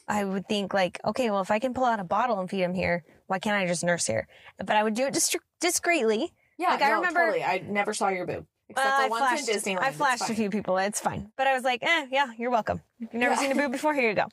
I 0.08 0.24
would 0.24 0.48
think 0.48 0.72
like, 0.72 0.98
okay, 1.04 1.30
well, 1.30 1.42
if 1.42 1.50
I 1.50 1.58
can 1.58 1.74
pull 1.74 1.84
out 1.84 2.00
a 2.00 2.04
bottle 2.04 2.40
and 2.40 2.48
feed 2.48 2.62
him 2.62 2.72
here, 2.74 3.04
why 3.26 3.38
can't 3.38 3.54
I 3.56 3.66
just 3.66 3.84
nurse 3.84 4.06
here? 4.06 4.26
But 4.56 4.70
I 4.70 4.82
would 4.82 4.94
do 4.94 5.04
it 5.06 5.12
dis- 5.12 5.36
discreetly. 5.60 6.32
Yeah, 6.56 6.70
Like, 6.70 6.82
I 6.82 6.90
remember- 6.92 7.20
totally. 7.26 7.44
I 7.44 7.58
never 7.58 7.92
saw 7.92 8.08
your 8.08 8.26
boob 8.26 8.46
except 8.68 9.10
Well, 9.10 9.14
I 9.14 9.18
flashed, 9.36 9.48
Disneyland. 9.48 9.80
I 9.80 9.92
flashed 9.92 10.28
a 10.30 10.34
few 10.34 10.50
people. 10.50 10.76
It's 10.78 11.00
fine. 11.00 11.30
But 11.36 11.46
I 11.46 11.54
was 11.54 11.62
like, 11.64 11.82
eh, 11.82 12.06
yeah, 12.10 12.32
you're 12.36 12.50
welcome. 12.50 12.80
You've 12.98 13.14
never 13.14 13.34
Yeah. 13.34 13.40
seen 13.40 13.52
a 13.52 13.54
boob 13.54 13.72
before. 13.72 13.94
Here 13.94 14.08
you 14.10 14.14
go. 14.14 14.26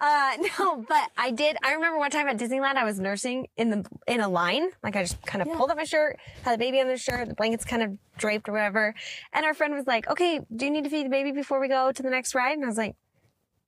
Uh, 0.00 0.36
no, 0.58 0.84
but 0.88 1.10
I 1.16 1.30
did. 1.30 1.56
I 1.62 1.74
remember 1.74 1.98
one 1.98 2.10
time 2.10 2.28
at 2.28 2.36
Disneyland, 2.38 2.74
I 2.76 2.84
was 2.84 2.98
nursing 2.98 3.46
in 3.56 3.70
the 3.70 3.84
in 4.06 4.20
a 4.20 4.28
line. 4.28 4.68
Like 4.82 4.96
I 4.96 5.02
just 5.02 5.20
kind 5.26 5.42
of 5.42 5.48
Yeah. 5.48 5.56
pulled 5.56 5.70
up 5.70 5.76
my 5.76 5.84
shirt, 5.84 6.18
had 6.42 6.54
the 6.54 6.58
baby 6.58 6.80
on 6.80 6.88
the 6.88 6.96
shirt, 6.96 7.28
the 7.28 7.34
blankets 7.34 7.64
kind 7.64 7.82
of 7.82 7.96
draped 8.18 8.48
or 8.48 8.52
whatever. 8.52 8.94
And 9.32 9.44
our 9.46 9.54
friend 9.54 9.74
was 9.74 9.86
like, 9.86 10.08
"Okay, 10.10 10.40
do 10.54 10.64
you 10.64 10.70
need 10.70 10.84
to 10.84 10.90
feed 10.90 11.06
the 11.06 11.10
baby 11.10 11.32
before 11.32 11.60
we 11.60 11.68
go 11.68 11.92
to 11.92 12.02
the 12.02 12.10
next 12.10 12.34
ride?" 12.34 12.54
And 12.56 12.64
I 12.64 12.68
was 12.68 12.78
like, 12.78 12.96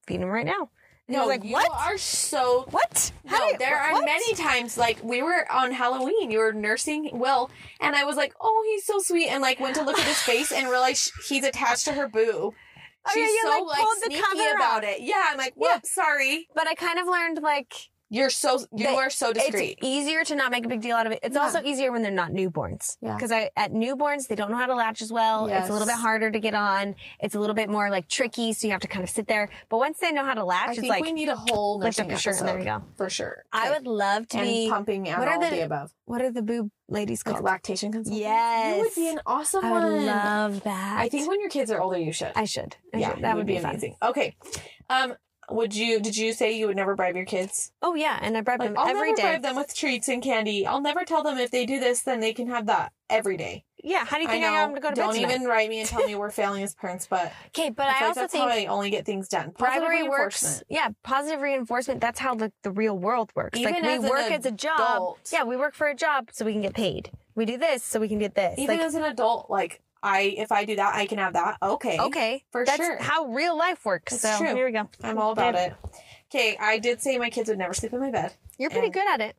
"Feed 0.06 0.20
him 0.20 0.28
right 0.28 0.46
now." 0.46 0.70
No, 1.10 1.26
like, 1.26 1.42
you 1.42 1.52
"What? 1.52 1.70
are 1.72 1.96
so. 1.96 2.66
What? 2.70 3.12
How 3.26 3.38
No, 3.38 3.52
do- 3.52 3.58
there 3.58 3.78
are 3.78 3.92
what?" 3.92 4.04
many 4.04 4.34
times 4.34 4.76
like 4.76 5.02
we 5.02 5.22
were 5.22 5.50
on 5.50 5.72
Halloween. 5.72 6.30
You 6.30 6.38
were 6.40 6.52
nursing 6.52 7.10
Will, 7.18 7.50
and 7.80 7.96
I 7.96 8.04
was 8.04 8.16
like, 8.16 8.34
"Oh, 8.40 8.62
he's 8.70 8.84
so 8.84 8.98
sweet," 8.98 9.28
and 9.28 9.40
like 9.40 9.58
went 9.58 9.76
to 9.76 9.82
look 9.82 9.98
at 9.98 10.06
his 10.06 10.18
face 10.20 10.52
and 10.52 10.68
realized 10.68 11.10
he's 11.26 11.44
attached 11.44 11.86
to 11.86 11.92
her 11.94 12.08
boo. 12.08 12.52
Oh, 13.06 13.10
She's 13.14 13.22
yeah, 13.22 13.26
you, 13.26 13.42
so 13.58 13.64
like, 13.64 13.78
like, 13.78 13.86
sneaky 14.04 14.50
about 14.54 14.84
off. 14.84 14.90
it. 14.90 15.00
Yeah, 15.00 15.24
I'm 15.28 15.38
like, 15.38 15.54
whoops, 15.56 15.94
sorry. 15.94 16.46
But 16.54 16.66
I 16.66 16.74
kind 16.74 16.98
of 16.98 17.06
learned 17.06 17.40
like 17.42 17.72
You're 18.10 18.30
so 18.30 18.58
you 18.74 18.86
They- 18.86 18.94
are 18.94 19.10
so 19.10 19.32
discreet. 19.34 19.78
It's 19.78 19.86
easier 19.86 20.24
to 20.24 20.34
not 20.34 20.50
make 20.50 20.64
a 20.64 20.68
big 20.68 20.80
deal 20.80 20.96
out 20.96 21.06
of 21.06 21.12
it. 21.12 21.18
It's 21.22 21.34
Yeah. 21.36 21.42
also 21.42 21.62
easier 21.62 21.92
when 21.92 22.00
they're 22.02 22.10
not 22.10 22.30
newborns. 22.30 22.96
Yeah. 23.02 23.14
Because 23.14 23.30
I 23.30 23.50
at 23.56 23.72
newborns 23.72 24.28
they 24.28 24.34
don't 24.34 24.50
know 24.50 24.56
how 24.56 24.64
to 24.66 24.74
latch 24.74 25.02
as 25.02 25.12
well. 25.12 25.46
It's 25.46 25.68
a 25.68 25.72
little 25.72 25.86
bit 25.86 25.96
harder 25.96 26.30
to 26.30 26.40
get 26.40 26.54
on. 26.54 26.94
It's 27.20 27.34
a 27.34 27.40
little 27.40 27.54
bit 27.54 27.68
more 27.68 27.90
like 27.90 28.08
tricky, 28.08 28.54
so 28.54 28.66
you 28.66 28.72
have 28.72 28.80
to 28.80 28.88
kind 28.88 29.04
of 29.04 29.10
sit 29.10 29.26
there. 29.28 29.50
But 29.68 29.76
once 29.78 29.98
they 29.98 30.10
know 30.10 30.24
how 30.24 30.32
to 30.34 30.44
latch, 30.44 30.68
I 30.68 30.70
it's 30.72 30.80
think 30.80 30.90
like 30.90 31.02
we 31.02 31.12
need 31.12 31.28
a 31.28 31.36
whole 31.36 31.78
lift 31.78 32.00
up 32.00 32.08
your 32.08 32.18
shirt 32.18 32.38
and 32.38 32.48
there 32.48 32.58
you 32.58 32.64
go. 32.64 32.82
for 32.96 33.10
sure. 33.10 33.44
I 33.52 33.66
Okay. 33.68 33.78
would 33.78 33.86
love 33.86 34.26
to 34.28 34.38
and 34.38 34.46
be. 34.46 34.68
pumping 34.70 35.08
and 35.08 35.18
what 35.18 35.28
are 35.28 35.34
all 35.34 35.40
the- 35.40 35.50
the 35.50 35.60
above. 35.64 35.92
What 36.06 36.22
are 36.22 36.30
the 36.30 36.40
boob 36.42 36.70
ladies 36.88 37.22
Like 37.26 37.34
called? 37.34 37.44
lactation 37.44 37.92
consultant. 37.92 38.22
Yes. 38.22 38.76
you 38.76 38.82
would 38.84 38.94
be 38.94 39.08
an 39.08 39.20
awesome 39.26 39.68
one. 39.68 39.82
I 39.82 39.84
would 39.86 39.94
one. 39.96 40.06
love 40.06 40.62
that. 40.62 40.98
I 40.98 41.10
think 41.10 41.28
when 41.28 41.40
your 41.40 41.50
kids 41.50 41.70
are 41.70 41.80
older, 41.82 41.98
you 41.98 42.12
should. 42.12 42.32
I 42.34 42.46
should. 42.46 42.76
I 42.94 42.98
yeah, 42.98 43.14
should. 43.14 43.24
That 43.24 43.36
would 43.36 43.44
be, 43.46 43.58
fun. 43.58 43.72
amazing. 43.72 43.96
Okay, 44.02 44.34
um, 44.88 45.14
would 45.50 45.74
you? 45.74 46.00
Did 46.00 46.16
you 46.16 46.32
say 46.32 46.52
you 46.52 46.66
would 46.66 46.76
never 46.76 46.94
bribe 46.94 47.16
your 47.16 47.24
kids? 47.24 47.72
Oh 47.82 47.94
yeah, 47.94 48.18
and 48.20 48.36
I 48.36 48.40
bribe 48.40 48.60
Like, 48.60 48.70
them 48.70 48.78
I'll 48.78 48.88
every 48.88 49.12
never 49.12 49.16
day. 49.16 49.22
bribe 49.22 49.42
them 49.42 49.56
with 49.56 49.74
treats 49.74 50.08
and 50.08 50.22
candy. 50.22 50.66
I'll 50.66 50.80
never 50.80 51.04
tell 51.04 51.22
them 51.22 51.38
if 51.38 51.50
they 51.50 51.66
do 51.66 51.80
this, 51.80 52.02
then 52.02 52.20
they 52.20 52.32
can 52.32 52.48
have 52.48 52.66
that 52.66 52.92
every 53.10 53.36
day. 53.36 53.64
Yeah. 53.82 54.04
How 54.04 54.16
do 54.16 54.22
you 54.22 54.28
think 54.28 54.44
I, 54.44 54.48
know. 54.48 54.54
got 54.56 54.66
them 54.66 54.74
to 54.74 54.80
go 54.80 54.88
to 54.90 54.94
Don't 54.94 55.08
bed 55.14 55.20
tonight? 55.20 55.34
even 55.36 55.46
write 55.46 55.68
me 55.70 55.80
and 55.80 55.88
tell 55.88 56.04
me 56.04 56.14
we're 56.16 56.30
failing 56.30 56.62
as 56.64 56.74
parents, 56.74 57.06
but 57.08 57.32
Okay, 57.48 57.70
but 57.70 57.86
I, 57.86 57.90
I, 57.90 57.92
like 57.92 58.02
also 58.02 58.20
that's 58.22 58.32
think 58.32 58.44
how 58.44 58.56
I 58.56 58.66
only 58.66 58.90
get 58.90 59.06
things 59.06 59.28
done. 59.28 59.52
Positive 59.52 59.82
bribery 59.86 60.08
works. 60.08 60.62
Yeah, 60.68 60.88
positive 61.04 61.40
reinforcement. 61.40 62.00
That's 62.00 62.18
how 62.18 62.34
the, 62.34 62.52
the 62.64 62.70
real 62.72 62.98
world 62.98 63.30
works. 63.36 63.58
Even 63.58 63.74
like 63.74 64.00
we 64.00 64.08
work 64.08 64.30
as 64.32 64.44
a 64.46 64.50
job. 64.50 65.16
Yeah, 65.32 65.44
we 65.44 65.56
work 65.56 65.74
for 65.74 65.86
a 65.86 65.94
job 65.94 66.30
so 66.32 66.44
we 66.44 66.52
can 66.52 66.62
get 66.62 66.74
paid. 66.74 67.10
We 67.36 67.44
do 67.44 67.56
this 67.56 67.84
so 67.84 68.00
we 68.00 68.08
can 68.08 68.18
get 68.18 68.34
this. 68.34 68.58
Even 68.58 68.78
like, 68.78 68.86
as 68.86 68.94
an 68.96 69.04
adult, 69.04 69.48
like 69.48 69.80
I, 70.02 70.34
if 70.36 70.52
I 70.52 70.64
do 70.64 70.76
that, 70.76 70.94
I 70.94 71.06
can 71.06 71.18
have 71.18 71.32
that. 71.34 71.56
Okay, 71.62 71.98
okay, 71.98 72.44
for 72.52 72.64
that's 72.64 72.76
sure. 72.78 72.98
how 73.02 73.26
real 73.26 73.56
life 73.56 73.84
works. 73.84 74.12
It's 74.14 74.22
so 74.22 74.38
true. 74.38 74.54
here 74.54 74.66
we 74.66 74.72
go. 74.72 74.88
I'm 75.02 75.18
all 75.18 75.32
about 75.32 75.54
it. 75.54 75.74
Okay, 76.32 76.56
I 76.60 76.78
did 76.78 77.00
say 77.00 77.18
my 77.18 77.30
kids 77.30 77.48
would 77.48 77.58
never 77.58 77.74
sleep 77.74 77.92
in 77.92 78.00
my 78.00 78.10
bed. 78.10 78.34
You're 78.58 78.70
pretty 78.70 78.86
And- 78.86 78.94
good 78.94 79.08
at 79.08 79.20
it. 79.20 79.36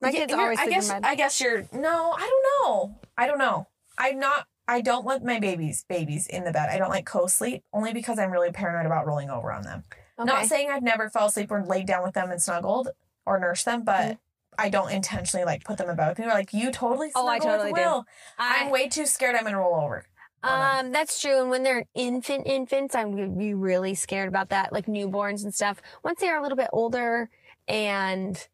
My 0.00 0.10
Yeah, 0.10 0.20
kids 0.20 0.32
always 0.34 0.58
I 0.58 0.62
sleep 0.64 0.74
guess. 0.74 0.90
in 0.90 1.00
bed. 1.02 1.08
I 1.08 1.14
guess 1.16 1.40
you're. 1.40 1.64
No, 1.72 2.12
I 2.16 2.20
don't 2.20 2.44
know. 2.72 3.00
I 3.16 3.26
don't 3.26 3.38
know. 3.38 3.66
I'm 3.96 4.18
not. 4.18 4.46
I 4.68 4.80
don't 4.80 5.06
let 5.06 5.24
my 5.24 5.40
babies 5.40 5.84
babies 5.88 6.26
in 6.26 6.44
the 6.44 6.52
bed. 6.52 6.68
I 6.70 6.78
don't 6.78 6.90
like 6.90 7.06
co-sleep 7.06 7.64
only 7.72 7.92
because 7.92 8.18
I'm 8.18 8.30
really 8.30 8.52
paranoid 8.52 8.86
about 8.86 9.06
rolling 9.06 9.30
over 9.30 9.50
on 9.50 9.62
them. 9.62 9.82
okay. 10.18 10.26
Not 10.26 10.46
saying 10.46 10.68
I've 10.70 10.82
never 10.82 11.08
fell 11.08 11.26
asleep 11.26 11.50
or 11.50 11.64
laid 11.64 11.86
down 11.86 12.02
with 12.04 12.14
them 12.14 12.30
and 12.30 12.40
snuggled 12.40 12.90
or 13.26 13.38
nursed 13.40 13.64
them, 13.64 13.82
but 13.82 13.94
Mm-hmm. 14.02 14.12
I 14.58 14.68
don't 14.68 14.90
intentionally 14.90 15.44
like 15.46 15.64
put 15.64 15.78
them 15.78 15.88
about. 15.88 16.16
People 16.16 16.32
are 16.32 16.34
like, 16.34 16.52
you 16.52 16.70
totally 16.72 17.10
Oh, 17.14 17.28
I 17.28 17.38
totally 17.38 17.72
with 17.72 17.80
do. 17.80 17.88
Will. 17.88 18.04
I- 18.38 18.64
I'm 18.64 18.70
way 18.70 18.88
too 18.88 19.06
scared. 19.06 19.36
I'm 19.36 19.44
gonna 19.44 19.58
roll 19.58 19.76
over. 19.80 20.04
Um, 20.42 20.92
that's 20.92 21.20
true. 21.20 21.40
And 21.40 21.50
when 21.50 21.62
they're 21.64 21.84
infant 21.94 22.46
infants, 22.46 22.94
I'm 22.94 23.12
would 23.12 23.38
be 23.38 23.54
really 23.54 23.94
scared 23.94 24.28
about 24.28 24.50
that, 24.50 24.72
like 24.72 24.86
newborns 24.86 25.42
and 25.42 25.54
stuff. 25.54 25.80
Once 26.04 26.20
they 26.20 26.28
are 26.28 26.38
a 26.38 26.42
little 26.42 26.56
bit 26.56 26.70
older 26.72 27.28
and 27.66 28.46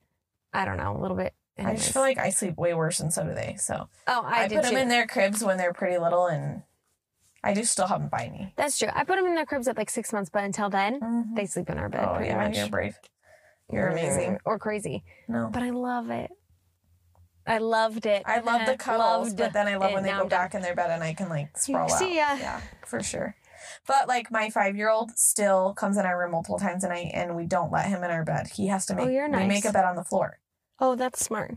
I 0.53 0.65
don't 0.65 0.77
know, 0.77 0.97
a 0.97 1.01
little 1.01 1.17
bit. 1.17 1.35
I 1.59 1.75
just 1.75 1.93
feel 1.93 2.03
like 2.03 2.19
I 2.19 2.31
sleep 2.31 2.57
way 2.57 2.75
worse, 2.75 2.99
and 3.01 3.13
so 3.13 3.23
do 3.25 3.33
they. 3.35 3.55
So 3.59 3.89
oh, 4.09 4.23
I, 4.25 4.45
I, 4.45 4.49
put 4.49 4.65
too. 4.65 4.71
them 4.71 4.77
in 4.79 4.89
their 4.89 5.07
cribs 5.07 5.45
when 5.45 5.57
they're 5.57 5.73
pretty 5.73 5.99
little, 5.99 6.27
and 6.27 6.63
I 7.45 7.55
do 7.55 7.63
still 7.65 7.87
have 7.87 8.01
them 8.01 8.09
by 8.09 8.29
me. 8.29 8.53
That's 8.57 8.77
true. 8.79 8.89
I 8.93 9.05
put 9.05 9.17
them 9.17 9.27
in 9.27 9.35
their 9.37 9.47
cribs 9.47 9.69
at 9.69 9.77
like 9.77 9.91
six 9.91 10.13
months, 10.13 10.31
but 10.31 10.43
until 10.43 10.69
then, 10.71 11.01
Mhm. 11.01 11.37
they 11.37 11.47
sleep 11.47 11.71
in 11.71 11.79
our 11.79 11.89
bed 11.89 12.05
Oh 12.09 12.15
pretty 12.17 12.31
yeah, 12.31 12.49
much. 12.49 12.57
you're 12.57 12.69
brave. 12.69 12.99
You're 13.73 13.89
amazing. 13.89 14.39
Or 14.45 14.59
crazy. 14.59 15.05
No. 15.29 15.49
But 15.53 15.63
I 15.63 15.71
love 15.71 16.11
it. 16.11 16.31
I 17.47 17.59
loved 17.59 18.07
it. 18.07 18.23
I 18.25 18.41
love 18.41 18.65
the 18.67 18.77
cuddles, 18.77 19.29
Loved 19.29 19.37
but 19.37 19.53
then 19.53 19.67
I 19.69 19.77
love 19.77 19.91
it. 19.91 19.95
when 19.95 20.03
they 20.03 20.11
Now 20.11 20.19
go 20.19 20.23
I'm 20.25 20.29
done. 20.29 20.41
back 20.41 20.55
in 20.55 20.63
their 20.63 20.75
bed 20.75 20.91
and 20.91 21.03
I 21.03 21.13
can 21.13 21.29
like 21.29 21.57
sprawl 21.59 21.85
out. 21.93 21.99
See 21.99 22.17
ya. 22.17 22.35
Yeah, 22.39 22.61
for 22.87 23.03
sure. 23.03 23.37
But 23.87 24.09
like 24.09 24.31
my 24.31 24.49
five 24.49 24.77
year 24.77 24.89
old 24.89 25.11
still 25.19 25.75
comes 25.75 25.99
in 25.99 26.07
our 26.07 26.19
room 26.19 26.31
multiple 26.33 26.59
times 26.59 26.85
a 26.85 26.89
night, 26.89 27.11
and 27.13 27.37
we 27.37 27.45
don't 27.45 27.71
let 27.71 27.87
him 27.87 28.03
in 28.03 28.11
our 28.11 28.25
bed. 28.25 28.49
He 28.55 28.69
has 28.69 28.87
to 28.87 28.95
oh, 28.95 28.97
make. 28.97 29.07
Oh, 29.07 29.11
you're 29.11 29.27
We 29.27 29.33
nice. 29.33 29.49
make 29.49 29.65
a 29.67 29.73
bed 29.73 29.85
on 29.85 29.97
the 29.97 30.05
floor. 30.05 30.39
Oh, 30.81 30.95
that's 30.95 31.23
smart. 31.23 31.57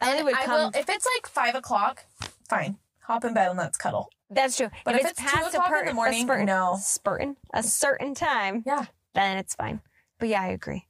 And 0.00 0.24
would 0.24 0.34
I 0.34 0.44
come- 0.44 0.54
will 0.54 0.68
if 0.80 0.88
it's 0.88 1.06
like 1.16 1.26
five 1.26 1.54
o'clock. 1.54 2.04
Fine, 2.48 2.78
hop 3.02 3.24
in 3.24 3.34
bed 3.34 3.48
and 3.50 3.58
let's 3.58 3.76
cuddle. 3.76 4.08
That's 4.30 4.56
true. 4.56 4.70
But 4.84 4.94
if 4.96 5.04
it's 5.06 5.20
two 5.20 5.26
past 5.26 5.54
a 5.54 5.58
o'clock 5.58 5.66
in 5.66 5.72
per- 5.72 5.84
the 5.84 5.90
a 5.90 5.94
morning, 5.94 6.26
spurtin- 6.26 6.46
no. 6.46 6.76
spurtin, 6.78 7.36
a 7.52 7.62
certain 7.62 8.14
time, 8.14 8.62
Yeah, 8.66 8.86
then 9.14 9.36
it's 9.36 9.54
fine. 9.54 9.80
But 10.18 10.28
yeah, 10.30 10.42
I 10.42 10.48
agree. 10.48 10.85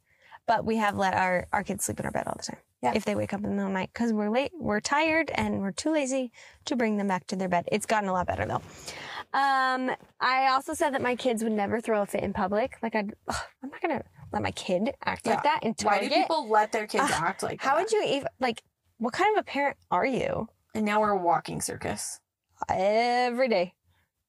But 0.46 0.64
we 0.64 0.76
have 0.76 0.96
let 0.96 1.14
our, 1.14 1.46
our 1.52 1.64
kids 1.64 1.84
sleep 1.84 1.98
in 2.00 2.06
our 2.06 2.12
bed 2.12 2.24
all 2.26 2.34
the 2.36 2.42
time. 2.44 2.58
Yeah. 2.82 2.92
If 2.94 3.04
they 3.04 3.14
wake 3.14 3.32
up 3.32 3.38
in 3.38 3.44
the 3.44 3.48
middle 3.50 3.66
of 3.66 3.70
the 3.72 3.78
night 3.78 3.90
because 3.92 4.12
we're 4.12 4.28
late, 4.30 4.52
we're 4.54 4.80
tired, 4.80 5.30
and 5.34 5.60
we're 5.60 5.72
too 5.72 5.90
lazy 5.92 6.30
to 6.66 6.76
bring 6.76 6.98
them 6.98 7.08
back 7.08 7.26
to 7.28 7.36
their 7.36 7.48
bed. 7.48 7.64
It's 7.72 7.86
gotten 7.86 8.08
a 8.08 8.12
lot 8.12 8.26
better 8.26 8.44
though. 8.46 8.62
Um, 9.34 9.90
I 10.20 10.48
also 10.52 10.72
said 10.74 10.90
that 10.94 11.02
my 11.02 11.16
kids 11.16 11.42
would 11.42 11.52
never 11.52 11.80
throw 11.80 12.02
a 12.02 12.06
fit 12.06 12.22
in 12.22 12.32
public. 12.32 12.76
Like 12.82 12.94
I'd, 12.94 13.12
ugh, 13.28 13.36
I'm 13.62 13.70
not 13.70 13.80
gonna 13.80 14.02
let 14.32 14.42
my 14.42 14.52
kid 14.52 14.92
act 15.04 15.26
Yeah. 15.26 15.34
like 15.34 15.42
that 15.42 15.60
in 15.62 15.74
why 15.82 16.00
do 16.00 16.08
people 16.08 16.48
let 16.48 16.70
their 16.70 16.86
kids 16.86 17.04
Ugh, 17.06 17.22
act 17.24 17.42
like 17.42 17.60
How 17.60 17.70
that? 17.70 17.76
How 17.76 17.82
would 17.82 17.92
you 17.92 18.04
even 18.04 18.28
like? 18.38 18.62
What 18.98 19.12
kind 19.12 19.36
of 19.36 19.40
a 19.40 19.44
parent 19.44 19.76
are 19.90 20.06
you? 20.06 20.48
And 20.74 20.84
now 20.84 21.00
we're 21.00 21.10
a 21.10 21.16
walking 21.18 21.60
circus. 21.60 22.20
Every 22.68 23.48
day, 23.48 23.74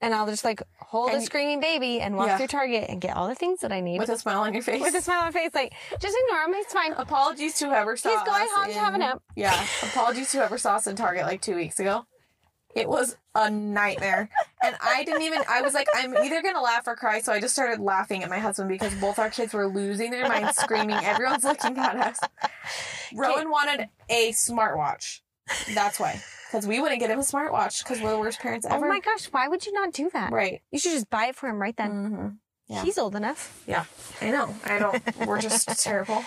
and 0.01 0.13
I'll 0.13 0.27
just 0.27 0.43
like 0.45 0.62
hold 0.79 1.10
And- 1.12 1.21
a 1.21 1.25
screaming 1.25 1.60
baby 1.60 1.99
and 2.01 2.15
walk 2.15 2.27
Yeah. 2.27 2.38
through 2.38 2.47
Target 2.47 2.86
and 2.89 3.01
get 3.01 3.15
all 3.17 3.27
the 3.27 3.36
things 3.36 3.60
that 3.62 3.71
I 3.71 3.79
need 3.81 3.99
With 3.99 4.10
a 4.10 4.17
smile 4.17 4.41
on 4.41 4.53
your 4.53 4.63
face. 4.63 4.81
with 4.81 4.93
a 4.95 5.01
smile 5.01 5.19
on 5.19 5.25
my 5.25 5.31
face. 5.31 5.51
Like 5.55 5.73
just 5.99 6.17
ignore 6.25 6.43
him. 6.43 6.53
He's 6.53 6.65
fine. 6.67 6.93
Apologies 6.93 7.55
to 7.60 7.65
whoever 7.67 7.97
saw 7.97 8.10
He's 8.10 8.21
going 8.23 8.47
home 8.51 8.67
to 8.67 8.79
have 8.79 8.93
a 8.93 8.97
nap. 8.97 9.21
Yeah. 9.36 9.65
Apologies 9.83 10.31
to 10.31 10.38
whoever 10.38 10.57
saw 10.57 10.75
us 10.75 10.88
in 10.88 10.95
Target 10.95 11.25
like 11.25 11.41
two 11.41 11.55
weeks 11.55 11.79
ago. 11.79 12.05
It 12.75 12.88
was 12.88 13.17
a 13.33 13.49
nightmare. 13.49 14.29
And 14.62 14.75
I 14.81 15.03
didn't 15.03 15.23
even 15.23 15.41
I 15.49 15.62
was 15.62 15.73
like, 15.73 15.88
I'm 15.95 16.15
either 16.15 16.43
gonna 16.43 16.62
laugh 16.62 16.86
or 16.86 16.95
cry, 16.95 17.21
so 17.21 17.33
I 17.33 17.39
just 17.39 17.53
started 17.55 17.79
laughing 17.79 18.23
at 18.23 18.29
my 18.29 18.38
husband 18.38 18.69
because 18.69 18.93
both 18.95 19.17
our 19.17 19.31
kids 19.31 19.53
were 19.53 19.67
losing 19.67 20.12
their 20.12 20.27
minds 20.27 20.57
screaming. 20.57 20.95
Everyone's 20.97 21.43
looking 21.43 21.75
at 21.79 21.95
us. 21.95 22.19
Rowan 23.15 23.49
wanted 23.49 23.89
a 24.10 24.31
smartwatch. 24.33 25.21
That's 25.73 25.99
why. 25.99 26.21
Because 26.47 26.65
we 26.65 26.79
wouldn't 26.79 26.99
get 26.99 27.10
him 27.10 27.19
a 27.19 27.23
smartwatch 27.23 27.83
because 27.83 28.01
we're 28.01 28.12
the 28.12 28.19
worst 28.19 28.39
parents 28.39 28.65
ever. 28.65 28.86
Oh 28.86 28.89
my 28.89 28.99
gosh, 29.01 29.25
why 29.25 29.47
would 29.47 29.65
you 29.65 29.73
not 29.73 29.91
do 29.93 30.10
that? 30.13 30.31
Right. 30.31 30.62
You 30.71 30.79
should 30.79 30.93
just 30.93 31.10
buy 31.10 31.27
it 31.27 31.36
for 31.36 31.49
him 31.49 31.62
right 31.62 31.75
then. 31.75 31.91
hmm 32.05 32.27
Yeah. 32.73 32.83
He's 32.83 32.97
old 32.97 33.15
enough. 33.15 33.63
Yeah, 33.67 33.86
I 34.21 34.31
know. 34.31 34.55
I 34.65 34.79
don't. 34.79 35.27
We're 35.27 35.41
just 35.41 35.67
terrible. 35.83 36.23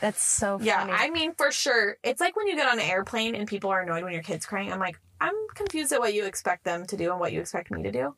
That's 0.00 0.22
so 0.22 0.58
funny. 0.58 0.68
Yeah, 0.68 0.86
I 0.90 1.10
mean, 1.10 1.32
for 1.34 1.50
sure. 1.52 1.96
It's 2.02 2.20
like 2.20 2.36
when 2.36 2.48
you 2.48 2.56
get 2.56 2.68
on 2.68 2.78
an 2.78 2.84
airplane 2.84 3.34
and 3.34 3.48
people 3.48 3.70
are 3.70 3.80
annoyed 3.82 4.02
when 4.04 4.12
your 4.12 4.22
kid's 4.22 4.44
crying. 4.46 4.72
I'm 4.72 4.78
like, 4.80 4.98
I'm 5.20 5.34
confused 5.54 5.92
at 5.92 6.00
what 6.00 6.12
you 6.12 6.24
expect 6.26 6.64
them 6.64 6.84
to 6.86 6.96
do 6.96 7.10
and 7.12 7.20
what 7.20 7.32
you 7.32 7.40
expect 7.40 7.70
me 7.70 7.82
to 7.84 7.92
do. 7.92 8.14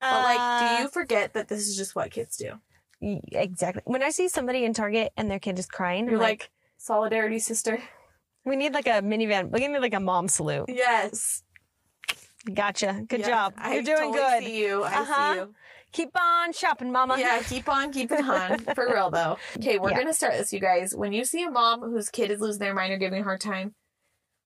But 0.00 0.22
like, 0.22 0.38
Uh, 0.38 0.76
do 0.78 0.82
you 0.82 0.88
forget 0.88 1.32
that 1.32 1.48
this 1.48 1.66
is 1.66 1.76
just 1.76 1.96
what 1.96 2.10
kids 2.10 2.36
do? 2.36 2.52
exactly? 3.32 3.82
When 3.86 4.02
I 4.02 4.10
see 4.10 4.28
somebody 4.28 4.64
in 4.64 4.72
Target 4.74 5.12
and 5.16 5.30
their 5.30 5.38
kid 5.38 5.58
is 5.58 5.66
crying, 5.66 6.04
You're 6.06 6.14
I'm 6.16 6.20
like, 6.20 6.50
solidarity, 6.78 7.38
sister. 7.38 7.82
We 8.46 8.56
need 8.56 8.72
like 8.72 8.86
a 8.86 9.02
minivan. 9.02 9.50
We 9.50 9.66
need 9.66 9.78
like 9.78 9.94
a 9.94 10.00
mom 10.00 10.28
salute. 10.28 10.66
Yes. 10.68 11.42
Gotcha. 12.52 13.02
Good 13.08 13.24
job. 13.24 13.54
I 13.58 13.74
You're 13.74 13.82
doing 13.82 14.12
totally 14.14 14.18
good. 14.18 14.44
See 14.44 14.62
you. 14.64 14.82
I 14.84 14.94
Uh-huh. 15.00 15.32
see 15.32 15.38
you. 15.40 15.54
Keep 15.92 16.10
on 16.20 16.52
shopping, 16.52 16.92
mama. 16.92 17.16
Yeah, 17.18 17.42
keep 17.42 17.68
on 17.68 17.92
keeping 17.92 18.24
on. 18.24 18.58
For 18.74 18.86
real 18.86 19.10
though. 19.10 19.36
Okay, 19.56 19.78
we're 19.78 19.90
Yeah. 19.90 19.98
gonna 19.98 20.14
start 20.14 20.34
this, 20.34 20.52
you 20.52 20.60
guys. 20.60 20.94
When 20.94 21.12
you 21.12 21.24
see 21.24 21.42
a 21.42 21.50
mom 21.50 21.80
whose 21.80 22.08
kid 22.10 22.30
is 22.30 22.40
losing 22.40 22.60
their 22.60 22.74
mind 22.74 22.92
or 22.92 22.98
giving 22.98 23.20
a 23.20 23.24
hard 23.24 23.40
time, 23.40 23.74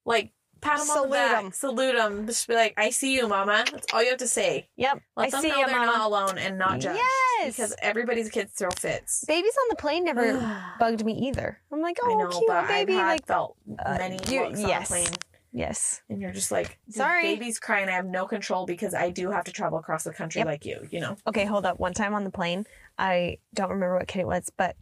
like 0.06 0.32
pat 0.60 0.78
them 0.78 0.90
on 0.90 0.96
Salute 0.96 1.08
the 1.08 1.14
back, 1.14 1.44
'em. 1.44 1.52
salute 1.52 1.96
them. 1.96 2.26
Just 2.26 2.46
be 2.48 2.54
like, 2.54 2.74
"I 2.76 2.90
see 2.90 3.14
you, 3.14 3.28
mama." 3.28 3.64
That's 3.70 3.86
all 3.92 4.02
you 4.02 4.10
have 4.10 4.18
to 4.18 4.28
say. 4.28 4.68
Yep. 4.76 5.00
Let 5.16 5.26
I 5.26 5.30
them 5.30 5.40
see 5.42 5.48
know 5.48 5.56
you, 5.58 5.66
they're 5.66 5.76
mama. 5.78 5.92
not 5.92 6.06
alone 6.06 6.38
and 6.38 6.58
not 6.58 6.80
judged. 6.80 6.98
Yes. 6.98 7.56
because 7.56 7.74
everybody's 7.80 8.28
kids 8.30 8.52
throw 8.52 8.68
fits. 8.70 9.24
Babies 9.26 9.54
on 9.62 9.66
the 9.70 9.76
plane 9.76 10.04
never 10.04 10.38
bugged 10.78 11.04
me 11.04 11.12
either. 11.28 11.58
I'm 11.72 11.80
like, 11.80 11.96
oh, 12.02 12.10
I 12.12 12.14
know, 12.22 12.28
cute 12.28 12.44
but 12.46 12.68
baby. 12.68 12.92
I've 12.94 12.98
had 13.00 13.06
Like, 13.08 13.26
felt 13.26 13.56
uh, 13.84 13.96
many 13.98 14.18
you- 14.28 14.42
looks 14.44 14.60
on 14.62 14.68
yes. 14.68 14.88
a 14.90 14.92
plane, 14.92 15.08
yes. 15.52 16.02
and 16.10 16.20
you're 16.20 16.32
just 16.32 16.50
like, 16.52 16.78
"This 16.86 16.96
Sorry. 16.96 17.22
baby's 17.22 17.58
crying. 17.58 17.88
I 17.88 17.92
have 17.92 18.06
no 18.06 18.26
control 18.26 18.66
because 18.66 18.94
I 18.94 19.10
do 19.10 19.30
have 19.30 19.44
to 19.44 19.52
travel 19.52 19.78
across 19.78 20.04
the 20.04 20.12
country 20.12 20.40
Yep. 20.40 20.46
like 20.46 20.64
you. 20.66 20.86
You 20.90 21.00
know." 21.00 21.16
Okay, 21.26 21.44
hold 21.46 21.64
up. 21.64 21.78
One 21.80 21.94
time 21.94 22.14
on 22.14 22.24
the 22.24 22.30
plane, 22.30 22.66
I 22.98 23.38
don't 23.54 23.70
remember 23.70 23.96
what 23.96 24.08
kid 24.08 24.20
it 24.20 24.26
was, 24.26 24.50
but 24.56 24.76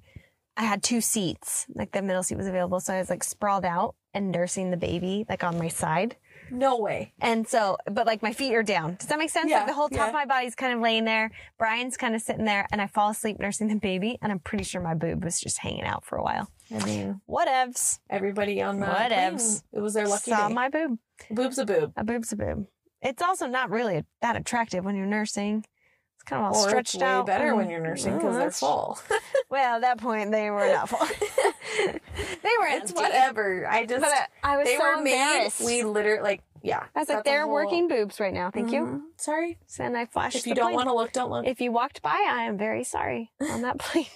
I 0.56 0.62
had 0.64 0.82
two 0.82 1.00
seats. 1.00 1.66
Like 1.72 1.92
the 1.92 2.02
middle 2.02 2.24
seat 2.24 2.36
was 2.36 2.48
available, 2.48 2.80
so 2.80 2.92
I 2.94 2.98
was 2.98 3.08
like 3.10 3.22
sprawled 3.22 3.64
out 3.64 3.94
and 4.14 4.30
nursing 4.30 4.70
the 4.70 4.76
baby 4.76 5.24
like 5.28 5.44
on 5.44 5.58
my 5.58 5.68
side. 5.68 6.16
No 6.50 6.78
way. 6.78 7.12
And 7.20 7.46
so, 7.46 7.76
but 7.90 8.06
like 8.06 8.22
my 8.22 8.32
feet 8.32 8.54
are 8.54 8.62
down. 8.62 8.96
Does 8.98 9.08
that 9.08 9.18
make 9.18 9.30
sense? 9.30 9.50
Yeah, 9.50 9.58
like 9.58 9.66
the 9.66 9.74
whole 9.74 9.88
top 9.88 9.98
yeah. 9.98 10.06
of 10.08 10.14
my 10.14 10.24
body's 10.24 10.54
kind 10.54 10.72
of 10.72 10.80
laying 10.80 11.04
there. 11.04 11.30
Brian's 11.58 11.96
kind 11.96 12.14
of 12.14 12.22
sitting 12.22 12.44
there, 12.44 12.66
and 12.72 12.80
I 12.80 12.86
fall 12.86 13.10
asleep 13.10 13.38
nursing 13.38 13.68
the 13.68 13.76
baby, 13.76 14.18
and 14.22 14.32
I'm 14.32 14.38
pretty 14.38 14.64
sure 14.64 14.80
my 14.80 14.94
boob 14.94 15.24
was 15.24 15.40
just 15.40 15.58
hanging 15.58 15.84
out 15.84 16.04
for 16.04 16.16
a 16.16 16.22
while. 16.22 16.50
I 16.74 16.84
mean, 16.84 17.20
Whatevs. 17.28 17.98
everybody 18.10 18.62
on 18.62 18.80
the 18.80 18.86
Whatevs. 18.86 19.08
plane, 19.10 19.60
it 19.72 19.80
was 19.80 19.94
their 19.94 20.06
lucky 20.08 20.30
Saw 20.30 20.48
day. 20.48 20.54
my 20.54 20.68
boob. 20.68 20.98
Boob's 21.30 21.58
a 21.58 21.66
boob. 21.66 21.92
A 21.96 22.04
boob's 22.04 22.32
a 22.32 22.36
boob. 22.36 22.66
It's 23.00 23.22
also 23.22 23.46
not 23.46 23.70
really 23.70 24.04
that 24.22 24.36
attractive 24.36 24.84
when 24.84 24.96
you're 24.96 25.06
nursing. 25.06 25.64
Kind 26.28 26.44
of 26.44 26.52
all 26.52 26.58
Or 26.58 26.78
it's 26.78 26.90
stretched 26.90 26.96
way 27.00 27.06
out. 27.08 27.26
better 27.26 27.54
when 27.54 27.70
you're 27.70 27.80
nursing 27.80 28.16
because 28.18 28.36
they're 28.36 28.50
full. 28.50 28.98
Well, 29.50 29.76
at 29.76 29.80
that 29.80 29.98
point, 29.98 30.30
they 30.30 30.50
were 30.50 30.68
not 30.68 30.90
full. 30.90 30.98
they 31.78 31.92
were 32.60 32.66
it's 32.66 32.90
empty. 32.90 32.94
whatever. 33.02 33.66
I 33.66 33.86
just 33.86 34.02
But 34.02 34.12
I, 34.44 34.54
I 34.54 34.56
was 34.58 34.66
they 34.66 34.76
so 34.76 34.82
were 34.96 35.02
made. 35.02 35.12
embarrassed. 35.12 35.60
We 35.64 35.82
literally 35.84 36.20
like 36.22 36.42
yeah. 36.62 36.84
I 36.94 36.98
was 36.98 37.08
like, 37.08 37.24
they're 37.24 37.44
whole- 37.44 37.52
working 37.54 37.88
boobs 37.88 38.20
right 38.20 38.34
now. 38.34 38.50
Thank 38.50 38.72
you. 38.72 38.80
Mhm. 38.82 39.00
Sorry. 39.16 39.56
And 39.78 39.96
I 39.96 40.04
flashed. 40.04 40.36
If 40.36 40.46
you 40.46 40.54
the 40.54 40.60
don't 40.60 40.74
want 40.74 40.88
to 40.88 40.94
look, 40.94 41.12
don't 41.12 41.30
look. 41.30 41.46
If 41.46 41.60
you 41.62 41.72
walked 41.72 42.02
by, 42.02 42.10
I 42.28 42.42
am 42.42 42.58
very 42.58 42.84
sorry 42.84 43.30
on 43.40 43.62
that 43.62 43.78
plane. 43.78 44.06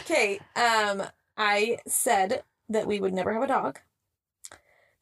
Okay. 0.00 0.38
Um, 0.54 1.02
I 1.36 1.78
said 1.88 2.44
that 2.68 2.86
we 2.86 3.00
would 3.00 3.12
never 3.14 3.32
have 3.32 3.42
a 3.42 3.46
dog 3.48 3.80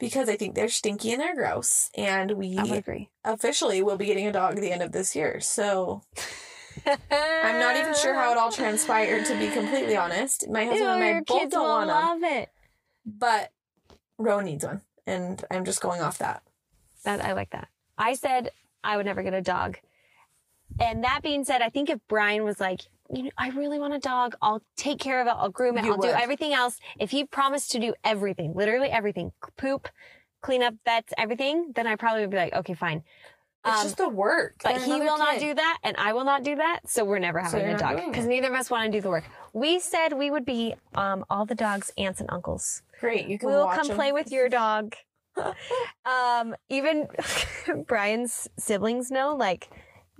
because 0.03 0.29
I 0.29 0.37
think 0.37 0.57
they're 0.57 0.69
stinky 0.69 1.13
and 1.13 1.21
they're 1.21 1.37
gross, 1.37 1.89
and 1.95 2.33
we 2.33 2.59
I 2.59 2.65
would 2.65 2.73
agree. 2.73 3.09
officially 3.25 3.83
will 3.83 3.97
be 3.97 4.07
getting 4.07 4.27
a 4.27 4.33
dog 4.33 4.57
at 4.57 4.61
the 4.61 4.73
end 4.73 4.83
of 4.83 4.91
this 4.91 5.15
year. 5.15 5.39
So 5.39 6.03
I'm 6.87 7.61
not 7.61 7.77
even 7.77 7.95
sure 7.95 8.13
how 8.13 8.33
it 8.33 8.37
all 8.37 8.51
transpired. 8.51 9.27
To 9.27 9.39
be 9.39 9.49
completely 9.49 9.97
honest, 9.97 10.49
my 10.51 10.65
husband 10.65 10.91
and 10.91 11.05
I 11.05 11.21
both 11.25 11.51
don't 11.51 11.69
want 11.69 11.89
love 11.89 12.19
it. 12.25 12.49
but 13.07 13.53
Rowan 14.19 14.47
needs 14.47 14.65
one, 14.65 14.81
and 15.07 15.43
I'm 15.53 15.65
just 15.65 15.81
going 15.81 16.01
off 16.01 16.19
that. 16.19 16.43
That 17.05 17.25
I 17.25 17.33
like 17.33 17.51
that. 17.51 17.69
I 17.97 18.15
said 18.15 18.51
I 18.83 18.97
would 18.97 19.07
never 19.07 19.23
get 19.23 19.35
a 19.35 19.41
dog. 19.41 19.79
And 20.81 21.05
that 21.05 21.21
being 21.23 21.45
said, 21.45 21.63
I 21.63 21.69
think 21.69 21.91
if 21.91 22.01
Brian 22.09 22.43
was 22.43 22.59
like, 22.59 22.81
you 23.13 23.25
know, 23.25 23.31
I 23.37 23.51
really 23.51 23.79
want 23.79 23.95
a 23.95 23.99
dog, 23.99 24.35
I'll 24.41 24.63
take 24.77 24.99
care 24.99 25.21
of 25.21 25.27
it, 25.27 25.35
I'll 25.37 25.51
groom 25.51 25.77
it, 25.79 25.85
You 25.85 25.93
I'll 25.93 25.99
do 25.99 26.09
everything 26.09 26.53
else. 26.53 26.79
If 26.99 27.11
he 27.11 27.25
promised 27.25 27.71
to 27.73 27.79
do 27.79 27.95
everything, 28.05 28.55
literally 28.55 28.89
everything, 28.89 29.33
poop, 29.57 29.89
clean 30.41 30.63
up 30.63 30.75
vets, 30.85 31.13
everything, 31.19 31.73
then 31.75 31.87
I 31.87 31.97
probably 31.97 32.23
would 32.23 32.31
be 32.31 32.37
like, 32.37 32.55
okay, 32.55 32.75
fine. 32.75 33.03
It's 33.65 33.77
Um, 33.77 33.83
just 33.85 33.97
the 33.99 34.09
work. 34.09 34.55
But 34.65 34.83
he 34.83 34.93
will 34.99 35.19
not 35.19 35.39
do 35.39 35.55
that, 35.55 35.79
and 35.85 35.97
I 35.97 36.13
will 36.15 36.25
not 36.25 36.43
do 36.43 36.57
that, 36.57 36.81
so 36.87 37.05
we're 37.05 37.21
never 37.21 37.39
having 37.39 37.61
you're 37.61 37.77
a 37.77 37.79
dog 37.79 38.01
because 38.07 38.27
neither 38.27 38.49
of 38.49 38.55
us 38.55 38.71
want 38.71 38.87
to 38.87 38.91
do 38.91 39.01
the 39.01 39.09
work. 39.09 39.25
We 39.53 39.79
said 39.79 40.15
we 40.15 40.31
would 40.31 40.45
be 40.45 40.75
um, 40.95 41.25
all 41.31 41.47
the 41.47 41.55
dogs' 41.55 41.93
aunts 41.97 42.21
and 42.21 42.29
uncles. 42.33 42.83
Great. 42.99 43.29
You 43.29 43.39
can 43.39 43.49
We'll 43.51 43.67
watch 43.67 43.87
come 43.87 43.95
play 43.95 44.11
with 44.11 44.33
your 44.33 44.49
dog. 44.63 44.97
um, 46.05 46.55
even 46.69 47.09
Brian's 47.87 48.49
siblings 48.59 49.11
know, 49.11 49.37
like, 49.37 49.71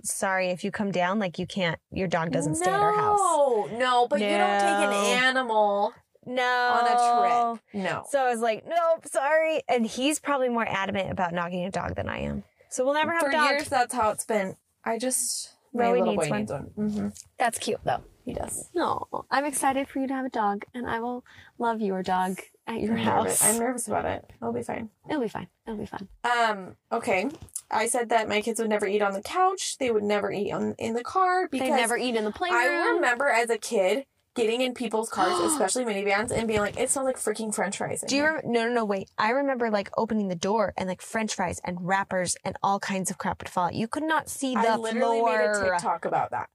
sorry 0.03 0.49
if 0.49 0.63
you 0.63 0.71
come 0.71 0.91
down, 0.91 1.19
like 1.19 1.39
you 1.39 1.47
can't. 1.47 1.79
Your 1.91 2.07
dog 2.07 2.31
doesn't 2.31 2.55
stay 2.55 2.69
at 2.69 2.79
our 2.79 2.93
house. 2.93 3.19
No, 3.19 3.67
no, 3.77 4.07
but 4.07 4.19
you 4.21 4.27
don't 4.37 4.59
take 4.59 4.69
an 4.87 4.93
animal 4.93 5.93
No, 6.25 6.41
on 6.43 6.87
a 6.87 7.59
trip. 7.61 7.83
No. 7.83 8.05
So 8.09 8.19
I 8.19 8.29
was 8.29 8.39
like, 8.39 8.65
nope, 8.67 9.05
sorry. 9.07 9.61
And 9.67 9.85
he's 9.85 10.19
probably 10.19 10.49
more 10.49 10.65
adamant 10.67 11.11
about 11.11 11.33
not 11.33 11.51
getting 11.51 11.65
a 11.65 11.71
dog 11.71 11.95
than 11.95 12.07
I 12.09 12.19
am. 12.19 12.43
So 12.69 12.83
we'll 12.85 12.93
never 12.95 13.11
have 13.11 13.21
For 13.21 13.29
a 13.29 13.31
dog. 13.33 13.49
years, 13.51 13.67
that's 13.69 13.93
how 13.93 14.09
it's 14.11 14.25
been. 14.25 14.55
I 14.85 14.97
just 14.97 15.51
my 15.73 15.85
Rowie 15.85 15.99
little 15.99 16.05
needs 16.15 16.23
boy 16.23 16.29
one. 16.29 16.39
needs 16.39 16.51
one. 16.51 16.63
hmm 16.75 17.07
That's 17.37 17.57
cute 17.59 17.79
though. 17.83 18.03
He 18.25 18.33
does. 18.33 18.69
No, 18.73 19.07
I'm 19.29 19.43
excited 19.45 19.87
for 19.89 19.99
you 19.99 20.07
to 20.07 20.13
have 20.13 20.25
a 20.25 20.29
dog, 20.29 20.63
and 20.73 20.89
I 20.89 20.99
will 21.01 21.25
love 21.57 21.81
your 21.81 22.01
dog 22.03 22.39
at 22.65 22.79
your 22.79 22.93
I'm 22.93 22.97
house. 22.99 23.23
nervous. 23.25 23.43
I'm 23.43 23.59
nervous 23.59 23.87
about 23.89 24.05
it. 24.05 24.31
It'll 24.41 24.53
be 24.53 24.63
fine. 24.63 24.89
It'll 25.09 25.21
be 25.21 25.27
fine. 25.27 25.47
It'll 25.67 25.77
be 25.79 25.85
fun. 25.85 26.07
Um. 26.23 26.77
Okay. 26.91 27.29
I 27.69 27.87
said 27.87 28.09
that 28.09 28.29
my 28.29 28.39
kids 28.41 28.59
would 28.61 28.69
never 28.69 28.87
eat 28.87 29.01
on 29.01 29.13
the 29.13 29.21
couch. 29.21 29.77
They 29.77 29.91
would 29.91 30.03
never 30.03 30.31
eat 30.31 30.51
on 30.51 30.75
in 30.77 30.93
the 30.93 31.03
car 31.03 31.47
because 31.49 31.67
They 31.67 31.75
never 31.75 31.97
eat 31.97 32.15
in 32.15 32.23
the 32.23 32.31
playroom. 32.31 32.59
I 32.61 32.91
remember 32.95 33.27
as 33.27 33.49
a 33.49 33.57
kid 33.57 34.05
getting 34.35 34.61
in 34.61 34.73
people's 34.73 35.09
cars, 35.09 35.37
especially 35.51 35.83
minivans, 35.83 36.31
and 36.31 36.47
being 36.47 36.61
like, 36.61 36.77
"It 36.79 36.89
smells 36.89 37.05
like 37.07 37.17
freaking 37.17 37.53
French 37.53 37.77
fries." 37.77 38.05
Do 38.07 38.15
you 38.15 38.21
here." 38.21 38.29
remember? 38.37 38.47
No, 38.53 38.67
no, 38.69 38.73
no, 38.73 38.85
wait. 38.85 39.09
I 39.17 39.31
remember 39.31 39.69
like 39.69 39.89
opening 39.97 40.29
the 40.29 40.35
door 40.35 40.73
and 40.77 40.87
like 40.87 41.01
French 41.01 41.35
fries 41.35 41.59
and 41.65 41.77
wrappers 41.85 42.37
and 42.45 42.55
all 42.63 42.79
kinds 42.79 43.11
of 43.11 43.17
crap 43.17 43.41
would 43.41 43.49
fall 43.49 43.65
out. 43.65 43.73
You 43.73 43.89
could 43.89 44.03
not 44.03 44.29
see 44.29 44.53
the 44.53 44.59
I 44.69 44.75
literally 44.77 45.19
floor. 45.19 45.37
made 45.37 45.67
a 45.67 45.71
TikTok 45.71 46.05
about 46.05 46.31
that. 46.31 46.47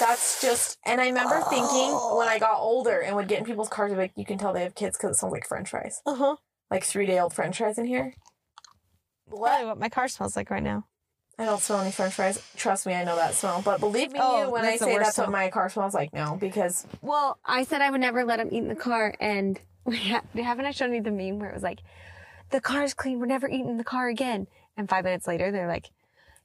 That's 0.00 0.40
just, 0.42 0.78
and 0.84 1.00
I 1.00 1.06
remember 1.06 1.40
thinking 1.48 1.90
when 2.16 2.28
I 2.28 2.38
got 2.38 2.58
older 2.58 3.00
and 3.00 3.16
would 3.16 3.28
get 3.28 3.38
in 3.40 3.44
people's 3.44 3.68
cars, 3.68 3.92
like, 3.92 4.12
you 4.16 4.24
can 4.24 4.38
tell 4.38 4.52
they 4.52 4.62
have 4.62 4.74
kids 4.74 4.96
because 4.96 5.16
it 5.16 5.18
smells 5.18 5.32
like 5.32 5.46
French 5.46 5.70
fries, 5.70 6.02
Uh 6.06 6.14
huh. 6.14 6.36
like 6.70 6.84
three 6.84 7.06
day 7.06 7.18
old 7.18 7.32
French 7.32 7.58
fries 7.58 7.78
in 7.78 7.86
here. 7.86 8.14
Probably 9.28 9.40
What? 9.40 9.66
what 9.66 9.78
my 9.78 9.88
car 9.88 10.08
smells 10.08 10.36
like 10.36 10.50
right 10.50 10.62
now. 10.62 10.84
I 11.38 11.44
don't 11.44 11.60
smell 11.60 11.80
any 11.80 11.90
French 11.90 12.14
fries. 12.14 12.42
Trust 12.56 12.86
me, 12.86 12.94
I 12.94 13.04
know 13.04 13.16
that 13.16 13.34
smell. 13.34 13.60
But 13.62 13.80
believe 13.80 14.10
me, 14.10 14.20
Oh, 14.22 14.50
when 14.50 14.64
I 14.64 14.76
say 14.76 14.96
that's 14.98 15.18
what 15.18 15.30
my 15.30 15.50
car 15.50 15.68
smells 15.68 15.92
like 15.92 16.12
now, 16.14 16.34
because 16.36 16.86
Well, 17.02 17.38
I 17.44 17.64
said 17.64 17.82
I 17.82 17.90
would 17.90 18.00
never 18.00 18.24
let 18.24 18.40
him 18.40 18.48
eat 18.52 18.58
in 18.58 18.68
the 18.68 18.74
car, 18.74 19.14
and 19.20 19.60
we 19.84 19.96
ha- 19.98 20.22
haven't 20.34 20.64
I 20.66 20.70
shown 20.70 20.94
you 20.94 21.02
the 21.02 21.10
meme 21.10 21.38
where 21.38 21.50
it 21.50 21.54
was 21.54 21.62
like, 21.62 21.80
"The 22.50 22.60
car's 22.60 22.94
clean. 22.94 23.18
We're 23.20 23.26
never 23.26 23.48
eating 23.48 23.68
in 23.68 23.76
the 23.76 23.84
car 23.84 24.08
again." 24.08 24.46
And 24.78 24.88
five 24.88 25.04
minutes 25.04 25.26
later, 25.26 25.50
they're 25.50 25.68
like, 25.68 25.90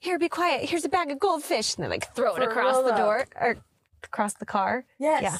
"Here, 0.02 0.18
be 0.20 0.28
quiet. 0.30 0.68
Here's 0.70 0.84
a 0.84 0.90
bag 0.90 1.12
of 1.12 1.20
goldfish," 1.20 1.76
and 1.76 1.86
they 1.86 1.88
like 1.90 2.14
throw 2.16 2.36
it 2.36 2.44
across 2.44 2.84
the 2.84 2.92
door 2.96 3.26
or 3.40 3.58
across 4.04 4.34
the 4.34 4.46
car. 4.46 4.84
yes, 4.98 5.22
Yeah. 5.24 5.38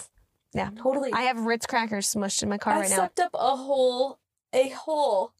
Yeah. 0.54 0.70
totally. 0.82 1.12
I 1.14 1.24
have 1.24 1.40
Ritz 1.42 1.66
crackers 1.66 2.08
smushed 2.14 2.44
in 2.44 2.50
my 2.50 2.58
car 2.58 2.74
I 2.74 2.80
right 2.82 2.90
now. 2.90 2.96
I 2.96 3.00
sucked 3.00 3.20
up 3.20 3.32
a 3.34 3.56
whole, 3.56 4.20
a 4.54 4.70
whole 4.70 5.32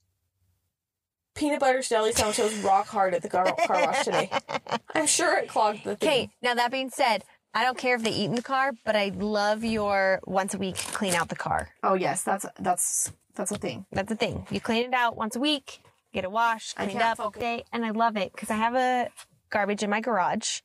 peanut 1.36 1.60
butter 1.60 1.82
jelly 1.82 2.14
sandwich 2.14 2.38
that 2.38 2.44
was 2.44 2.58
rock 2.60 2.88
hard 2.88 3.14
at 3.14 3.22
the 3.22 3.30
car, 3.30 3.46
car 3.68 3.86
wash 3.86 4.04
today. 4.06 4.30
I'm 4.96 5.06
sure 5.06 5.38
it 5.38 5.48
clogged 5.50 5.84
the 5.84 5.96
thing. 5.96 6.10
Okay, 6.10 6.30
now 6.42 6.56
that 6.56 6.72
being 6.72 6.90
said, 6.90 7.24
I 7.54 7.64
don't 7.64 7.78
care 7.78 7.96
if 7.96 8.04
they 8.04 8.12
eat 8.12 8.26
in 8.26 8.36
the 8.36 8.42
car, 8.42 8.72
but 8.86 8.96
I 8.96 9.12
love 9.16 9.64
your 9.64 10.20
once 10.26 10.54
a 10.54 10.58
week 10.58 10.76
clean 10.78 11.14
out 11.14 11.30
the 11.30 11.36
car. 11.36 11.70
Oh 11.84 11.94
yes, 11.94 12.24
that's 12.24 12.46
that's 12.60 13.12
that's 13.36 13.52
a 13.52 13.58
thing. 13.58 13.86
That's 13.92 14.10
the 14.10 14.16
thing. 14.16 14.48
You 14.50 14.60
clean 14.62 14.86
it 14.86 14.94
out 14.94 15.16
once 15.16 15.36
a 15.36 15.40
week, 15.40 15.82
get 16.14 16.24
it 16.24 16.32
washed, 16.32 16.76
cleaned 16.76 17.02
up, 17.02 17.18
focus. 17.18 17.40
day, 17.40 17.64
and 17.72 17.86
I 17.86 17.92
love 17.92 18.18
it 18.18 18.32
because 18.34 18.50
I 18.50 18.56
have 18.56 18.76
a 18.76 19.10
garbage 19.50 19.84
in 19.84 19.90
my 19.90 20.02
garage. 20.02 20.62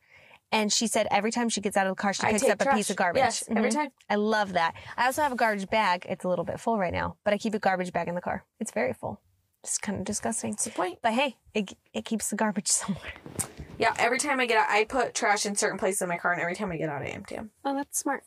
And 0.52 0.72
she 0.72 0.86
said 0.86 1.08
every 1.10 1.32
time 1.32 1.48
she 1.48 1.60
gets 1.60 1.76
out 1.76 1.86
of 1.88 1.96
the 1.96 2.00
car, 2.00 2.12
she 2.12 2.22
I 2.24 2.30
picks 2.30 2.42
take 2.42 2.52
up 2.52 2.62
a 2.62 2.74
piece 2.74 2.88
of 2.88 2.96
garbage. 2.96 3.18
Yes, 3.20 3.42
every 3.50 3.70
Mhm. 3.70 3.74
time. 3.74 3.88
I 4.08 4.14
love 4.14 4.52
that. 4.52 4.74
I 4.96 5.06
also 5.06 5.22
have 5.22 5.32
a 5.32 5.36
garbage 5.36 5.68
bag. 5.68 6.06
It's 6.08 6.24
a 6.24 6.28
little 6.28 6.44
bit 6.44 6.60
full 6.60 6.78
right 6.78 6.92
now, 6.92 7.16
but 7.24 7.34
I 7.34 7.38
keep 7.38 7.52
a 7.54 7.58
garbage 7.58 7.92
bag 7.92 8.06
in 8.06 8.14
the 8.14 8.20
car. 8.20 8.44
It's 8.60 8.70
very 8.70 8.92
full. 8.92 9.20
It's 9.64 9.76
kind 9.76 9.98
of 9.98 10.04
disgusting. 10.04 10.52
That's 10.52 10.64
the 10.64 10.70
point. 10.70 11.00
But 11.02 11.14
hey, 11.14 11.36
it, 11.52 11.72
it 11.92 12.04
keeps 12.04 12.30
the 12.30 12.36
garbage 12.36 12.68
somewhere. 12.80 13.12
Yeah, 13.76 13.92
every 13.98 14.18
time 14.20 14.38
I 14.38 14.46
get 14.46 14.58
out, 14.58 14.68
I 14.70 14.84
put 14.84 15.14
trash 15.14 15.44
in 15.46 15.56
certain 15.56 15.78
places 15.78 16.00
in 16.02 16.08
my 16.08 16.16
car, 16.16 16.32
and 16.32 16.40
every 16.40 16.54
time 16.54 16.70
I 16.70 16.76
get 16.76 16.88
out, 16.88 17.02
I 17.02 17.06
empty 17.06 17.34
them. 17.34 17.50
Oh, 17.64 17.74
that's 17.74 17.98
smart. 17.98 18.22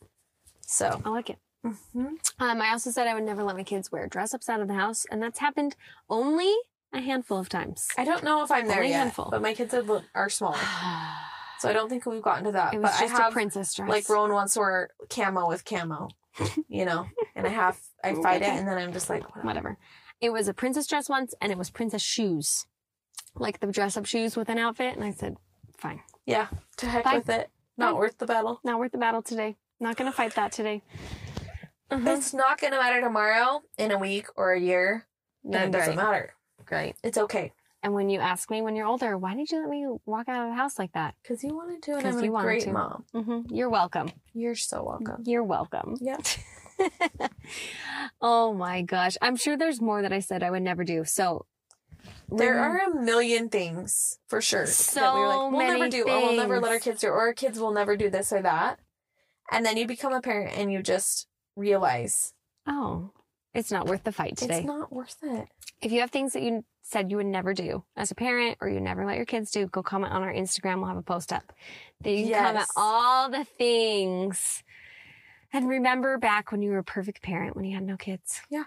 So 0.62 1.02
I 1.06 1.10
like 1.10 1.30
it. 1.30 1.40
Mm-hmm. 1.66 2.06
Um, 2.40 2.62
I 2.62 2.70
also 2.72 2.92
said 2.92 3.08
I 3.08 3.14
would 3.14 3.24
never 3.24 3.44
let 3.44 3.56
my 3.56 3.64
kids 3.64 3.92
wear 3.92 4.08
dress 4.08 4.34
ups 4.34 4.50
out 4.50 4.60
of 4.62 4.68
the 4.68 4.74
house, 4.76 5.06
and 5.10 5.24
that's 5.24 5.40
happened 5.40 5.76
only 6.10 6.54
a 6.94 7.00
handful 7.02 7.38
of 7.38 7.50
times. 7.50 7.88
I 7.98 8.04
don't 8.06 8.24
know 8.24 8.44
if 8.44 8.52
I'm 8.52 8.68
there 8.68 8.78
Only 8.78 8.88
a 8.90 8.92
yet, 8.92 9.00
handful. 9.00 9.28
but 9.32 9.42
my 9.42 9.54
kids 9.54 9.74
are, 9.74 9.82
li- 9.82 10.02
are 10.16 10.30
smaller. 10.30 10.58
So 11.60 11.70
I 11.70 11.74
don't 11.74 11.90
think 11.90 12.06
we've 12.06 12.22
gotten 12.22 12.46
to 12.46 12.52
that. 12.54 12.74
It 12.74 12.78
was 12.80 12.92
but 12.92 13.00
just 13.02 13.14
I 13.14 13.18
have 13.24 13.32
a 13.32 13.34
princess 13.34 13.74
dress. 13.74 13.90
like 13.90 14.08
Rowan 14.10 14.32
wants 14.32 14.54
to 14.54 14.60
wear 14.62 14.90
camo 15.10 15.48
with 15.48 15.66
camo, 15.66 16.08
you 16.70 16.86
know, 16.86 17.06
and 17.36 17.46
I 17.46 17.50
have 17.50 17.78
I 18.04 18.14
fight 18.16 18.42
it, 18.42 18.48
and 18.48 18.68
then 18.68 18.78
I'm 18.78 18.94
just 18.94 19.10
like, 19.10 19.24
whatever. 19.36 19.48
whatever. 19.48 19.78
It 20.22 20.32
was 20.32 20.48
a 20.48 20.54
princess 20.54 20.88
dress 20.88 21.10
once, 21.10 21.34
and 21.42 21.52
it 21.52 21.58
was 21.58 21.70
princess 21.70 22.02
shoes, 22.02 22.66
like 23.36 23.60
the 23.60 23.68
dress 23.68 23.98
up 23.98 24.06
shoes 24.06 24.36
with 24.38 24.48
an 24.50 24.58
outfit. 24.58 24.96
And 24.96 25.04
I 25.04 25.12
said, 25.12 25.36
fine, 25.78 26.02
yeah, 26.26 26.48
to 26.78 26.86
heck 26.88 27.04
Fine. 27.04 27.16
with 27.16 27.30
it. 27.30 27.50
Not 27.78 27.92
Fine. 27.92 28.00
worth 28.00 28.18
the 28.18 28.26
battle. 28.26 28.60
not 28.64 28.80
worth 28.80 28.92
the 28.94 28.98
battle 28.98 29.22
today. 29.22 29.58
Not 29.82 29.96
gonna 29.98 30.12
fight 30.14 30.36
that 30.36 30.52
today. 30.54 30.82
Uh-huh. 31.92 32.10
It's 32.12 32.34
not 32.34 32.60
gonna 32.62 32.78
matter 32.78 33.02
tomorrow, 33.02 33.62
in 33.78 33.92
a 33.92 33.98
week, 33.98 34.28
or 34.36 34.54
a 34.54 34.60
year. 34.60 35.08
Then 35.44 35.70
it 35.70 35.72
doesn't 35.72 35.98
Right. 35.98 36.04
matter. 36.06 36.34
Great. 36.70 36.96
It's 37.04 37.18
okay 37.18 37.52
And 37.84 37.94
when 37.94 38.10
you 38.10 38.20
ask 38.20 38.50
me 38.52 38.62
when 38.62 38.76
you're 38.76 38.86
older, 38.86 39.18
why 39.18 39.36
did 39.36 39.52
you 39.52 39.60
let 39.60 39.70
me 39.70 39.88
walk 40.06 40.30
out 40.30 40.44
of 40.46 40.50
the 40.52 40.56
house 40.56 40.78
like 40.80 40.94
that? 40.94 41.16
because 41.22 41.44
you 41.44 41.54
wanted 41.56 41.82
to, 41.84 41.96
and 41.98 42.08
I'm 42.08 42.24
you 42.24 42.36
a 42.38 42.42
great 42.42 42.62
to. 42.64 42.72
mom. 42.72 43.04
hmm 43.14 43.42
You're 43.50 43.70
welcome. 43.70 44.12
You're 44.34 44.56
so 44.56 44.84
welcome. 44.84 45.24
You're 45.26 45.44
welcome. 45.44 45.98
Yeah. 46.00 46.18
oh 48.22 48.54
my 48.54 48.82
gosh. 48.84 49.18
I'm 49.22 49.36
sure 49.36 49.58
there's 49.58 49.82
more 49.82 50.02
that 50.02 50.14
I 50.14 50.20
said 50.20 50.44
I 50.44 50.52
would 50.52 50.62
never 50.64 50.84
do. 50.84 51.04
So 51.06 51.46
There 52.30 52.56
remem- 52.56 52.60
are 52.62 52.92
a 52.92 52.96
million 53.04 53.50
things 53.50 54.20
for 54.28 54.40
sure 54.42 54.66
that 54.66 54.72
So 54.74 55.14
we 55.16 55.20
were 55.22 55.28
like, 55.28 55.52
we'll 55.52 55.68
never 55.68 55.90
do, 55.90 56.04
or 56.04 56.22
we'll 56.22 56.34
never 56.34 56.60
let 56.60 56.72
our 56.72 56.80
kids 56.80 57.02
do, 57.02 57.08
or 57.10 57.20
our 57.20 57.34
kids 57.34 57.60
will 57.60 57.74
never 57.74 57.98
do 57.98 58.10
this 58.10 58.32
or 58.32 58.42
that. 58.42 58.80
And 59.52 59.66
then 59.66 59.78
you 59.78 59.88
become 59.88 60.14
a 60.14 60.22
parent 60.22 60.58
and 60.58 60.72
you 60.72 60.84
just 60.84 61.28
realize 61.56 62.34
Oh, 62.68 63.12
it's 63.54 63.72
not 63.72 63.88
worth 63.88 64.04
the 64.04 64.12
fight 64.12 64.38
today. 64.38 64.60
it's 64.60 64.68
not 64.68 64.92
worth 64.92 65.18
it. 65.24 65.48
If 65.82 65.92
you 65.92 66.02
have 66.02 66.12
things 66.12 66.34
that 66.34 66.44
you 66.44 66.64
said 66.82 67.10
you 67.10 67.18
would 67.18 67.26
never 67.26 67.54
do 67.54 67.84
as 67.96 68.12
a 68.12 68.16
parent 68.16 68.58
or 68.62 68.70
you 68.70 68.80
never 68.80 69.06
let 69.06 69.16
your 69.16 69.26
kids 69.26 69.52
do, 69.52 69.68
go 69.68 69.82
comment 69.82 70.14
on 70.14 70.24
our 70.24 70.34
Instagram. 70.34 70.78
We'll 70.78 70.88
have 70.88 70.98
a 70.98 71.02
post 71.02 71.32
up. 71.32 71.54
That 72.02 72.12
you 72.12 72.28
can 72.28 72.44
comment 72.44 72.68
all 72.76 73.30
the 73.30 73.46
things. 73.46 74.64
And 75.52 75.68
remember 75.68 76.18
back 76.18 76.52
when 76.52 76.62
you 76.62 76.72
were 76.72 76.80
a 76.80 76.84
perfect 76.84 77.22
parent 77.22 77.56
when 77.56 77.66
you 77.66 77.76
had 77.76 77.86
no 77.86 77.98
kids. 77.98 78.42
Yeah. 78.50 78.66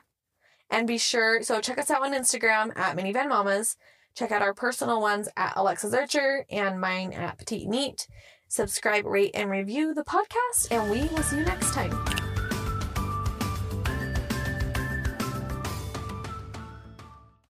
And 0.70 0.86
be 0.86 0.98
sure, 0.98 1.42
so 1.42 1.60
check 1.60 1.78
us 1.78 1.90
out 1.90 2.02
on 2.02 2.14
Instagram 2.14 2.76
at 2.76 2.96
Minivan 2.96 3.28
Mamas. 3.28 3.76
Check 4.14 4.30
out 4.32 4.42
our 4.42 4.54
personal 4.54 5.00
ones 5.00 5.28
at 5.36 5.52
Alexa 5.56 5.94
Archer 5.96 6.44
and 6.50 6.80
mine 6.80 7.12
at 7.12 7.38
Petite 7.38 7.68
Neat. 7.68 8.08
Subscribe, 8.48 9.06
rate, 9.06 9.30
and 9.34 9.50
review 9.50 9.94
the 9.94 10.04
podcast, 10.04 10.68
and 10.70 10.90
we 10.90 11.02
will 11.08 11.22
see 11.22 11.38
you 11.38 11.44
next 11.44 11.72
time. 11.72 12.21